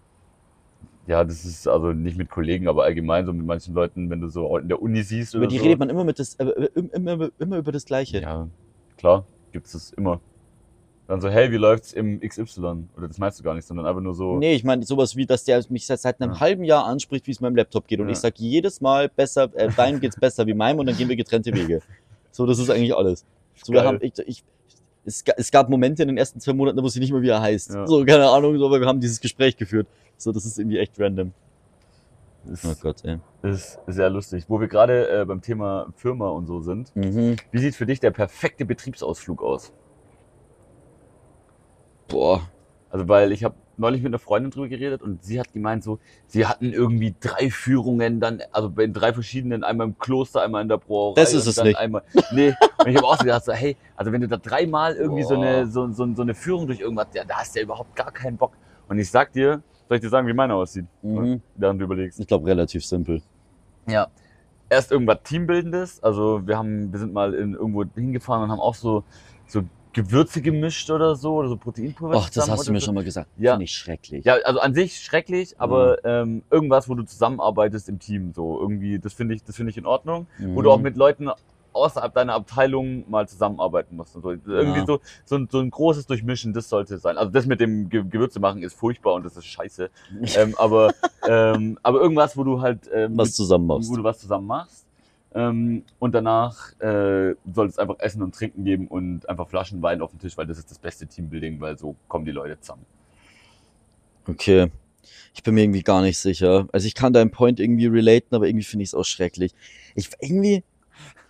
Ja, 1.06 1.22
das 1.22 1.44
ist 1.44 1.68
also 1.68 1.92
nicht 1.92 2.18
mit 2.18 2.30
Kollegen, 2.30 2.66
aber 2.68 2.84
allgemein 2.84 3.26
so 3.26 3.32
mit 3.32 3.46
manchen 3.46 3.74
Leuten, 3.74 4.10
wenn 4.10 4.20
du 4.20 4.28
so 4.28 4.56
in 4.58 4.68
der 4.68 4.82
Uni 4.82 5.02
siehst 5.02 5.34
Über 5.34 5.46
die 5.46 5.58
so. 5.58 5.64
redet 5.64 5.78
man 5.78 5.88
immer 5.88 6.04
mit 6.04 6.18
das, 6.18 6.34
äh, 6.34 6.46
immer, 6.74 7.12
immer, 7.12 7.30
immer 7.38 7.56
über 7.58 7.70
das 7.72 7.84
Gleiche. 7.84 8.20
Ja, 8.20 8.48
klar, 8.96 9.24
gibt's 9.52 9.72
das 9.72 9.92
immer. 9.92 10.20
Dann 11.06 11.20
so, 11.20 11.28
hey, 11.28 11.52
wie 11.52 11.56
läuft's 11.56 11.92
im 11.92 12.18
XY? 12.18 12.88
Oder 12.96 13.06
das 13.06 13.18
meinst 13.18 13.38
du 13.38 13.44
gar 13.44 13.54
nicht, 13.54 13.64
sondern 13.64 13.86
einfach 13.86 14.00
nur 14.02 14.14
so. 14.14 14.38
Nee, 14.38 14.54
ich 14.54 14.64
meine 14.64 14.84
sowas 14.84 15.14
wie, 15.14 15.24
dass 15.24 15.44
der 15.44 15.62
mich 15.68 15.86
seit, 15.86 16.00
seit 16.00 16.20
einem 16.20 16.32
Ja. 16.32 16.40
halben 16.40 16.64
Jahr 16.64 16.84
anspricht, 16.84 17.28
wie 17.28 17.30
es 17.30 17.40
meinem 17.40 17.54
Laptop 17.54 17.86
geht. 17.86 18.00
Und 18.00 18.06
Ja. 18.08 18.12
ich 18.12 18.18
sage 18.18 18.34
jedes 18.38 18.80
Mal 18.80 19.08
besser, 19.08 19.48
äh, 19.54 19.68
deinem 19.68 20.00
geht's 20.00 20.18
besser 20.18 20.44
wie 20.48 20.54
meinem 20.54 20.80
und 20.80 20.86
dann 20.86 20.96
gehen 20.96 21.08
wir 21.08 21.14
getrennte 21.16 21.54
Wege. 21.54 21.80
So, 22.32 22.44
das 22.44 22.58
ist 22.58 22.68
eigentlich 22.68 22.94
alles. 22.94 23.24
So, 23.64 23.72
wir 23.72 23.82
haben, 23.84 23.98
ich, 24.02 24.12
ich, 24.26 24.44
es, 25.06 25.24
es 25.36 25.50
gab 25.50 25.68
Momente 25.68 26.02
in 26.02 26.08
den 26.08 26.18
ersten 26.18 26.40
zwei 26.40 26.52
Monaten, 26.52 26.76
da 26.76 26.82
wusste 26.82 26.98
ich 26.98 27.02
nicht 27.02 27.12
mehr, 27.12 27.22
wie 27.22 27.28
er 27.28 27.40
heißt. 27.40 27.74
Ja. 27.74 27.86
So, 27.86 28.04
keine 28.04 28.28
Ahnung, 28.28 28.58
so, 28.58 28.66
aber 28.66 28.80
wir 28.80 28.86
haben 28.86 29.00
dieses 29.00 29.20
Gespräch 29.20 29.56
geführt. 29.56 29.86
So, 30.16 30.32
das 30.32 30.44
ist 30.44 30.58
irgendwie 30.58 30.78
echt 30.78 30.98
random. 30.98 31.32
Ist, 32.50 32.64
Oh 32.64 32.74
Gott, 32.80 33.04
ey. 33.04 33.18
ist 33.42 33.78
sehr 33.86 34.10
lustig. 34.10 34.44
Wo 34.48 34.60
wir 34.60 34.68
gerade 34.68 35.08
äh, 35.08 35.24
beim 35.24 35.40
Thema 35.40 35.92
Firma 35.96 36.28
und 36.28 36.46
so 36.46 36.60
sind. 36.60 36.94
Mhm. 36.94 37.36
Wie 37.50 37.58
sieht 37.58 37.74
für 37.74 37.86
dich 37.86 38.00
der 38.00 38.10
perfekte 38.10 38.64
Betriebsausflug 38.64 39.42
aus? 39.42 39.72
Boah. 42.08 42.48
Also, 42.96 43.08
weil 43.08 43.30
ich 43.30 43.44
habe 43.44 43.54
neulich 43.76 44.00
mit 44.00 44.08
einer 44.08 44.18
Freundin 44.18 44.50
drüber 44.50 44.68
geredet 44.68 45.02
und 45.02 45.22
sie 45.22 45.38
hat 45.38 45.52
gemeint, 45.52 45.84
so, 45.84 45.98
sie 46.28 46.46
hatten 46.46 46.72
irgendwie 46.72 47.14
drei 47.20 47.50
Führungen, 47.50 48.20
dann, 48.20 48.40
also 48.52 48.72
in 48.80 48.94
drei 48.94 49.12
verschiedenen, 49.12 49.64
einmal 49.64 49.88
im 49.88 49.98
Kloster, 49.98 50.40
einmal 50.40 50.62
in 50.62 50.68
der 50.70 50.78
Brauerei. 50.78 51.20
Das 51.20 51.34
ist 51.34 51.46
es 51.46 51.56
dann 51.56 51.66
nicht. 51.66 51.78
Einmal, 51.78 52.02
nee, 52.32 52.54
und 52.78 52.88
ich 52.88 52.96
habe 52.96 53.06
auch 53.06 53.18
so 53.18 53.24
gedacht, 53.24 53.44
so, 53.44 53.52
hey, 53.52 53.76
also 53.96 54.12
wenn 54.12 54.22
du 54.22 54.28
da 54.28 54.38
dreimal 54.38 54.94
irgendwie 54.96 55.24
so 55.24 55.34
eine, 55.34 55.66
so, 55.66 55.92
so, 55.92 56.14
so 56.14 56.22
eine 56.22 56.32
Führung 56.32 56.66
durch 56.66 56.80
irgendwas, 56.80 57.08
ja, 57.12 57.24
da 57.24 57.34
hast 57.36 57.54
du 57.54 57.58
ja 57.58 57.64
überhaupt 57.64 57.94
gar 57.94 58.10
keinen 58.10 58.38
Bock. 58.38 58.52
Und 58.88 58.98
ich 58.98 59.10
sag 59.10 59.30
dir, 59.34 59.62
soll 59.88 59.96
ich 59.96 60.00
dir 60.00 60.08
sagen, 60.08 60.26
wie 60.26 60.32
meine 60.32 60.54
aussieht? 60.54 60.86
Mhm. 61.02 61.42
Während 61.56 61.78
du 61.78 61.84
überlegst. 61.84 62.18
Ich 62.18 62.26
glaube, 62.26 62.46
relativ 62.46 62.82
simpel. 62.82 63.20
Ja. 63.86 64.08
Erst 64.70 64.90
irgendwas 64.90 65.18
Teambildendes. 65.22 66.02
Also 66.02 66.46
wir 66.46 66.56
haben, 66.56 66.90
wir 66.90 66.98
sind 66.98 67.12
mal 67.12 67.34
in, 67.34 67.52
irgendwo 67.52 67.84
hingefahren 67.94 68.44
und 68.44 68.50
haben 68.50 68.60
auch 68.60 68.74
so, 68.74 69.04
so 69.46 69.64
Gewürze 69.96 70.42
gemischt 70.42 70.90
oder 70.90 71.16
so, 71.16 71.36
oder 71.36 71.48
so 71.48 71.56
Proteinpulver. 71.56 72.16
Ach, 72.18 72.28
das 72.28 72.50
hast 72.50 72.68
du 72.68 72.72
mir 72.72 72.80
so. 72.80 72.86
schon 72.86 72.94
mal 72.94 73.02
gesagt. 73.02 73.28
Ja. 73.38 73.52
Finde 73.52 73.64
ich 73.64 73.72
schrecklich. 73.72 74.26
Ja, 74.26 74.34
also 74.44 74.60
an 74.60 74.74
sich 74.74 75.00
schrecklich, 75.00 75.58
aber 75.58 76.04
ähm, 76.04 76.42
irgendwas, 76.50 76.86
wo 76.90 76.94
du 76.94 77.02
zusammenarbeitest 77.04 77.88
im 77.88 77.98
Team, 77.98 78.32
so 78.34 78.60
irgendwie, 78.60 78.98
das 78.98 79.14
finde 79.14 79.34
ich, 79.34 79.42
das 79.42 79.56
finde 79.56 79.70
ich 79.70 79.78
in 79.78 79.86
Ordnung. 79.86 80.26
Wo 80.38 80.60
Mhm. 80.60 80.62
du 80.64 80.70
auch 80.70 80.78
mit 80.80 80.96
Leuten 80.98 81.30
außerhalb 81.72 82.12
deiner 82.14 82.34
Abteilung 82.34 83.08
mal 83.10 83.26
zusammenarbeiten 83.28 83.96
musst 83.96 84.14
und 84.16 84.22
so. 84.22 84.30
Irgendwie 84.32 84.80
Ja. 84.80 84.86
so, 84.86 85.00
so, 85.24 85.36
ein, 85.36 85.48
so 85.50 85.58
ein 85.60 85.70
großes 85.70 86.06
Durchmischen, 86.06 86.52
das 86.52 86.68
sollte 86.68 86.98
sein. 86.98 87.16
Also 87.18 87.30
das 87.32 87.46
mit 87.46 87.60
dem 87.60 87.88
Ge 87.88 88.02
Gewürze 88.04 88.38
machen 88.40 88.62
ist 88.62 88.74
furchtbar 88.74 89.14
und 89.14 89.24
das 89.24 89.36
ist 89.36 89.46
scheiße. 89.46 89.90
ähm, 90.36 90.54
aber, 90.58 90.92
ähm, 91.28 91.78
aber 91.82 92.00
irgendwas, 92.00 92.36
wo 92.36 92.44
du 92.44 92.60
halt 92.60 92.80
ähm, 92.94 93.16
was 93.16 93.32
zusammen 93.32 93.66
machst. 93.66 93.90
wo 93.90 93.96
du 93.96 94.04
was 94.04 94.18
zusammen 94.18 94.46
machst. 94.46 94.85
Ähm, 95.36 95.84
und 95.98 96.14
danach 96.14 96.72
äh, 96.80 97.34
soll 97.52 97.66
es 97.66 97.78
einfach 97.78 97.98
Essen 97.98 98.22
und 98.22 98.34
Trinken 98.34 98.64
geben 98.64 98.88
und 98.88 99.28
einfach 99.28 99.46
Flaschen 99.46 99.82
Wein 99.82 100.00
auf 100.00 100.10
dem 100.10 100.18
Tisch, 100.18 100.34
weil 100.38 100.46
das 100.46 100.56
ist 100.56 100.70
das 100.70 100.78
beste 100.78 101.06
Teambuilding, 101.06 101.60
weil 101.60 101.76
so 101.76 101.94
kommen 102.08 102.24
die 102.24 102.32
Leute 102.32 102.58
zusammen. 102.58 102.86
Okay. 104.26 104.70
Ich 105.34 105.42
bin 105.42 105.54
mir 105.54 105.64
irgendwie 105.64 105.82
gar 105.82 106.00
nicht 106.00 106.18
sicher. 106.18 106.66
Also 106.72 106.86
ich 106.86 106.94
kann 106.94 107.12
deinen 107.12 107.30
Point 107.30 107.60
irgendwie 107.60 107.86
relaten, 107.86 108.34
aber 108.34 108.48
irgendwie 108.48 108.64
finde 108.64 108.84
ich 108.84 108.88
es 108.88 108.94
auch 108.94 109.04
schrecklich. 109.04 109.54
Ich 109.94 110.08
irgendwie. 110.20 110.64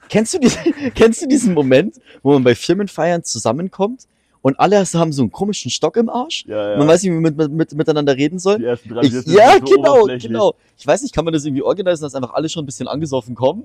Kennst 0.09 0.35
du, 0.35 0.38
diesen, 0.38 0.62
kennst 0.95 1.23
du 1.23 1.27
diesen 1.27 1.53
Moment, 1.53 2.01
wo 2.23 2.33
man 2.33 2.45
bei 2.45 2.55
Firmenfeiern 2.55 3.25
zusammenkommt 3.25 4.07
und 4.46 4.61
alle 4.61 4.85
haben 4.85 5.11
so 5.12 5.22
einen 5.22 5.32
komischen 5.32 5.72
Stock 5.72 5.96
im 5.96 6.09
Arsch? 6.09 6.44
Ja, 6.46 6.76
Man 6.76 6.87
weiß 6.87 7.02
nicht, 7.02 7.11
wie 7.11 7.14
man 7.16 7.22
mit, 7.24 7.37
mit, 7.37 7.50
mit, 7.50 7.74
miteinander 7.74 8.16
reden 8.16 8.38
soll. 8.38 8.59
die 8.59 8.64
ersten 8.66 8.90
drei 8.90 9.00
Ich, 9.00 9.12
ja, 9.26 9.54
so 9.59 9.74
genau, 9.74 10.04
genau. 10.04 10.54
Ich 10.78 10.87
weiß 10.87 11.02
nicht, 11.02 11.12
kann 11.12 11.24
man 11.24 11.35
das 11.35 11.44
irgendwie 11.44 11.64
organisieren, 11.64 12.06
dass 12.06 12.14
einfach 12.14 12.32
alle 12.32 12.48
schon 12.48 12.62
ein 12.62 12.66
bisschen 12.66 12.87
angesoffen 12.87 13.35
kommen? 13.35 13.64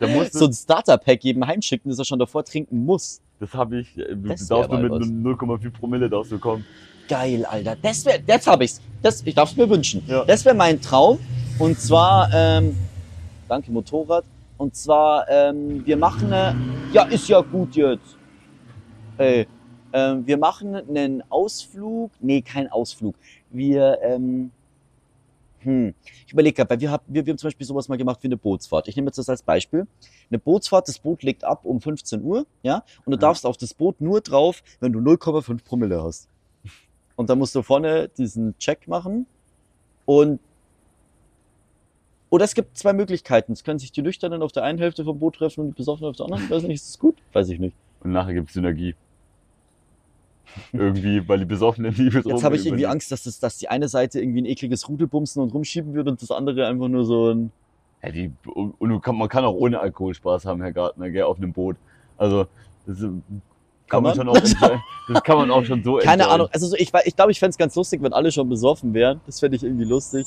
Da 0.00 0.08
musst 0.08 0.34
du, 0.34 0.38
so 0.40 0.46
ein 0.46 0.52
Starter-Pack 0.52 1.22
jedem 1.22 1.46
heimschicken, 1.46 1.90
das 1.90 2.00
er 2.00 2.04
schon 2.04 2.18
davor 2.18 2.44
trinken 2.44 2.84
muss. 2.84 3.20
das 3.38 3.54
habe 3.54 3.78
ich, 3.78 3.96
äh, 3.96 4.16
du 4.16 4.30
Das 4.30 4.48
darfst 4.48 4.68
nur 4.68 4.80
mal 4.80 4.98
mit 4.98 5.40
0,4 5.40 5.70
Promille 5.70 6.10
darfst 6.10 6.32
du 6.32 6.40
kommen. 6.40 6.66
Geil, 7.08 7.44
Alter. 7.44 7.76
Das 7.80 8.04
wär, 8.04 8.18
jetzt 8.26 8.48
hab 8.48 8.62
ich's. 8.62 8.80
Das, 9.00 9.22
ich 9.24 9.36
darf's 9.36 9.54
mir 9.56 9.70
wünschen. 9.70 10.02
Ja. 10.08 10.24
Das 10.24 10.44
wäre 10.44 10.56
mein 10.56 10.80
Traum. 10.80 11.20
Und 11.60 11.78
zwar, 11.78 12.28
ähm, 12.34 12.76
danke 13.48 13.70
Motorrad. 13.70 14.24
Und 14.56 14.74
zwar, 14.74 15.28
ähm, 15.28 15.86
wir 15.86 15.96
machen 15.96 16.32
eine, 16.32 16.56
ja, 16.92 17.04
ist 17.04 17.28
ja 17.28 17.40
gut 17.42 17.76
jetzt. 17.76 18.16
Ey, 19.22 19.46
ähm, 19.92 20.26
wir 20.26 20.36
machen 20.36 20.74
einen 20.74 21.22
Ausflug. 21.30 22.10
Nee, 22.20 22.42
kein 22.42 22.70
Ausflug. 22.70 23.14
Wir, 23.50 23.98
ähm, 24.02 24.50
hm, 25.60 25.94
ich 26.26 26.32
überlege 26.32 26.56
gerade, 26.56 26.70
weil 26.70 26.80
wir, 26.80 26.90
hab, 26.90 27.02
wir, 27.06 27.24
wir 27.24 27.32
haben 27.32 27.38
zum 27.38 27.46
Beispiel 27.48 27.66
sowas 27.66 27.88
mal 27.88 27.96
gemacht 27.96 28.18
wie 28.22 28.28
eine 28.28 28.36
Bootsfahrt. 28.36 28.88
Ich 28.88 28.96
nehme 28.96 29.06
jetzt 29.08 29.18
das 29.18 29.28
als 29.28 29.42
Beispiel. 29.42 29.86
Eine 30.30 30.38
Bootsfahrt, 30.38 30.88
das 30.88 30.98
Boot 30.98 31.22
legt 31.22 31.44
ab 31.44 31.64
um 31.64 31.80
15 31.80 32.22
Uhr, 32.22 32.46
ja, 32.62 32.84
und 33.04 33.12
du 33.12 33.16
Ja. 33.16 33.18
darfst 33.18 33.46
auf 33.46 33.56
das 33.56 33.74
Boot 33.74 34.00
nur 34.00 34.20
drauf, 34.20 34.62
wenn 34.80 34.92
du 34.92 34.98
0,5 34.98 35.62
Promille 35.64 36.02
hast. 36.02 36.28
Und 37.14 37.30
dann 37.30 37.38
musst 37.38 37.54
du 37.54 37.62
vorne 37.62 38.08
diesen 38.08 38.56
Check 38.58 38.88
machen. 38.88 39.26
Und 40.06 40.40
oder 42.30 42.46
es 42.46 42.54
gibt 42.54 42.78
zwei 42.78 42.94
Möglichkeiten. 42.94 43.52
Es 43.52 43.62
können 43.62 43.78
sich 43.78 43.92
die 43.92 44.00
Nüchternen 44.00 44.42
auf 44.42 44.52
der 44.52 44.62
einen 44.64 44.78
Hälfte 44.78 45.04
vom 45.04 45.18
Boot 45.18 45.36
treffen 45.36 45.60
und 45.60 45.66
die 45.68 45.74
Besoffenen 45.74 46.08
auf 46.10 46.16
der 46.16 46.24
anderen. 46.24 46.48
Weiß 46.48 46.62
nicht, 46.62 46.76
ist 46.76 46.88
das 46.88 46.98
gut? 46.98 47.16
Weiß 47.34 47.50
ich 47.50 47.58
nicht. 47.60 47.76
Und 48.02 48.12
nachher 48.12 48.32
gibt's 48.32 48.54
Synergie. 48.54 48.94
Irgendwie, 50.72 51.26
weil 51.28 51.38
die 51.38 51.44
Besoffenen 51.44 51.94
die 51.94 52.04
Jetzt 52.08 52.44
habe 52.44 52.56
ich 52.56 52.66
irgendwie 52.66 52.86
Angst, 52.86 53.10
dass, 53.12 53.24
das, 53.24 53.38
dass 53.38 53.58
die 53.58 53.68
eine 53.68 53.88
Seite 53.88 54.20
irgendwie 54.20 54.42
ein 54.42 54.46
ekliges 54.46 54.88
Rudel 54.88 55.06
bumsen 55.06 55.42
und 55.42 55.52
rumschieben 55.54 55.94
wird 55.94 56.08
und 56.08 56.20
das 56.20 56.30
andere 56.30 56.66
einfach 56.66 56.88
nur 56.88 57.04
so 57.04 57.30
ein. 57.30 57.52
Ja, 58.02 58.10
die, 58.10 58.32
und 58.54 59.00
kann, 59.02 59.16
man 59.16 59.28
kann 59.28 59.44
auch 59.44 59.54
ohne 59.54 59.78
Alkohol 59.80 60.14
Spaß 60.14 60.44
haben, 60.46 60.60
Herr 60.60 60.72
Gartner, 60.72 61.08
gell, 61.10 61.22
auf 61.22 61.36
einem 61.38 61.52
Boot. 61.52 61.76
Also, 62.16 62.46
das 62.86 63.00
ist- 63.00 63.08
kann, 63.88 64.02
man, 64.02 64.16
man? 64.16 64.26
schon 64.26 64.28
auch, 64.28 64.78
das 65.08 65.22
kann 65.22 65.36
man 65.36 65.50
auch 65.50 65.64
schon 65.64 65.84
so 65.84 65.96
Keine 65.98 66.22
enjoyen. 66.22 66.30
Ahnung. 66.40 66.48
Also 66.52 66.66
so, 66.66 66.76
ich, 66.76 66.90
ich 67.04 67.14
glaube, 67.14 67.30
ich 67.30 67.38
fänd's 67.38 67.54
es 67.54 67.58
ganz 67.58 67.74
lustig, 67.74 68.02
wenn 68.02 68.12
alle 68.14 68.32
schon 68.32 68.48
besoffen 68.48 68.94
wären. 68.94 69.20
Das 69.26 69.38
fände 69.40 69.56
ich 69.56 69.62
irgendwie 69.62 69.84
lustig. 69.84 70.26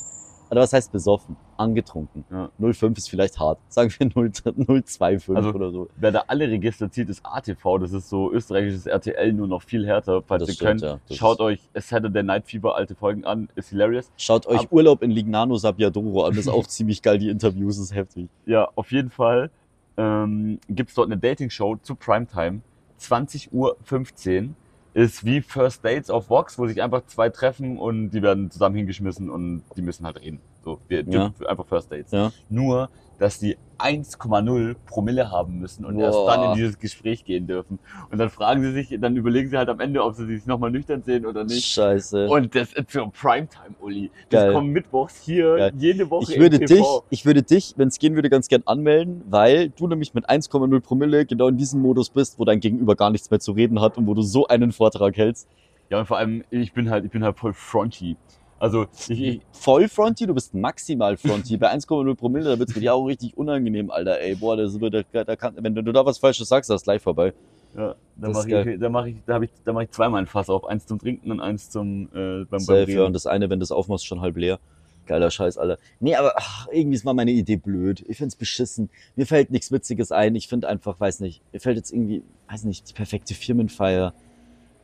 Aber 0.50 0.60
was 0.60 0.72
heißt 0.72 0.92
besoffen? 0.92 1.36
Angetrunken. 1.56 2.24
Ja. 2.30 2.50
05 2.58 2.96
ist 2.98 3.08
vielleicht 3.10 3.38
hart. 3.38 3.58
Sagen 3.68 3.92
wir 3.98 4.10
0, 4.14 4.30
025 4.32 5.36
Also- 5.36 5.50
oder 5.52 5.70
so. 5.70 5.88
Wer 5.96 6.12
da 6.12 6.24
alle 6.28 6.48
Register 6.48 6.90
zieht, 6.90 7.08
ist 7.08 7.20
ATV. 7.24 7.78
Das 7.78 7.92
ist 7.92 8.08
so 8.08 8.32
österreichisches 8.32 8.86
RTL, 8.86 9.32
nur 9.32 9.48
noch 9.48 9.62
viel 9.62 9.86
härter. 9.86 10.22
Falls 10.22 10.40
Das 10.40 10.48
ihr 10.50 10.54
stimmt, 10.54 10.80
könnt, 10.82 11.00
ja. 11.08 11.16
Schaut 11.16 11.40
euch 11.40 11.60
Saturday 11.74 12.22
Night 12.22 12.46
Fever 12.46 12.76
alte 12.76 12.94
Folgen 12.94 13.24
an. 13.24 13.48
Ist 13.56 13.70
hilarious. 13.70 14.10
Schaut 14.16 14.46
euch 14.46 14.60
Ab- 14.60 14.72
Urlaub 14.72 15.02
in 15.02 15.10
Lignano 15.10 15.56
Sabbiadoro 15.56 16.24
an. 16.24 16.30
Das 16.30 16.46
ist 16.46 16.48
auch 16.48 16.66
ziemlich 16.68 17.02
geil. 17.02 17.18
Die 17.18 17.28
Interviews 17.28 17.78
ist 17.78 17.94
heftig. 17.94 18.28
Ja, 18.44 18.68
auf 18.76 18.92
jeden 18.92 19.10
Fall 19.10 19.50
ähm, 19.96 20.58
gibt's 20.68 20.94
dort 20.94 21.06
eine 21.08 21.16
Dating-Show 21.18 21.76
zu 21.76 21.94
Primetime. 21.94 22.60
20 22.98 23.52
Uhr 23.52 23.76
15 23.82 24.54
ist 24.96 25.26
wie 25.26 25.42
First 25.42 25.84
Dates 25.84 26.08
auf 26.08 26.30
Vox, 26.30 26.58
wo 26.58 26.66
sich 26.66 26.82
einfach 26.82 27.04
zwei 27.06 27.28
treffen 27.28 27.76
und 27.78 28.10
die 28.12 28.22
werden 28.22 28.50
zusammen 28.50 28.76
hingeschmissen 28.76 29.28
und 29.28 29.62
die 29.76 29.82
müssen 29.82 30.06
halt 30.06 30.18
reden. 30.22 30.40
So, 30.64 30.80
wir, 30.88 31.04
Ja. 31.06 31.34
einfach 31.46 31.66
First 31.66 31.92
Dates. 31.92 32.12
Ja. 32.12 32.32
Nur, 32.48 32.88
dass 33.18 33.38
die 33.38 33.56
1,0 33.78 34.74
Promille 34.86 35.30
haben 35.30 35.58
müssen 35.58 35.84
und 35.84 35.98
erst 35.98 36.16
Boah. 36.16 36.34
dann 36.34 36.50
in 36.50 36.56
dieses 36.56 36.78
Gespräch 36.78 37.24
gehen 37.24 37.46
dürfen. 37.46 37.78
Und 38.10 38.18
dann 38.18 38.30
fragen 38.30 38.62
sie 38.62 38.72
sich, 38.72 38.96
dann 39.00 39.16
überlegen 39.16 39.50
sie 39.50 39.56
halt 39.58 39.68
am 39.68 39.80
Ende, 39.80 40.02
ob 40.02 40.14
sie 40.14 40.26
sich 40.26 40.46
nochmal 40.46 40.70
nüchtern 40.70 41.02
sehen 41.02 41.26
oder 41.26 41.44
nicht. 41.44 41.64
Scheiße. 41.64 42.26
Und 42.26 42.54
das 42.54 42.72
ist 42.72 42.90
für 42.90 43.06
Primetime, 43.10 43.74
Uli. 43.80 44.10
Das 44.30 44.44
Geil. 44.44 44.52
kommt 44.54 44.70
mittwochs 44.70 45.20
hier 45.20 45.56
Geil. 45.56 45.72
jede 45.76 46.10
Woche 46.10 46.32
ich 46.32 46.40
würde 46.40 46.58
dich, 46.58 46.68
TV. 46.68 47.04
ich 47.10 47.26
würde 47.26 47.42
dich, 47.42 47.74
wenn 47.76 47.88
es 47.88 47.98
gehen 47.98 48.14
würde, 48.14 48.30
ganz 48.30 48.48
gern 48.48 48.62
anmelden, 48.64 49.22
weil 49.28 49.70
du 49.70 49.86
nämlich 49.86 50.14
mit 50.14 50.28
1,0 50.28 50.80
Promille 50.80 51.26
genau 51.26 51.48
in 51.48 51.56
diesem 51.56 51.82
Modus 51.82 52.10
bist, 52.10 52.38
wo 52.38 52.44
dein 52.44 52.60
Gegenüber 52.60 52.96
gar 52.96 53.10
nichts 53.10 53.30
mehr 53.30 53.40
zu 53.40 53.52
reden 53.52 53.80
hat 53.80 53.98
und 53.98 54.06
wo 54.06 54.14
du 54.14 54.22
so 54.22 54.46
einen 54.46 54.72
Vortrag 54.72 55.16
hältst. 55.16 55.48
Ja, 55.90 56.00
und 56.00 56.06
vor 56.06 56.16
allem, 56.18 56.44
ich 56.50 56.72
bin 56.72 56.90
halt, 56.90 57.04
ich 57.04 57.10
bin 57.10 57.22
halt 57.22 57.38
voll 57.38 57.52
fronty. 57.52 58.16
Also, 58.58 58.86
ich, 59.08 59.20
ich, 59.20 59.40
Voll 59.52 59.88
Fronty, 59.88 60.26
du 60.26 60.34
bist 60.34 60.54
maximal 60.54 61.16
Fronty. 61.16 61.56
Bei 61.56 61.72
1,0 61.72 62.14
Promille, 62.14 62.44
da 62.50 62.58
wird's 62.58 62.74
mit 62.74 62.82
dir 62.82 62.94
auch 62.94 63.04
richtig 63.04 63.36
unangenehm, 63.36 63.90
Alter. 63.90 64.20
Ey, 64.20 64.34
boah, 64.34 64.56
das 64.56 64.80
wird, 64.80 65.06
da, 65.12 65.24
da 65.24 65.36
kann, 65.36 65.54
wenn 65.58 65.74
du 65.74 65.92
da 65.92 66.04
was 66.06 66.18
Falsches 66.18 66.48
sagst, 66.48 66.70
das 66.70 66.82
ist 66.82 66.84
gleich 66.84 67.02
vorbei. 67.02 67.32
ja, 67.76 67.94
da 68.16 68.28
mache 68.30 68.70
ich, 68.70 68.80
da 68.80 68.88
mache 68.88 69.08
ich, 69.10 69.16
da 69.26 69.40
ich, 69.42 69.50
da 69.64 69.72
mache 69.72 69.84
ich 69.84 69.90
zweimal 69.90 70.22
ein 70.22 70.26
Fass 70.26 70.48
auf. 70.48 70.64
Eins 70.66 70.86
zum 70.86 70.98
Trinken 70.98 71.30
und 71.30 71.40
eins 71.40 71.70
zum, 71.70 72.06
äh, 72.06 72.08
beim, 72.14 72.46
beim 72.50 72.60
Safe, 72.60 72.80
Reden. 72.86 72.98
ja, 72.98 73.04
und 73.04 73.12
das 73.12 73.26
eine, 73.26 73.50
wenn 73.50 73.60
du 73.60 73.64
es 73.64 73.72
aufmachst, 73.72 74.06
schon 74.06 74.20
halb 74.20 74.36
leer. 74.36 74.58
Geiler 75.06 75.30
Scheiß, 75.30 75.56
Alter. 75.58 75.78
Nee, 76.00 76.16
aber 76.16 76.32
ach, 76.36 76.66
irgendwie 76.72 76.96
ist 76.96 77.04
mal 77.04 77.14
meine 77.14 77.30
Idee 77.30 77.56
blöd. 77.56 78.04
Ich 78.08 78.16
find's 78.16 78.34
beschissen. 78.34 78.90
Mir 79.14 79.26
fällt 79.26 79.50
nichts 79.50 79.70
Witziges 79.70 80.10
ein. 80.10 80.34
Ich 80.34 80.48
find 80.48 80.64
einfach, 80.64 80.98
weiß 80.98 81.20
nicht, 81.20 81.42
mir 81.52 81.60
fällt 81.60 81.76
jetzt 81.76 81.92
irgendwie, 81.92 82.22
weiß 82.48 82.64
nicht, 82.64 82.88
die 82.88 82.94
perfekte 82.94 83.34
Firmenfeier. 83.34 84.14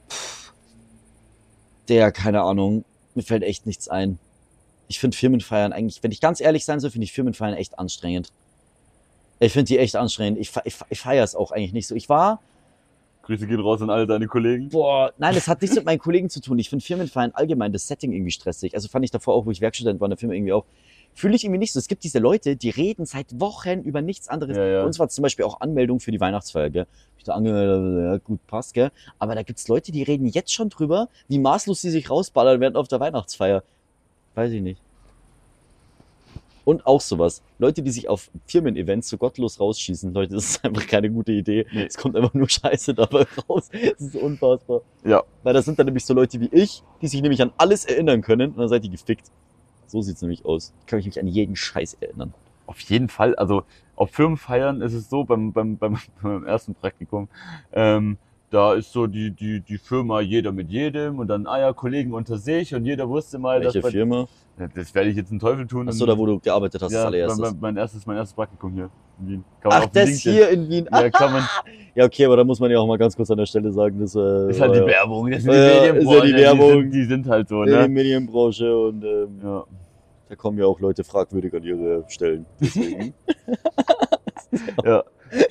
Pff. 0.08 0.52
Der, 1.88 2.12
keine 2.12 2.42
Ahnung, 2.42 2.84
mir 3.14 3.22
fällt 3.22 3.42
echt 3.42 3.66
nichts 3.66 3.88
ein. 3.88 4.18
Ich 4.88 4.98
find 4.98 5.14
Firmenfeiern 5.14 5.72
eigentlich, 5.72 6.02
wenn 6.02 6.12
ich 6.12 6.20
ganz 6.20 6.40
ehrlich 6.40 6.64
sein 6.64 6.80
soll, 6.80 6.90
finde 6.90 7.04
ich 7.04 7.12
Firmenfeiern 7.12 7.54
echt 7.54 7.78
anstrengend. 7.78 8.32
Ich 9.40 9.52
find 9.52 9.68
die 9.68 9.78
echt 9.78 9.96
anstrengend. 9.96 10.38
Ich, 10.38 10.52
ich, 10.64 10.76
ich 10.88 11.00
feiere 11.00 11.24
es 11.24 11.34
auch 11.34 11.50
eigentlich 11.50 11.72
nicht 11.72 11.86
so. 11.86 11.94
Ich 11.94 12.08
war, 12.08 12.40
Grüße 13.22 13.46
gehen 13.46 13.60
raus 13.60 13.80
an 13.82 13.90
alle 13.90 14.06
deine 14.06 14.26
Kollegen. 14.26 14.68
Boah, 14.68 15.12
nein, 15.18 15.34
das 15.34 15.46
hat 15.48 15.62
nichts 15.62 15.76
mit 15.76 15.84
meinen 15.84 15.98
Kollegen 15.98 16.28
zu 16.28 16.40
tun. 16.40 16.58
Ich 16.58 16.68
finde 16.68 16.84
Firmenfeiern 16.84 17.30
allgemein 17.34 17.72
das 17.72 17.86
Setting 17.86 18.12
irgendwie 18.12 18.32
stressig. 18.32 18.74
Also 18.74 18.88
fand 18.88 19.04
ich 19.04 19.10
davor 19.10 19.34
auch, 19.34 19.46
wo 19.46 19.50
ich 19.50 19.60
Werkstudent 19.60 20.00
war 20.00 20.06
in 20.06 20.10
der 20.10 20.18
Firma 20.18 20.34
irgendwie 20.34 20.52
auch. 20.52 20.64
Fühle 21.14 21.36
ich 21.36 21.44
irgendwie 21.44 21.58
nicht 21.58 21.72
so. 21.72 21.78
Es 21.78 21.88
gibt 21.88 22.04
diese 22.04 22.18
Leute, 22.18 22.56
die 22.56 22.70
reden 22.70 23.04
seit 23.04 23.38
Wochen 23.38 23.82
über 23.82 24.00
nichts 24.00 24.28
anderes. 24.28 24.56
Ja, 24.56 24.64
ja. 24.64 24.80
Bei 24.80 24.86
uns 24.86 24.98
war 24.98 25.08
zum 25.08 25.22
Beispiel 25.22 25.44
auch 25.44 25.60
Anmeldung 25.60 26.00
für 26.00 26.10
die 26.10 26.20
Weihnachtsfeier, 26.20 26.70
gell? 26.70 26.86
Ich 27.18 27.24
da 27.24 27.34
angemeldet, 27.34 28.04
ja, 28.04 28.16
gut, 28.18 28.44
passt, 28.46 28.74
gell? 28.74 28.90
Aber 29.18 29.34
da 29.34 29.42
gibt's 29.42 29.68
Leute, 29.68 29.92
die 29.92 30.02
reden 30.02 30.26
jetzt 30.26 30.52
schon 30.52 30.70
drüber, 30.70 31.08
wie 31.28 31.38
maßlos 31.38 31.80
sie 31.82 31.90
sich 31.90 32.10
rausballern 32.10 32.60
werden 32.60 32.76
auf 32.76 32.88
der 32.88 33.00
Weihnachtsfeier. 33.00 33.62
Weiß 34.34 34.50
ich 34.52 34.62
nicht. 34.62 34.80
Und 36.64 36.86
auch 36.86 37.00
sowas. 37.00 37.42
Leute, 37.58 37.82
die 37.82 37.90
sich 37.90 38.08
auf 38.08 38.30
Firmen-Events 38.46 39.08
so 39.08 39.18
gottlos 39.18 39.58
rausschießen. 39.58 40.14
Leute, 40.14 40.34
das 40.34 40.44
ist 40.50 40.64
einfach 40.64 40.86
keine 40.86 41.10
gute 41.10 41.32
Idee. 41.32 41.66
Nee. 41.72 41.84
Es 41.84 41.96
kommt 41.96 42.16
einfach 42.16 42.34
nur 42.34 42.48
Scheiße 42.48 42.94
dabei 42.94 43.26
raus. 43.48 43.68
Das 43.72 44.00
ist 44.00 44.16
unfassbar. 44.16 44.82
Ja, 45.04 45.24
Weil 45.42 45.54
das 45.54 45.64
sind 45.64 45.78
dann 45.78 45.86
nämlich 45.86 46.04
so 46.04 46.14
Leute 46.14 46.40
wie 46.40 46.48
ich, 46.52 46.82
die 47.00 47.08
sich 47.08 47.20
nämlich 47.20 47.42
an 47.42 47.52
alles 47.56 47.84
erinnern 47.84 48.22
können 48.22 48.52
und 48.52 48.58
dann 48.58 48.68
seid 48.68 48.84
ihr 48.84 48.90
gefickt. 48.90 49.26
So 49.92 50.00
sieht's 50.00 50.22
nämlich 50.22 50.44
aus. 50.46 50.72
Kann 50.86 50.98
ich 51.00 51.04
mich 51.06 51.20
an 51.20 51.26
jeden 51.26 51.54
Scheiß 51.54 51.98
erinnern. 52.00 52.32
auf 52.66 52.80
jeden 52.80 53.08
Fall. 53.10 53.34
Also, 53.34 53.64
auf 53.94 54.10
Firmenfeiern 54.10 54.80
ist 54.80 54.94
es 54.94 55.10
so, 55.10 55.22
beim, 55.24 55.52
beim, 55.52 55.76
beim, 55.76 55.98
beim 56.22 56.46
ersten 56.46 56.74
Praktikum, 56.74 57.28
ähm, 57.74 58.16
da 58.48 58.72
ist 58.72 58.90
so 58.92 59.06
die, 59.06 59.30
die, 59.30 59.60
die 59.60 59.76
Firma 59.76 60.20
jeder 60.22 60.50
mit 60.52 60.70
jedem 60.70 61.18
und 61.18 61.28
dann, 61.28 61.46
ah 61.46 61.58
ja, 61.60 61.72
Kollegen 61.74 62.12
unter 62.14 62.38
sich 62.38 62.74
und 62.74 62.86
jeder 62.86 63.06
wusste 63.08 63.38
mal, 63.38 63.60
Welche 63.60 63.80
dass 63.80 63.82
bei- 63.82 63.90
Firma? 63.90 64.26
Das 64.74 64.94
werde 64.94 65.08
ich 65.10 65.16
jetzt 65.16 65.30
einen 65.30 65.40
Teufel 65.40 65.66
tun. 65.66 65.88
Achso, 65.88 66.04
da 66.06 66.16
wo 66.16 66.24
du 66.26 66.38
gearbeitet 66.38 66.82
hast, 66.82 66.92
ja, 66.92 66.98
das 66.98 67.06
allererstes. 67.06 67.40
Mein, 67.52 67.60
mein, 67.60 67.76
erstes, 67.78 68.06
mein 68.06 68.16
erstes 68.18 68.34
Praktikum 68.34 68.72
hier 68.74 68.90
in 69.20 69.28
Wien. 69.28 69.44
Kann 69.60 69.72
Ach, 69.74 69.86
das 69.86 70.08
LinkedIn- 70.10 70.32
hier 70.32 70.48
in 70.50 70.68
Wien. 70.68 70.88
Ja, 70.92 71.10
kann 71.10 71.32
man, 71.32 71.42
Ja, 71.94 72.04
okay, 72.06 72.24
aber 72.26 72.36
da 72.36 72.44
muss 72.44 72.60
man 72.60 72.70
ja 72.70 72.78
auch 72.78 72.86
mal 72.86 72.98
ganz 72.98 73.14
kurz 73.16 73.30
an 73.30 73.38
der 73.38 73.46
Stelle 73.46 73.72
sagen, 73.72 73.98
das 74.00 74.14
äh, 74.14 74.50
ist 74.50 74.60
halt 74.60 74.74
die 74.74 74.78
ja 74.78 74.86
Werbung. 74.86 75.30
Das 75.30 75.42
sind 75.42 75.52
Ja, 75.52 75.58
ist 75.58 75.74
ja 75.74 75.80
die 75.92 76.32
Medienbranche, 76.32 76.36
Werbung. 76.36 76.68
Die 76.68 76.80
sind, 76.80 76.92
die 76.92 77.04
sind 77.04 77.26
halt 77.28 77.48
so, 77.48 77.64
die 77.64 77.70
ne? 77.70 77.88
Medienbranche 77.88 78.76
und 78.88 79.04
ähm, 79.04 79.40
Ja. 79.42 79.64
Da 80.32 80.36
kommen 80.36 80.56
ja 80.58 80.64
auch 80.64 80.80
Leute 80.80 81.04
fragwürdig 81.04 81.52
an 81.52 81.62
ihre 81.62 82.04
Stellen. 82.08 82.46
Deswegen 82.58 83.12
ja, 84.82 85.02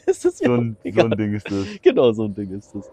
ist 0.08 0.26
das 0.26 0.40
ja 0.40 0.48
so 0.48 0.56
ein, 0.56 0.76
so 0.92 1.02
ein 1.02 1.12
Ding 1.12 1.34
ist 1.36 1.52
das. 1.52 1.66
Genau, 1.84 2.12
so 2.14 2.24
ein 2.26 2.34
Ding 2.34 2.50
ist 2.50 2.74
das. 2.74 2.90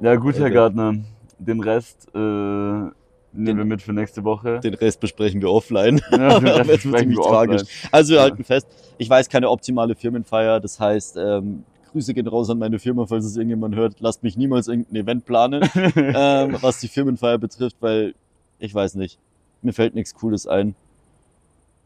Ja, 0.00 0.14
gut, 0.16 0.34
Herr 0.34 0.42
Okay. 0.44 0.52
Gartner. 0.54 0.94
Den 1.38 1.60
Rest 1.60 2.06
äh, 2.14 2.18
nehmen 2.18 2.92
wir 3.32 3.64
mit 3.64 3.80
für 3.80 3.94
nächste 3.94 4.22
Woche. 4.24 4.60
Den 4.60 4.74
Rest 4.74 5.00
besprechen 5.00 5.40
wir 5.40 5.48
offline. 5.50 6.02
Ja, 6.10 6.38
den 6.38 6.46
Rest 6.48 6.68
jetzt 6.68 6.82
besprechen 6.82 6.98
ziemlich 6.98 7.16
wir 7.18 7.22
tragisch. 7.30 7.62
offline. 7.62 7.88
Also 7.92 8.10
wir 8.10 8.16
Ja. 8.18 8.22
halten 8.24 8.44
fest, 8.44 8.66
ich 8.98 9.08
weiß 9.08 9.30
keine 9.30 9.48
optimale 9.48 9.94
Firmenfeier. 9.94 10.60
Das 10.60 10.78
heißt, 10.78 11.16
ähm, 11.16 11.64
Grüße 11.92 12.12
gehen 12.12 12.26
raus 12.26 12.50
an 12.50 12.58
meine 12.58 12.78
Firma, 12.78 13.06
falls 13.06 13.24
es 13.24 13.36
irgendjemand 13.38 13.74
hört. 13.74 14.00
Lasst 14.00 14.22
mich 14.22 14.36
niemals 14.36 14.68
irgendein 14.68 14.96
Event 14.96 15.24
planen, 15.24 15.62
ähm, 15.96 16.58
was 16.60 16.78
die 16.80 16.88
Firmenfeier 16.88 17.38
betrifft, 17.38 17.76
weil 17.80 18.12
ich 18.58 18.74
weiß 18.74 18.96
nicht. 18.96 19.18
Mir 19.62 19.72
fällt 19.72 19.94
nichts 19.94 20.14
Cooles 20.14 20.46
ein. 20.46 20.74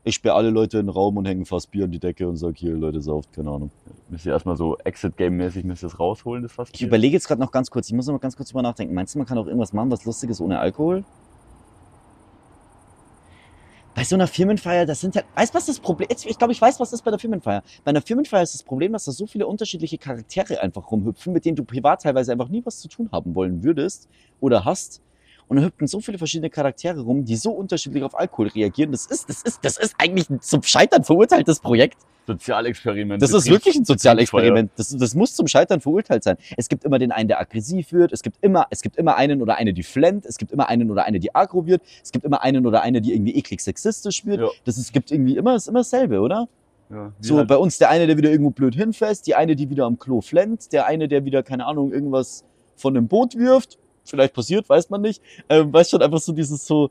Ich 0.06 0.14
sperre 0.14 0.36
alle 0.36 0.50
Leute 0.50 0.78
in 0.78 0.86
den 0.86 0.92
Raum 0.92 1.16
und 1.16 1.26
hänge 1.26 1.44
fast 1.46 1.72
Bier 1.72 1.82
an 1.82 1.90
die 1.90 1.98
Decke 1.98 2.28
und 2.28 2.36
sag 2.36 2.56
hier, 2.56 2.74
Leute, 2.74 3.00
sauft, 3.00 3.32
keine 3.32 3.50
Ahnung. 3.50 3.72
Müsst 4.08 4.24
ihr 4.24 4.30
erstmal 4.30 4.56
so 4.56 4.78
Exit-Game-mäßig 4.78 5.64
müsst 5.64 5.82
ihr 5.82 5.88
das 5.88 5.98
rausholen, 5.98 6.44
das 6.44 6.52
fast. 6.52 6.72
Ich 6.76 6.82
überlege 6.82 7.14
jetzt 7.14 7.26
gerade 7.26 7.40
noch 7.40 7.50
ganz 7.50 7.72
kurz, 7.72 7.88
ich 7.88 7.92
muss 7.92 8.06
noch 8.06 8.12
mal 8.12 8.20
ganz 8.20 8.36
kurz 8.36 8.50
drüber 8.50 8.62
nachdenken. 8.62 8.94
Meinst 8.94 9.16
du, 9.16 9.18
man 9.18 9.26
kann 9.26 9.36
auch 9.36 9.46
irgendwas 9.46 9.72
machen, 9.72 9.90
was 9.90 10.04
Lustiges 10.04 10.40
ohne 10.40 10.60
Alkohol? 10.60 11.04
Bei 13.96 14.04
so 14.04 14.14
einer 14.14 14.28
Firmenfeier, 14.28 14.86
das 14.86 15.00
sind 15.00 15.16
ja, 15.16 15.22
weißt 15.34 15.52
du, 15.52 15.58
was 15.58 15.66
das 15.66 15.80
Problem 15.80 16.08
ist? 16.08 16.24
Ich 16.24 16.38
glaube, 16.38 16.52
ich 16.52 16.62
weiß, 16.62 16.78
was 16.78 16.92
ist 16.92 17.02
bei 17.02 17.10
der 17.10 17.18
Firmenfeier. 17.18 17.64
Bei 17.82 17.88
einer 17.88 18.00
Firmenfeier 18.00 18.44
ist 18.44 18.54
das 18.54 18.62
Problem, 18.62 18.92
dass 18.92 19.06
da 19.06 19.10
so 19.10 19.26
viele 19.26 19.48
unterschiedliche 19.48 19.98
Charaktere 19.98 20.62
einfach 20.62 20.88
rumhüpfen, 20.88 21.32
mit 21.32 21.44
denen 21.44 21.56
du 21.56 21.64
privat 21.64 22.02
teilweise 22.02 22.30
einfach 22.30 22.48
nie 22.48 22.64
was 22.64 22.78
zu 22.78 22.86
tun 22.86 23.08
haben 23.10 23.34
wollen 23.34 23.64
würdest 23.64 24.08
oder 24.38 24.64
hast. 24.64 25.02
Und 25.48 25.58
da 25.58 25.62
hüpfen 25.64 25.86
so 25.86 26.00
viele 26.00 26.18
verschiedene 26.18 26.50
Charaktere 26.50 27.00
rum, 27.00 27.24
die 27.24 27.36
so 27.36 27.52
unterschiedlich 27.52 28.02
auf 28.02 28.18
Alkohol 28.18 28.48
reagieren. 28.48 28.90
Das 28.92 29.06
ist, 29.06 29.28
das 29.28 29.42
ist, 29.42 29.58
das 29.62 29.76
ist 29.76 29.94
eigentlich 29.98 30.28
ein 30.28 30.40
zum 30.40 30.62
Scheitern 30.62 31.04
verurteiltes 31.04 31.60
Projekt. 31.60 31.98
Sozialexperiment. 32.26 33.22
Das 33.22 33.32
ist 33.32 33.48
wirklich 33.48 33.76
ein 33.76 33.84
Sozialexperiment. 33.84 34.72
Das, 34.76 34.88
das 34.88 35.14
muss 35.14 35.34
zum 35.34 35.46
Scheitern 35.46 35.80
verurteilt 35.80 36.24
sein. 36.24 36.36
Es 36.56 36.68
gibt 36.68 36.84
immer 36.84 36.98
den 36.98 37.12
einen, 37.12 37.28
der 37.28 37.40
aggressiv 37.40 37.92
wird. 37.92 38.12
Es 38.12 38.22
gibt 38.22 38.38
immer, 38.40 38.66
es 38.70 38.82
gibt 38.82 38.96
immer 38.96 39.16
einen 39.16 39.40
oder 39.40 39.56
eine, 39.56 39.72
die 39.72 39.84
flennt. 39.84 40.26
Es 40.26 40.36
gibt 40.36 40.50
immer 40.50 40.68
einen 40.68 40.90
oder 40.90 41.04
eine, 41.04 41.20
die 41.20 41.32
aggro 41.34 41.66
wird. 41.66 41.82
Es 42.02 42.10
gibt 42.10 42.24
immer 42.24 42.42
einen 42.42 42.66
oder 42.66 42.82
eine, 42.82 43.00
die 43.00 43.14
irgendwie 43.14 43.36
eklig 43.36 43.60
sexistisch 43.60 44.26
wird. 44.26 44.40
Ja. 44.40 44.48
Das 44.64 44.76
ist, 44.76 44.86
es 44.86 44.92
gibt 44.92 45.12
irgendwie 45.12 45.36
immer, 45.36 45.54
ist 45.54 45.68
immer 45.68 45.80
dasselbe, 45.80 46.20
oder? 46.20 46.48
Ja, 46.90 47.12
So, 47.20 47.36
halt- 47.38 47.48
bei 47.48 47.56
uns 47.56 47.78
der 47.78 47.90
eine, 47.90 48.08
der 48.08 48.16
wieder 48.16 48.30
irgendwo 48.30 48.50
blöd 48.50 48.74
hinfasst, 48.74 49.26
die 49.28 49.36
eine, 49.36 49.54
die 49.54 49.70
wieder 49.70 49.84
am 49.84 49.98
Klo 49.98 50.20
flennt, 50.20 50.72
der 50.72 50.86
eine, 50.86 51.06
der 51.06 51.24
wieder, 51.24 51.44
keine 51.44 51.66
Ahnung, 51.66 51.92
irgendwas 51.92 52.44
von 52.76 52.96
einem 52.96 53.06
Boot 53.08 53.36
wirft. 53.36 53.78
Vielleicht 54.10 54.34
passiert, 54.34 54.68
weiß 54.68 54.90
man 54.90 55.02
nicht. 55.02 55.22
Ähm, 55.48 55.72
weißt 55.72 55.90
schon, 55.90 56.02
einfach 56.02 56.18
so 56.18 56.32
dieses 56.32 56.66
so, 56.66 56.90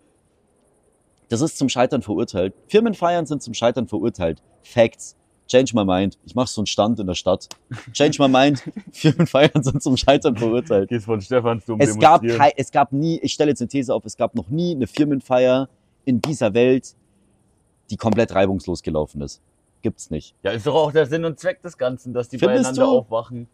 das 1.30 1.42
ist 1.42 1.58
zum 1.58 1.70
Scheitern 1.70 2.02
verurteilt. 2.02 2.54
Firmenfeiern 2.68 3.26
sind 3.26 3.42
zum 3.42 3.54
Scheitern 3.54 3.88
verurteilt. 3.88 4.42
Facts. 4.64 5.16
Change 5.48 5.74
my 5.76 5.86
mind. 5.86 6.18
Ich 6.26 6.34
mache 6.34 6.48
so 6.48 6.62
einen 6.62 6.66
Stand 6.66 7.00
in 7.00 7.06
der 7.06 7.14
Stadt. 7.14 7.48
Change 7.94 8.18
my 8.20 8.28
mind. 8.28 8.64
Firmenfeiern 8.92 9.62
sind 9.62 9.82
zum 9.82 9.96
Scheitern 9.96 10.36
verurteilt. 10.36 10.90
Gehst 10.90 11.06
von 11.06 11.22
Stephansdom 11.22 11.80
Es 11.80 11.98
gab, 12.00 12.24
es 12.24 12.72
gab 12.72 12.92
nie, 12.92 13.20
ich 13.20 13.34
stelle 13.34 13.52
jetzt 13.52 13.62
eine 13.62 13.68
These 13.68 13.94
auf, 13.94 14.06
es 14.06 14.18
gab 14.18 14.34
noch 14.34 14.50
nie 14.50 14.74
eine 14.74 14.88
Firmenfeier 14.88 15.70
in 16.04 16.20
dieser 16.20 16.54
Welt, 16.56 16.96
die 17.92 17.98
komplett 17.98 18.34
reibungslos 18.34 18.82
gelaufen 18.82 19.22
ist. 19.22 19.42
Gibt's 19.84 20.10
nicht. 20.10 20.36
Ja, 20.42 20.52
ist 20.52 20.66
doch 20.66 20.74
auch 20.74 20.92
der 20.92 21.06
Sinn 21.06 21.26
und 21.26 21.40
Zweck 21.40 21.62
des 21.62 21.78
Ganzen, 21.78 22.12
dass 22.12 22.28
die 22.28 22.40
Findest 22.40 22.64
beieinander 22.76 22.86
du? 22.86 23.00
aufwachen. 23.00 23.48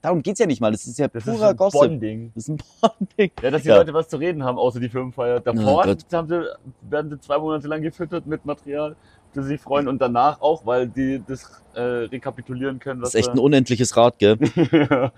Darum 0.00 0.22
geht's 0.22 0.38
ja 0.40 0.46
nicht 0.46 0.60
mal. 0.60 0.70
Das 0.72 0.86
ist 0.86 0.98
ja 0.98 1.08
Das 1.08 1.26
ist 1.26 1.32
purer 1.34 1.48
ein 1.50 1.56
Gossip. 1.56 1.80
Bonding. 1.80 2.32
Das 2.34 2.44
ist 2.44 2.48
ein 2.50 2.58
Bonding. 2.80 3.30
Ja, 3.42 3.50
dass 3.50 3.62
die 3.62 3.68
Ja. 3.68 3.76
Leute 3.76 3.92
was 3.94 4.08
zu 4.08 4.16
reden 4.16 4.42
haben, 4.44 4.58
außer 4.58 4.80
die 4.80 4.88
Firmenfeier. 4.88 5.40
Davor 5.40 5.84
Oh 5.86 6.16
haben 6.16 6.28
sie, 6.28 6.42
werden 6.90 7.10
sie 7.10 7.20
zwei 7.20 7.38
Monate 7.38 7.68
lang 7.68 7.82
gefüttert 7.82 8.26
mit 8.26 8.44
Material, 8.44 8.96
das 9.34 9.44
sie 9.44 9.50
sich 9.52 9.60
freuen. 9.60 9.88
Und 9.88 10.00
danach 10.00 10.40
auch, 10.40 10.64
weil 10.66 10.88
die 10.88 11.22
das 11.26 11.62
äh, 11.74 11.80
rekapitulieren 11.80 12.78
können. 12.78 13.00
Das 13.00 13.10
ist 13.10 13.14
echt 13.16 13.30
ein 13.30 13.38
unendliches 13.38 13.96
Rad, 13.96 14.18
gell? 14.18 14.38
ja. 14.72 15.12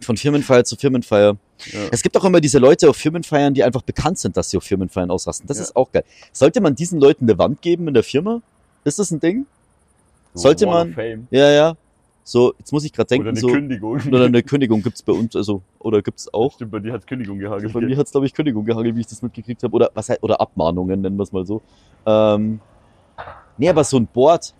Von 0.00 0.16
Firmenfeier 0.16 0.64
zu 0.64 0.76
Firmenfeier. 0.76 1.36
Ja. 1.72 1.80
Es 1.92 2.02
gibt 2.02 2.16
auch 2.16 2.24
immer 2.24 2.40
diese 2.40 2.58
Leute 2.58 2.88
auf 2.88 2.96
Firmenfeiern, 2.96 3.54
die 3.54 3.62
einfach 3.64 3.82
bekannt 3.82 4.18
sind, 4.18 4.36
dass 4.36 4.50
sie 4.50 4.56
auf 4.56 4.64
Firmenfeiern 4.64 5.10
ausrasten. 5.10 5.46
Das 5.46 5.58
Ja. 5.58 5.64
ist 5.64 5.76
auch 5.76 5.90
geil. 5.92 6.04
Sollte 6.32 6.60
man 6.60 6.74
diesen 6.74 7.00
Leuten 7.00 7.24
eine 7.24 7.38
Wand 7.38 7.60
geben 7.62 7.88
in 7.88 7.94
der 7.94 8.02
Firma? 8.04 8.40
Ist 8.84 8.98
das 8.98 9.10
ein 9.10 9.20
Ding? 9.20 9.46
Sollte 10.34 10.66
man-. 10.66 10.94
Ja, 11.30 11.50
ja. 11.50 11.76
So, 12.28 12.52
jetzt 12.58 12.72
muss 12.74 12.84
ich 12.84 12.92
gerade 12.92 13.08
denken, 13.08 13.22
Oder 13.22 13.30
eine 13.30 13.40
so. 13.40 13.46
Kündigung. 13.46 13.98
Oder 14.06 14.26
eine 14.26 14.42
Kündigung 14.42 14.82
gibt's 14.82 15.02
bei 15.02 15.14
uns, 15.14 15.34
also, 15.34 15.62
oder 15.78 16.02
gibt's 16.02 16.32
auch. 16.34 16.52
Stimmt, 16.52 16.72
bei 16.72 16.78
dir 16.78 16.92
hat 16.92 17.06
Kündigung 17.06 17.38
gehagelt. 17.38 17.72
Bei 17.72 17.80
mir 17.80 17.96
hat's 17.96 18.10
glaube 18.10 18.26
ich, 18.26 18.34
Kündigung 18.34 18.66
gehagelt, 18.66 18.94
wie 18.96 19.00
ich 19.00 19.06
das 19.06 19.22
mitgekriegt 19.22 19.62
habe. 19.62 19.74
Oder, 19.74 19.90
was, 19.94 20.10
oder 20.22 20.38
Abmahnungen, 20.38 21.00
nennen 21.00 21.16
wir 21.16 21.22
es 21.22 21.32
mal 21.32 21.46
so. 21.46 21.62
Ähm, 22.04 22.60
nee, 23.56 23.70
aber 23.70 23.82
so 23.82 23.96
ein 23.96 24.06
Board, 24.06 24.54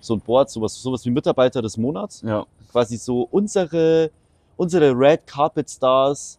so 0.00 0.12
ein 0.12 0.20
Board, 0.20 0.50
sowas, 0.50 0.74
sowas 0.74 1.02
wie 1.06 1.10
Mitarbeiter 1.10 1.62
des 1.62 1.78
Monats. 1.78 2.20
Ja. 2.20 2.44
Quasi 2.70 2.98
so 2.98 3.26
unsere, 3.30 4.10
unsere 4.58 4.92
Red 4.92 5.26
Carpet 5.26 5.70
Stars 5.70 6.38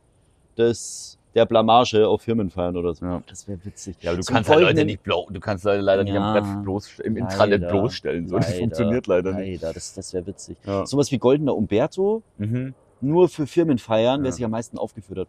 des, 0.55 1.17
der 1.36 1.45
Blamage 1.45 2.07
auf 2.07 2.21
Firmenfeiern 2.21 2.77
oder 2.77 2.93
so. 2.95 3.05
Ja. 3.05 3.21
Das 3.27 3.47
wäre 3.47 3.59
witzig. 3.65 3.97
Ja, 4.01 4.11
aber 4.11 4.17
du 4.17 4.23
So 4.23 4.33
kannst 4.33 4.49
einen 4.49 4.59
halt 4.65 4.75
Leute 4.75 4.86
nicht 4.86 5.03
blo 5.03 5.27
du 5.29 5.39
kannst 5.39 5.65
Leute 5.65 5.81
leider 5.81 6.03
nicht 6.03 6.13
Ja. 6.13 6.33
am 6.33 6.43
Brett 6.55 6.63
bloß, 6.63 6.99
im 6.99 7.17
Intranet 7.17 7.61
Leider. 7.61 7.71
bloßstellen. 7.73 8.27
So, 8.27 8.38
das 8.38 8.47
Leider. 8.47 8.59
funktioniert 8.59 9.07
leider 9.07 9.33
nicht. 9.33 9.61
Leider, 9.61 9.73
das, 9.73 9.93
das 9.93 10.13
wäre 10.13 10.25
witzig. 10.25 10.57
Ja. 10.65 10.86
Sowas 10.86 11.11
wie 11.11 11.17
Goldener 11.17 11.55
Umberto, 11.55 12.23
Mhm. 12.38 12.73
nur 13.01 13.27
für 13.29 13.45
Firmenfeiern, 13.45 14.21
wer 14.23 14.29
Ja. 14.29 14.31
sich 14.36 14.45
am 14.45 14.51
meisten 14.51 14.77
aufgeführt 14.77 15.19
hat. 15.19 15.27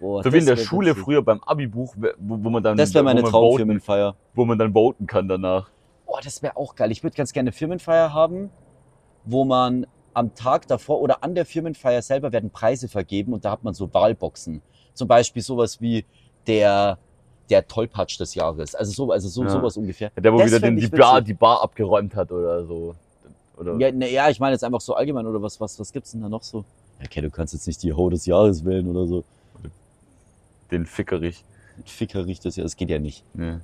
Boah, 0.00 0.22
So 0.22 0.32
wie 0.32 0.38
in 0.38 0.46
der 0.46 0.54
das 0.56 0.64
Schule 0.64 0.90
witzig. 0.90 1.02
früher 1.04 1.22
beim 1.22 1.40
Abi-Buch, 1.42 1.94
wo, 1.96 2.08
wo 2.18 2.50
man 2.50 2.62
dann, 2.62 2.76
Das 2.76 2.94
wäre 2.94 3.02
meine 3.02 3.20
wo 3.20 3.24
man 3.24 3.32
voten, 3.32 3.46
Traumfirmenfeier. 3.48 4.14
wo 4.34 4.44
man 4.44 4.58
dann 4.58 4.72
voten 4.72 5.06
kann 5.06 5.26
danach. 5.28 5.70
Boah, 6.06 6.20
das 6.22 6.42
wäre 6.42 6.56
auch 6.56 6.74
geil. 6.76 6.92
Ich 6.92 7.02
würde 7.02 7.16
ganz 7.16 7.32
gerne 7.32 7.48
eine 7.48 7.52
Firmenfeier 7.52 8.12
haben, 8.12 8.50
wo 9.24 9.44
man 9.44 9.86
am 10.14 10.34
Tag 10.34 10.66
davor 10.68 11.00
oder 11.00 11.22
an 11.24 11.34
der 11.34 11.44
Firmenfeier 11.46 12.02
selber 12.02 12.32
werden 12.32 12.50
Preise 12.50 12.88
vergeben 12.88 13.32
und 13.32 13.44
da 13.44 13.50
hat 13.50 13.64
man 13.64 13.74
so 13.74 13.92
Wahlboxen. 13.92 14.62
Zum 14.98 15.06
Beispiel 15.06 15.40
sowas 15.42 15.80
wie 15.80 16.04
der, 16.48 16.98
der 17.48 17.66
Tollpatsch 17.66 18.18
des 18.18 18.34
Jahres. 18.34 18.74
Also 18.74 18.90
so, 18.92 19.12
also 19.12 19.28
so, 19.28 19.44
Ja. 19.44 19.48
sowas 19.50 19.76
ungefähr. 19.76 20.10
Der, 20.16 20.32
wo 20.32 20.38
Das 20.38 20.48
wieder 20.48 20.58
den, 20.60 20.76
die, 20.76 20.88
Bar, 20.88 21.22
die 21.22 21.34
Bar 21.34 21.62
abgeräumt 21.62 22.16
hat 22.16 22.32
oder 22.32 22.64
so. 22.66 22.94
Oder 23.56 23.76
Ja, 23.78 23.92
ne, 23.92 24.10
ja, 24.10 24.28
ich 24.28 24.40
meine 24.40 24.54
jetzt 24.54 24.64
einfach 24.64 24.80
so 24.80 24.94
allgemein 24.94 25.24
oder 25.26 25.40
was, 25.40 25.60
was, 25.60 25.78
was 25.78 25.92
gibt's 25.92 26.10
denn 26.10 26.20
da 26.22 26.28
noch 26.28 26.42
so? 26.42 26.64
Ja, 26.98 27.04
Okay, 27.06 27.20
du 27.20 27.30
kannst 27.30 27.54
jetzt 27.54 27.66
nicht 27.68 27.80
die 27.84 27.92
Ho 27.92 28.10
des 28.10 28.26
Jahres 28.26 28.64
wählen 28.64 28.88
oder 28.88 29.06
so. 29.06 29.22
den 30.72 30.84
Fickerich. 30.84 31.44
Fickerich 31.84 32.40
des 32.40 32.56
Jahres, 32.56 32.72
das 32.72 32.76
geht 32.76 32.90
ja 32.90 32.98
nicht. 32.98 33.24
Nee. 33.34 33.58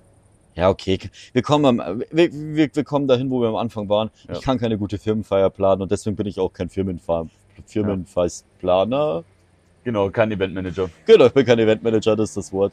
Ja, 0.54 0.70
okay. 0.70 1.00
Wir 1.32 1.42
kommen, 1.42 1.80
am, 1.80 2.00
wir, 2.12 2.32
wir, 2.32 2.70
wir 2.72 2.84
kommen 2.84 3.08
dahin, 3.08 3.28
wo 3.28 3.40
wir 3.40 3.48
am 3.48 3.56
Anfang 3.56 3.88
waren. 3.88 4.10
Ja. 4.28 4.34
Ich 4.34 4.40
kann 4.40 4.58
keine 4.58 4.78
gute 4.78 4.98
Firmenfeier 4.98 5.50
planen 5.50 5.82
und 5.82 5.90
deswegen 5.90 6.14
bin 6.14 6.26
ich 6.28 6.38
auch 6.38 6.52
kein 6.52 6.68
Firmenfahr 6.68 7.26
Firmenfestplaner. 7.66 9.24
Genau, 9.84 10.10
kein 10.10 10.32
Eventmanager. 10.32 10.88
Genau, 11.06 11.26
ich 11.26 11.32
bin 11.32 11.44
kein 11.44 11.58
Eventmanager, 11.58 12.16
das 12.16 12.30
ist 12.30 12.36
das 12.36 12.52
Wort. 12.52 12.72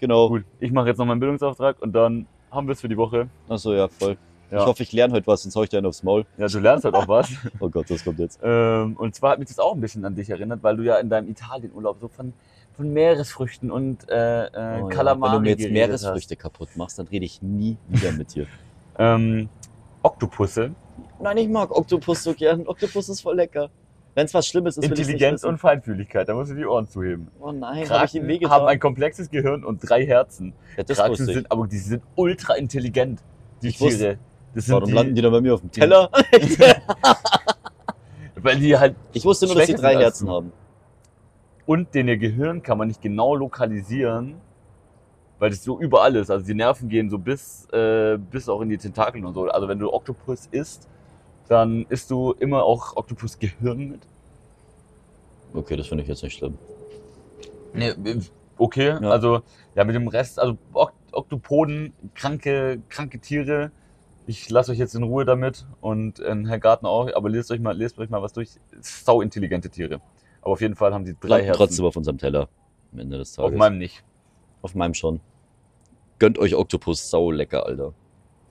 Genau. 0.00 0.28
Gut, 0.30 0.44
ich 0.58 0.72
mache 0.72 0.88
jetzt 0.88 0.98
noch 0.98 1.04
meinen 1.04 1.20
Bildungsauftrag 1.20 1.80
und 1.80 1.92
dann 1.92 2.26
haben 2.50 2.66
wir 2.66 2.72
es 2.72 2.80
für 2.80 2.88
die 2.88 2.96
Woche. 2.96 3.28
Achso, 3.48 3.74
ja, 3.74 3.86
voll. 3.88 4.16
Ja. 4.50 4.60
Ich 4.60 4.66
hoffe, 4.66 4.82
ich 4.82 4.92
lerne 4.92 5.12
heute 5.12 5.26
was, 5.26 5.42
sonst 5.42 5.54
hau 5.54 5.62
ich 5.62 5.68
dir 5.68 5.76
einen 5.76 5.86
aufs 5.86 6.02
Maul. 6.02 6.24
Ja, 6.38 6.48
du 6.48 6.58
lernst 6.58 6.84
halt 6.84 6.94
auch 6.94 7.06
was. 7.06 7.30
Oh 7.60 7.68
Gott, 7.68 7.88
das 7.88 8.02
kommt 8.02 8.18
jetzt. 8.18 8.40
ähm, 8.42 8.96
und 8.96 9.14
zwar 9.14 9.32
hat 9.32 9.38
mich 9.38 9.48
das 9.48 9.58
auch 9.60 9.74
ein 9.74 9.80
bisschen 9.80 10.04
an 10.04 10.16
dich 10.16 10.28
erinnert, 10.30 10.62
weil 10.62 10.76
du 10.76 10.82
ja 10.82 10.96
in 10.96 11.08
deinem 11.08 11.28
Italienurlaub 11.28 11.98
so 12.00 12.08
von, 12.08 12.32
von 12.76 12.92
Meeresfrüchten 12.92 13.70
und 13.70 14.08
äh, 14.08 14.46
äh, 14.46 14.48
Oh, 14.82 14.88
ja. 14.88 14.96
Kalamari 14.96 15.32
Wenn 15.32 15.38
du 15.38 15.50
mir 15.50 15.50
jetzt 15.50 15.70
Meeresfrüchte 15.70 16.34
kaputt 16.34 16.70
machst, 16.76 16.98
dann 16.98 17.06
rede 17.08 17.26
ich 17.26 17.42
nie 17.42 17.76
wieder 17.88 18.12
mit 18.12 18.34
dir. 18.34 18.46
Hast. 18.46 18.60
Ähm, 18.98 19.48
Oktopusse, 20.02 20.72
Nein, 21.20 21.36
ich 21.38 21.48
mag 21.48 21.70
Oktopus 21.74 22.22
so 22.22 22.34
gern. 22.34 22.66
Oktopus 22.66 23.08
ist 23.08 23.20
voll 23.20 23.36
lecker. 23.36 23.70
Wenn 24.14 24.26
es 24.26 24.34
was 24.34 24.46
Schlimmes 24.46 24.76
ist, 24.76 24.84
Intelligenz 24.84 25.44
und 25.44 25.58
Feinfühligkeit, 25.58 26.28
da 26.28 26.34
musst 26.34 26.50
du 26.50 26.56
die 26.56 26.66
Ohren 26.66 26.86
zuheben. 26.88 27.28
Oh 27.40 27.52
nein, 27.52 27.88
habe 27.88 28.04
ich 28.06 28.14
ihm 28.14 28.22
Kraken 28.22 28.28
wehgetan? 28.28 28.50
haben 28.50 28.66
ein 28.66 28.80
komplexes 28.80 29.30
Gehirn 29.30 29.64
und 29.64 29.78
drei 29.88 30.04
Herzen. 30.04 30.52
ja, 30.76 30.82
das 30.82 30.96
Kraken 30.98 31.10
wusste 31.12 31.24
sind, 31.26 31.52
aber 31.52 31.66
die 31.68 31.78
sind 31.78 32.02
ultra 32.16 32.54
intelligent, 32.54 33.22
die 33.62 33.68
Ich 33.68 33.80
wusste- 33.80 33.98
Tiere. 33.98 34.18
Das 34.52 34.64
sind 34.66 34.74
Warum 34.74 34.88
die, 34.88 34.94
landen 34.94 35.14
die 35.14 35.22
dann 35.22 35.30
bei 35.30 35.40
mir 35.40 35.54
auf 35.54 35.60
dem 35.60 35.70
Teller? 35.70 36.10
Weil 38.34 38.58
die 38.58 38.76
halt 38.76 38.96
Ich 39.12 39.24
wusste 39.24 39.46
nur, 39.46 39.54
dass 39.54 39.66
sie 39.66 39.72
Schwächer 39.74 39.82
drei 39.82 39.96
Herzen 40.02 40.26
du. 40.26 40.32
haben. 40.32 40.52
Und 41.66 41.94
den 41.94 42.08
ihr 42.08 42.16
Gehirn 42.16 42.62
kann 42.62 42.78
man 42.78 42.88
nicht 42.88 43.00
genau 43.00 43.34
lokalisieren, 43.36 44.36
weil 45.38 45.50
das 45.50 45.62
so 45.62 45.78
überall 45.78 46.16
ist. 46.16 46.30
Also 46.30 46.44
die 46.44 46.54
Nerven 46.54 46.88
gehen 46.88 47.08
so 47.10 47.18
bis, 47.18 47.68
äh, 47.72 48.18
bis 48.18 48.48
auch 48.48 48.60
in 48.60 48.70
die 48.70 48.78
Tentakeln 48.78 49.24
und 49.24 49.34
so. 49.34 49.46
Also 49.48 49.68
wenn 49.68 49.78
du 49.78 49.92
Oktopus 49.92 50.48
isst, 50.50 50.88
dann 51.50 51.84
isst 51.88 52.10
du 52.12 52.32
immer 52.38 52.62
auch 52.64 52.96
Oktopus-Gehirn 52.96 53.90
mit. 53.90 54.00
Okay, 55.52 55.74
das 55.76 55.88
finde 55.88 56.02
ich 56.04 56.08
jetzt 56.08 56.22
nicht 56.22 56.34
schlimm. 56.38 56.56
Nee, 57.74 57.92
okay, 58.56 58.90
Ja. 58.90 59.10
also 59.10 59.40
ja 59.74 59.82
mit 59.84 59.96
dem 59.96 60.06
Rest, 60.06 60.38
also 60.38 60.56
Ok- 60.72 60.92
Oktopoden, 61.12 61.92
kranke, 62.14 62.80
kranke 62.88 63.18
Tiere. 63.18 63.72
Ich 64.28 64.48
lasse 64.48 64.70
euch 64.70 64.78
jetzt 64.78 64.94
in 64.94 65.02
Ruhe 65.02 65.24
damit 65.24 65.66
und 65.80 66.20
äh, 66.20 66.36
Herr 66.46 66.60
Gartner 66.60 66.88
auch, 66.88 67.12
aber 67.12 67.28
lest 67.28 67.50
euch 67.50 67.58
mal, 67.58 67.76
lest 67.76 67.98
euch 67.98 68.10
mal 68.10 68.22
was 68.22 68.32
durch. 68.32 68.50
Sau 68.80 69.20
intelligente 69.20 69.68
Tiere. 69.70 70.00
Aber 70.42 70.52
auf 70.52 70.60
jeden 70.60 70.76
Fall 70.76 70.94
haben 70.94 71.04
sie 71.04 71.14
drei 71.14 71.26
Bleibt 71.26 71.46
Herzen. 71.46 71.58
trotzdem 71.58 71.84
auf 71.84 71.96
unserem 71.96 72.18
Teller. 72.18 72.48
Am 72.92 73.00
Ende 73.00 73.18
des 73.18 73.32
Tages. 73.32 73.50
auf 73.52 73.58
meinem 73.58 73.78
nicht. 73.78 74.04
Auf 74.62 74.76
meinem 74.76 74.94
schon. 74.94 75.18
Gönnt 76.20 76.38
euch 76.38 76.54
Oktopus, 76.54 77.10
sau 77.10 77.32
lecker, 77.32 77.66
Alter. 77.66 77.92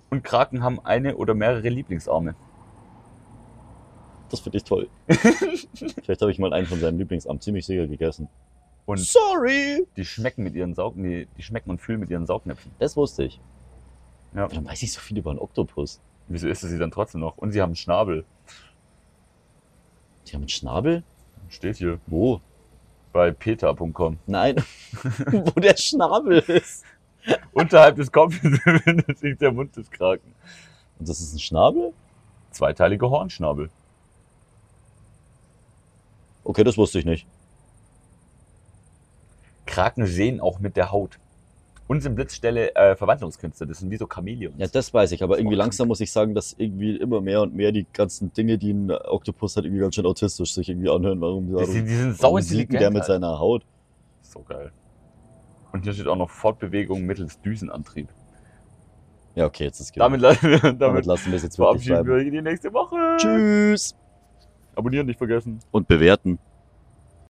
Und 0.09 0.23
Kraken 0.25 0.63
haben 0.63 0.81
eine 0.83 1.15
oder 1.15 1.33
mehrere 1.33 1.69
Lieblingsarme. 1.69 2.35
Das 4.29 4.41
finde 4.41 4.57
ich 4.57 4.63
toll. 4.63 4.87
Vielleicht 5.07 6.21
habe 6.21 6.31
ich 6.31 6.39
mal 6.39 6.53
einen 6.53 6.67
von 6.67 6.79
seinen 6.79 6.97
Lieblingsamt 6.97 7.43
ziemlich 7.43 7.65
sicher 7.65 7.87
gegessen. 7.87 8.29
Und 8.85 8.99
Sorry! 8.99 9.85
die 9.97 10.05
schmecken 10.05 10.43
mit 10.43 10.55
ihren 10.55 10.73
Saug, 10.73 10.95
die, 10.95 11.27
die 11.37 11.41
schmecken 11.43 11.69
und 11.69 11.79
fühlen 11.79 11.99
mit 11.99 12.09
ihren 12.09 12.25
Saugnäpfen. 12.25 12.71
Das 12.79 12.97
wusste 12.97 13.23
ich. 13.23 13.39
Ja. 14.33 14.45
Aber 14.45 14.53
dann 14.55 14.65
weiß 14.65 14.81
ich 14.83 14.93
so 14.93 14.99
viel 14.99 15.17
über 15.17 15.29
einen 15.31 15.39
Oktopus. 15.39 16.01
Wieso 16.27 16.47
isst 16.47 16.63
es 16.63 16.69
sie 16.69 16.77
dann 16.77 16.91
trotzdem 16.91 17.21
noch? 17.21 17.37
Und 17.37 17.51
sie 17.51 17.61
haben 17.61 17.69
einen 17.69 17.75
Schnabel. 17.75 18.25
Die 20.27 20.33
haben 20.33 20.41
einen 20.41 20.49
Schnabel? 20.49 21.03
Steht 21.49 21.77
hier 21.77 21.99
Wo? 22.07 22.41
bei 23.11 23.31
peter.com. 23.31 24.19
Nein. 24.27 24.55
Wo 25.31 25.59
der 25.59 25.77
Schnabel 25.77 26.39
ist. 26.39 26.85
Unterhalb 27.51 27.95
des 27.95 28.11
Kopfes 28.11 28.59
befindet 28.63 29.17
sich 29.17 29.37
der 29.37 29.51
Mund 29.51 29.75
des 29.75 29.89
Kraken. 29.89 30.33
Und 30.99 31.09
das 31.09 31.19
ist 31.19 31.33
ein 31.33 31.39
Schnabel? 31.39 31.93
Zweiteilige 32.51 33.09
Hornschnabel. 33.09 33.69
Okay, 36.49 36.63
das 36.63 36.79
wusste 36.79 36.97
ich 36.97 37.05
nicht. 37.05 37.27
Kraken 39.67 40.07
sehen 40.07 40.41
auch 40.41 40.59
mit 40.59 40.75
der 40.77 40.91
Haut. 40.91 41.19
Und 41.87 42.01
sind 42.01 42.15
Blitzstelle 42.15 42.73
äh, 42.75 42.95
Verwandlungskünste. 42.95 43.67
Das 43.67 43.77
sind 43.79 43.91
wie 43.91 43.97
so 43.97 44.07
Chamäleons. 44.11 44.55
Ja, 44.57 44.65
das 44.65 44.91
weiß 44.91 45.11
ich, 45.11 45.21
aber 45.21 45.37
irgendwie 45.37 45.55
langsam 45.55 45.87
muss 45.87 45.99
ich 46.01 46.11
sagen, 46.11 46.33
dass 46.33 46.53
irgendwie 46.57 46.95
immer 46.97 47.21
mehr 47.21 47.43
und 47.43 47.53
mehr 47.55 47.71
die 47.71 47.85
ganzen 47.93 48.33
Dinge, 48.33 48.57
die 48.57 48.71
ein 48.73 48.89
Oktopus 48.91 49.57
hat, 49.57 49.65
irgendwie 49.65 49.81
ganz 49.81 49.93
schön 49.93 50.07
autistisch 50.07 50.53
sich 50.55 50.69
irgendwie 50.69 50.89
anhören. 50.89 51.21
Warum, 51.21 51.45
die, 51.47 51.53
warum, 51.53 51.65
sind- 51.71 51.85
die 51.87 51.95
sind 51.95 52.21
warum 52.23 52.41
sieht 52.41 52.73
der 52.73 52.89
mit 52.89 53.01
halt. 53.01 53.05
seiner 53.07 53.37
Haut? 53.37 53.63
So 54.23 54.41
geil. 54.41 54.71
Und 55.71 55.83
hier 55.83 55.93
steht 55.93 56.07
auch 56.07 56.15
noch 56.15 56.31
Fortbewegung 56.31 57.03
mittels 57.03 57.39
Düsenantrieb. 57.41 58.09
Ja, 59.35 59.45
okay, 59.45 59.65
jetzt 59.65 59.79
ist 59.79 59.93
genug. 59.93 60.11
Damit, 60.19 60.23
damit, 60.63 60.81
Damit 60.81 61.05
lassen 61.05 61.29
wir 61.29 61.35
es 61.37 61.43
jetzt 61.43 61.59
wirklich 61.59 61.87
wir 61.87 62.01
bleiben. 62.03 62.11
euch 62.21 62.25
in 62.27 62.33
die 62.33 62.41
nächste 62.41 62.73
Woche. 62.73 63.17
Tschüss! 63.17 63.95
Abonnieren 64.75 65.07
nicht 65.07 65.17
vergessen. 65.17 65.59
Und 65.71 65.87
bewerten. 65.87 66.39